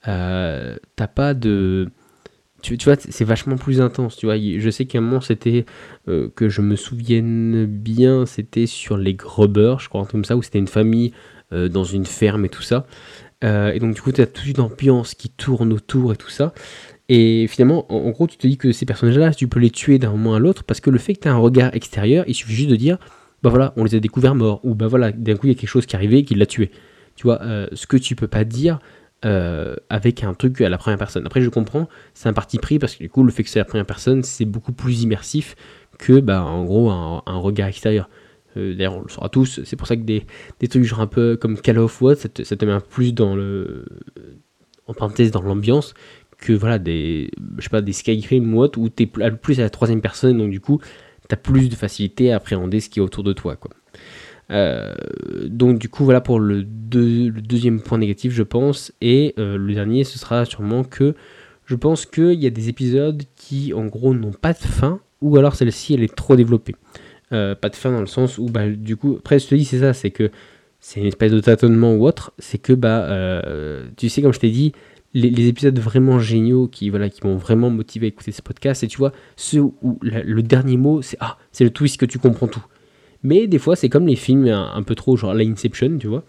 euh, 0.09 0.77
t'as 0.97 1.09
pas 1.09 1.35
de 1.35 1.91
tu, 2.63 2.77
vois, 2.85 2.97
c'est 2.97 3.25
vachement 3.25 3.57
plus 3.57 3.81
intense. 3.81 4.17
Tu 4.17 4.27
vois, 4.27 4.37
je 4.37 4.71
sais 4.71 4.85
qu'à 4.85 4.99
un 4.99 5.01
moment, 5.01 5.21
c'était 5.21 5.65
euh, 6.09 6.29
que 6.35 6.49
je 6.49 6.61
me 6.61 6.77
souvienne 6.77 7.67
bien, 7.67 8.27
c'était 8.27 8.67
sur 8.67 8.97
les 8.97 9.15
Grubbers, 9.15 9.81
je 9.81 9.89
crois, 9.89 10.05
comme 10.05 10.25
ça, 10.25 10.37
où 10.37 10.43
c'était 10.43 10.59
une 10.59 10.69
famille 10.69 11.13
euh, 11.53 11.69
dans 11.69 11.85
une 11.85 12.07
ferme 12.07 12.45
et 12.45 12.49
tout 12.49 12.63
ça. 12.63 12.87
Euh, 13.43 13.73
et 13.73 13.79
donc, 13.79 13.95
du 13.95 14.03
coup, 14.03 14.13
tu 14.13 14.21
as 14.21 14.27
toute 14.27 14.47
une 14.47 14.61
ambiance 14.61 15.15
qui 15.15 15.29
tourne 15.31 15.73
autour 15.73 16.13
et 16.13 16.17
tout 16.17 16.29
ça. 16.29 16.53
Et 17.09 17.47
finalement, 17.49 17.93
en, 17.93 18.11
gros, 18.11 18.27
tu 18.27 18.37
te 18.37 18.47
dis 18.47 18.57
que 18.57 18.73
ces 18.73 18.87
personnages-là, 18.87 19.35
tu 19.35 19.49
peux 19.49 19.61
les 19.61 19.71
tuer 19.71 19.99
d'un 19.99 20.11
moment 20.11 20.35
à 20.35 20.39
l'autre 20.39 20.63
parce 20.65 20.81
que 20.81 20.91
le 20.91 20.99
fait 20.99 21.15
que 21.15 21.21
tu 21.21 21.29
as 21.29 21.33
un 21.33 21.39
regard 21.39 21.75
extérieur, 21.75 22.25
il 22.29 22.35
suffit 22.35 22.55
juste 22.55 22.71
de 22.71 22.77
dire 22.77 22.99
bah 23.43 23.49
voilà, 23.49 23.73
on 23.77 23.85
les 23.85 23.95
a 23.95 24.01
découverts 24.01 24.35
morts, 24.35 24.61
ou 24.65 24.75
bah 24.75 24.87
voilà, 24.87 25.13
d'un 25.13 25.35
coup, 25.35 25.47
il 25.47 25.55
y 25.55 25.57
a 25.57 25.59
quelque 25.59 25.71
chose 25.71 25.87
qui 25.87 25.97
est 25.97 25.99
arrivé 25.99 26.19
et 26.19 26.25
qui 26.25 26.35
l'a 26.35 26.45
tué. 26.45 26.71
Tu 27.17 27.23
vois, 27.23 27.41
ce 27.73 27.87
que 27.87 27.97
tu 27.97 28.15
peux 28.15 28.29
pas 28.29 28.45
dire, 28.45 28.79
euh, 29.27 29.77
avec 29.91 30.25
un 30.25 30.33
truc 30.33 30.63
à 30.63 30.71
la 30.71 30.79
première 30.79 30.97
personne. 30.97 31.27
Après, 31.27 31.43
je 31.43 31.51
comprends, 31.51 31.91
c'est 32.15 32.31
un 32.31 32.33
parti 32.33 32.57
pris 32.57 32.79
parce 32.79 32.97
que 32.97 33.03
du 33.03 33.11
coup, 33.11 33.23
le 33.23 33.31
fait 33.31 33.43
que 33.43 33.51
c'est 33.51 33.59
la 33.59 33.67
première 33.67 33.85
personne, 33.85 34.23
c'est 34.23 34.47
beaucoup 34.47 34.73
plus 34.73 35.03
immersif 35.03 35.57
que, 35.99 36.21
bah, 36.21 36.43
en 36.43 36.65
gros, 36.65 36.91
un, 36.91 37.23
regard 37.27 37.69
extérieur. 37.69 38.09
Euh, 38.57 38.75
d'ailleurs, 38.75 38.97
on 38.97 39.03
le 39.03 39.09
saura 39.09 39.29
tous, 39.29 39.61
c'est 39.65 39.77
pour 39.77 39.87
ça 39.87 39.97
que 39.97 40.03
des, 40.03 40.27
des, 40.59 40.69
trucs 40.69 40.85
genre 40.85 41.01
un 41.01 41.07
peu 41.07 41.37
comme 41.37 41.59
Call 41.61 41.79
of 41.79 42.01
What, 42.03 42.17
ça 42.17 42.29
te, 42.29 42.65
met 42.65 42.73
un 42.73 42.81
plus 42.81 43.15
dans 43.15 43.37
le. 43.37 43.85
en 44.87 44.95
parenthèse, 44.95 45.31
dans 45.31 45.43
l'ambiance, 45.43 45.95
que 46.39 46.53
voilà, 46.53 46.79
des. 46.79 47.31
je 47.59 47.63
sais 47.63 47.71
pas, 47.71 47.83
des 47.83 47.93
Skyrim 47.93 48.55
ou 48.55 48.61
autre, 48.61 48.79
où 48.79 48.89
t'es 48.89 49.07
plus 49.07 49.61
à 49.61 49.63
la 49.63 49.71
troisième 49.71 50.01
personne, 50.01 50.39
donc 50.39 50.51
du 50.51 50.61
coup, 50.61 50.81
t'as 51.29 51.37
plus 51.37 51.69
de 51.69 51.75
facilité 51.75 52.33
à 52.33 52.37
appréhender 52.37 52.81
ce 52.81 52.91
qui 52.91 52.99
est 52.99 53.03
autour 53.03 53.25
de 53.25 53.33
toi, 53.33 53.57
quoi. 53.57 53.71
Euh, 54.51 54.93
donc 55.47 55.79
du 55.79 55.89
coup 55.89 56.05
voilà 56.05 56.21
pour 56.21 56.41
le, 56.41 56.65
deuxième 56.65 57.81
point 57.81 57.99
négatif 57.99 58.33
je 58.33 58.43
pense 58.43 58.93
et 59.01 59.33
euh, 59.39 59.57
le 59.57 59.75
dernier 59.75 60.03
ce 60.03 60.19
sera 60.19 60.45
sûrement 60.45 60.83
que 60.83 61.15
je 61.67 61.77
pense 61.77 62.05
qu'il 62.05 62.35
y 62.35 62.47
a 62.49 62.51
des 62.51 62.69
épisodes 62.69 63.23
qui 63.37 63.73
en 63.73 63.87
gros 63.87 64.13
n'ont 64.13 64.33
pas 64.33 64.53
de 64.53 64.59
fin 64.59 64.99
ou 65.21 65.37
alors 65.37 65.55
celle-ci 65.55 65.95
elle 65.95 66.03
est 66.03 66.15
trop 66.15 66.35
développée. 66.35 66.75
Euh, 67.33 67.55
pas 67.55 67.69
de 67.69 67.77
fin 67.77 67.93
dans 67.93 68.01
le 68.01 68.07
sens 68.07 68.39
où 68.39 68.47
bah, 68.47 68.69
du 68.69 68.97
coup 68.97 69.17
après 69.19 69.39
je 69.39 69.47
te 69.47 69.55
dis 69.55 69.65
c'est 69.65 69.79
ça 69.79 69.93
c'est 69.93 70.11
que 70.11 70.33
c'est 70.81 70.99
une 70.99 71.07
espèce 71.07 71.31
de 71.31 71.39
tâtonnement 71.39 71.95
ou 71.95 72.05
autre 72.05 72.33
c'est 72.39 72.59
que 72.59 72.73
bah 72.73 73.43
tu 73.97 74.09
sais 74.09 74.21
comme 74.21 74.33
je 74.33 74.41
t'ai 74.41 74.51
dit 74.51 74.73
les, 75.15 75.47
épisodes 75.47 75.79
vraiment 75.79 76.19
géniaux 76.19 76.67
qui 76.67 76.91
voilà 76.91 77.09
qui 77.09 77.25
m'ont 77.25 77.37
vraiment 77.37 77.71
motivé 77.71 78.07
à 78.07 78.09
écouter 78.09 78.33
ce 78.33 78.43
podcast 78.43 78.83
et 78.83 78.89
tu 78.89 78.99
vois 78.99 79.13
ceux 79.37 79.61
où 79.61 79.99
le 80.03 80.43
dernier 80.43 80.77
mot 80.77 81.03
c'est 81.03 81.19
ah 81.21 81.39
c'est 81.53 81.63
le 81.63 81.71
twist 81.71 81.99
que 81.99 82.07
tu 82.07 82.19
comprends 82.19 82.49
tout 82.49 82.65
mais 83.23 83.47
des 83.47 83.59
fois, 83.59 83.77
c'est 83.77 83.89
comme 83.89 84.07
les 84.07 84.17
films 84.17 84.49
un, 84.49 84.83
peu 84.83 84.95
trop, 84.95 85.17
genre 85.17 85.35
la 85.35 85.45
Inception, 85.45 85.99
tu 85.99 86.07
vois. 86.07 86.25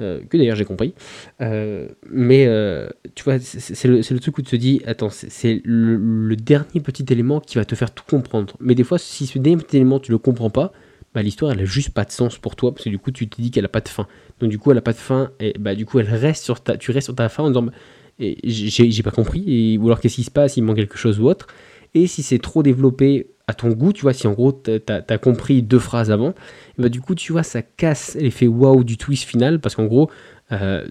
Euh, 0.00 0.20
que 0.28 0.36
d'ailleurs 0.36 0.56
j'ai 0.56 0.64
compris. 0.64 0.92
Euh, 1.40 1.88
mais 2.10 2.46
euh, 2.46 2.88
tu 3.14 3.22
vois, 3.22 3.38
c'est 3.38 3.86
le, 3.86 3.98
le, 3.98 4.20
truc 4.20 4.38
où 4.38 4.42
tu 4.42 4.50
te 4.50 4.56
dis, 4.56 4.82
attends, 4.86 5.10
c'est 5.10 5.62
le, 5.64 6.34
dernier 6.34 6.80
petit 6.80 7.04
élément 7.10 7.40
qui 7.40 7.58
va 7.58 7.64
te 7.64 7.76
faire 7.76 7.92
tout 7.92 8.02
comprendre. 8.08 8.56
Mais 8.58 8.74
des 8.74 8.82
fois, 8.82 8.98
si 8.98 9.26
ce 9.26 9.38
dernier 9.38 9.62
petit 9.62 9.76
élément 9.76 10.00
tu 10.00 10.10
le 10.10 10.18
comprends 10.18 10.50
pas, 10.50 10.72
bah, 11.14 11.22
l'histoire 11.22 11.52
elle 11.52 11.60
a 11.60 11.64
juste 11.64 11.90
pas 11.90 12.04
de 12.04 12.10
sens 12.10 12.38
pour 12.38 12.56
toi 12.56 12.72
parce 12.72 12.84
que 12.84 12.90
du 12.90 12.98
coup 12.98 13.12
tu 13.12 13.28
te 13.28 13.40
dis 13.40 13.52
qu'elle 13.52 13.64
a 13.64 13.68
pas 13.68 13.80
de 13.80 13.88
fin. 13.88 14.08
Donc 14.40 14.50
du 14.50 14.58
coup 14.58 14.72
elle 14.72 14.78
a 14.78 14.82
pas 14.82 14.92
de 14.92 14.98
fin 14.98 15.30
et 15.38 15.54
bah 15.60 15.76
du 15.76 15.86
coup 15.86 16.00
elle 16.00 16.10
reste 16.10 16.42
sur 16.42 16.60
ta, 16.60 16.76
tu 16.76 16.90
restes 16.90 17.04
sur 17.04 17.14
ta 17.14 17.28
fin 17.28 17.44
en 17.44 17.48
disant 17.48 17.62
bah, 17.62 17.72
j'ai 18.18 19.02
pas 19.04 19.12
compris 19.12 19.44
et 19.46 19.78
ou 19.78 19.86
alors 19.86 20.00
qu'est-ce 20.00 20.16
qui 20.16 20.24
se 20.24 20.30
passe, 20.32 20.56
il 20.56 20.62
manque 20.62 20.76
quelque 20.76 20.98
chose 20.98 21.20
ou 21.20 21.28
autre. 21.28 21.46
Et 21.94 22.08
si 22.08 22.24
c'est 22.24 22.40
trop 22.40 22.64
développé 22.64 23.28
à 23.46 23.54
ton 23.54 23.70
goût, 23.70 23.92
tu 23.92 24.02
vois, 24.02 24.12
si 24.12 24.26
en 24.26 24.32
gros 24.32 24.52
tu 24.52 24.80
as, 24.88 25.18
compris 25.18 25.62
deux 25.62 25.78
phrases 25.78 26.10
avant, 26.10 26.34
bah 26.78 26.88
du 26.88 27.00
coup 27.00 27.14
tu 27.14 27.32
vois 27.32 27.42
ça 27.42 27.62
casse 27.62 28.14
l'effet 28.14 28.46
waouh 28.46 28.84
du 28.84 28.96
twist 28.96 29.24
final 29.24 29.60
parce 29.60 29.74
qu'en 29.74 29.84
gros 29.84 30.10
euh, 30.52 30.86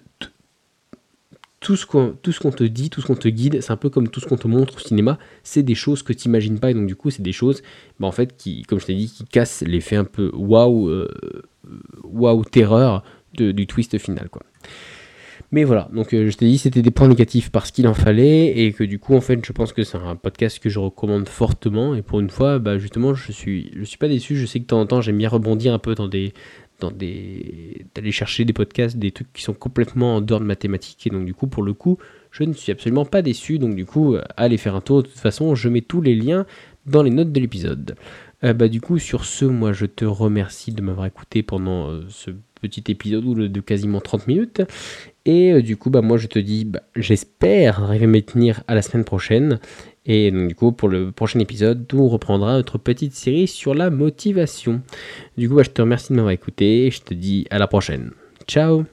tout 1.64 1.76
ce 1.76 1.86
qu'on 1.86 2.50
te 2.50 2.64
dit, 2.64 2.90
tout 2.90 3.00
ce 3.00 3.06
qu'on 3.06 3.14
te 3.14 3.26
guide, 3.26 3.62
c'est 3.62 3.72
un 3.72 3.78
peu 3.78 3.88
comme 3.88 4.08
tout 4.08 4.20
ce 4.20 4.26
qu'on 4.26 4.36
te 4.36 4.46
montre 4.46 4.76
au 4.76 4.78
cinéma, 4.78 5.18
c'est 5.42 5.62
des 5.62 5.74
choses 5.74 6.02
que 6.02 6.12
tu 6.12 6.28
n'imagines 6.28 6.60
pas 6.60 6.70
et 6.70 6.74
donc 6.74 6.86
du 6.86 6.94
coup 6.94 7.10
c'est 7.10 7.22
des 7.22 7.32
choses 7.32 7.62
bah, 7.98 8.06
en 8.06 8.12
fait 8.12 8.36
qui, 8.36 8.62
comme 8.62 8.78
je 8.78 8.86
t'ai 8.86 8.94
dit, 8.94 9.08
qui 9.08 9.24
cassent 9.24 9.62
l'effet 9.62 9.96
un 9.96 10.04
peu 10.04 10.30
waouh, 10.34 10.88
euh, 10.88 11.08
waouh 12.04 12.44
terreur 12.44 13.02
du 13.32 13.66
twist 13.66 13.98
final 13.98 14.28
quoi. 14.28 14.42
Mais 15.54 15.62
voilà, 15.62 15.88
donc 15.92 16.12
euh, 16.12 16.28
je 16.28 16.36
t'ai 16.36 16.46
dit 16.46 16.58
c'était 16.58 16.82
des 16.82 16.90
points 16.90 17.06
négatifs 17.06 17.48
parce 17.48 17.70
qu'il 17.70 17.86
en 17.86 17.94
fallait 17.94 18.58
et 18.58 18.72
que 18.72 18.82
du 18.82 18.98
coup 18.98 19.14
en 19.14 19.20
fait 19.20 19.38
je 19.46 19.52
pense 19.52 19.72
que 19.72 19.84
c'est 19.84 19.96
un 19.96 20.16
podcast 20.16 20.58
que 20.58 20.68
je 20.68 20.80
recommande 20.80 21.28
fortement 21.28 21.94
et 21.94 22.02
pour 22.02 22.18
une 22.18 22.28
fois 22.28 22.58
bah 22.58 22.76
justement 22.76 23.14
je 23.14 23.30
suis 23.30 23.70
je 23.76 23.84
suis 23.84 23.96
pas 23.96 24.08
déçu, 24.08 24.34
je 24.34 24.46
sais 24.46 24.58
que 24.58 24.64
de 24.64 24.66
temps 24.66 24.80
en 24.80 24.86
temps 24.86 25.00
j'aime 25.00 25.16
bien 25.16 25.28
rebondir 25.28 25.72
un 25.72 25.78
peu 25.78 25.94
dans 25.94 26.08
des 26.08 26.32
dans 26.80 26.90
des 26.90 27.86
d'aller 27.94 28.10
chercher 28.10 28.44
des 28.44 28.52
podcasts, 28.52 28.96
des 28.96 29.12
trucs 29.12 29.32
qui 29.32 29.44
sont 29.44 29.54
complètement 29.54 30.16
en 30.16 30.20
dehors 30.20 30.40
de 30.40 30.44
mathématiques 30.44 31.06
et 31.06 31.10
donc 31.10 31.24
du 31.24 31.34
coup 31.34 31.46
pour 31.46 31.62
le 31.62 31.72
coup 31.72 31.98
je 32.32 32.42
ne 32.42 32.52
suis 32.52 32.72
absolument 32.72 33.04
pas 33.04 33.22
déçu. 33.22 33.60
Donc 33.60 33.76
du 33.76 33.86
coup 33.86 34.16
allez 34.36 34.56
faire 34.56 34.74
un 34.74 34.80
tour. 34.80 35.04
De 35.04 35.08
toute 35.08 35.20
façon 35.20 35.54
je 35.54 35.68
mets 35.68 35.82
tous 35.82 36.00
les 36.00 36.16
liens 36.16 36.46
dans 36.84 37.04
les 37.04 37.10
notes 37.10 37.30
de 37.30 37.38
l'épisode. 37.38 37.94
Euh, 38.42 38.54
bah 38.54 38.66
du 38.66 38.80
coup 38.80 38.98
sur 38.98 39.24
ce 39.24 39.44
moi 39.44 39.72
je 39.72 39.86
te 39.86 40.04
remercie 40.04 40.72
de 40.72 40.82
m'avoir 40.82 41.06
écouté 41.06 41.44
pendant 41.44 41.90
euh, 41.90 42.02
ce 42.08 42.32
petit 42.60 42.90
épisode 42.90 43.24
de 43.24 43.60
quasiment 43.60 44.00
30 44.00 44.26
minutes 44.26 44.62
et 45.24 45.52
euh, 45.52 45.62
du 45.62 45.76
coup, 45.76 45.90
bah, 45.90 46.02
moi 46.02 46.16
je 46.16 46.26
te 46.26 46.38
dis, 46.38 46.64
bah, 46.64 46.82
j'espère 46.96 47.82
arriver 47.82 48.04
à 48.04 48.08
me 48.08 48.20
tenir 48.20 48.62
à 48.68 48.74
la 48.74 48.82
semaine 48.82 49.04
prochaine. 49.04 49.58
Et 50.06 50.30
donc, 50.30 50.48
du 50.48 50.54
coup, 50.54 50.72
pour 50.72 50.88
le 50.88 51.12
prochain 51.12 51.38
épisode, 51.40 51.86
on 51.94 52.08
reprendra 52.08 52.52
notre 52.52 52.76
petite 52.76 53.14
série 53.14 53.46
sur 53.46 53.74
la 53.74 53.90
motivation. 53.90 54.82
Du 55.38 55.48
coup, 55.48 55.56
bah, 55.56 55.62
je 55.62 55.70
te 55.70 55.80
remercie 55.80 56.12
de 56.12 56.16
m'avoir 56.16 56.32
écouté 56.32 56.86
et 56.86 56.90
je 56.90 57.00
te 57.02 57.14
dis 57.14 57.46
à 57.50 57.58
la 57.58 57.66
prochaine. 57.66 58.10
Ciao 58.46 58.84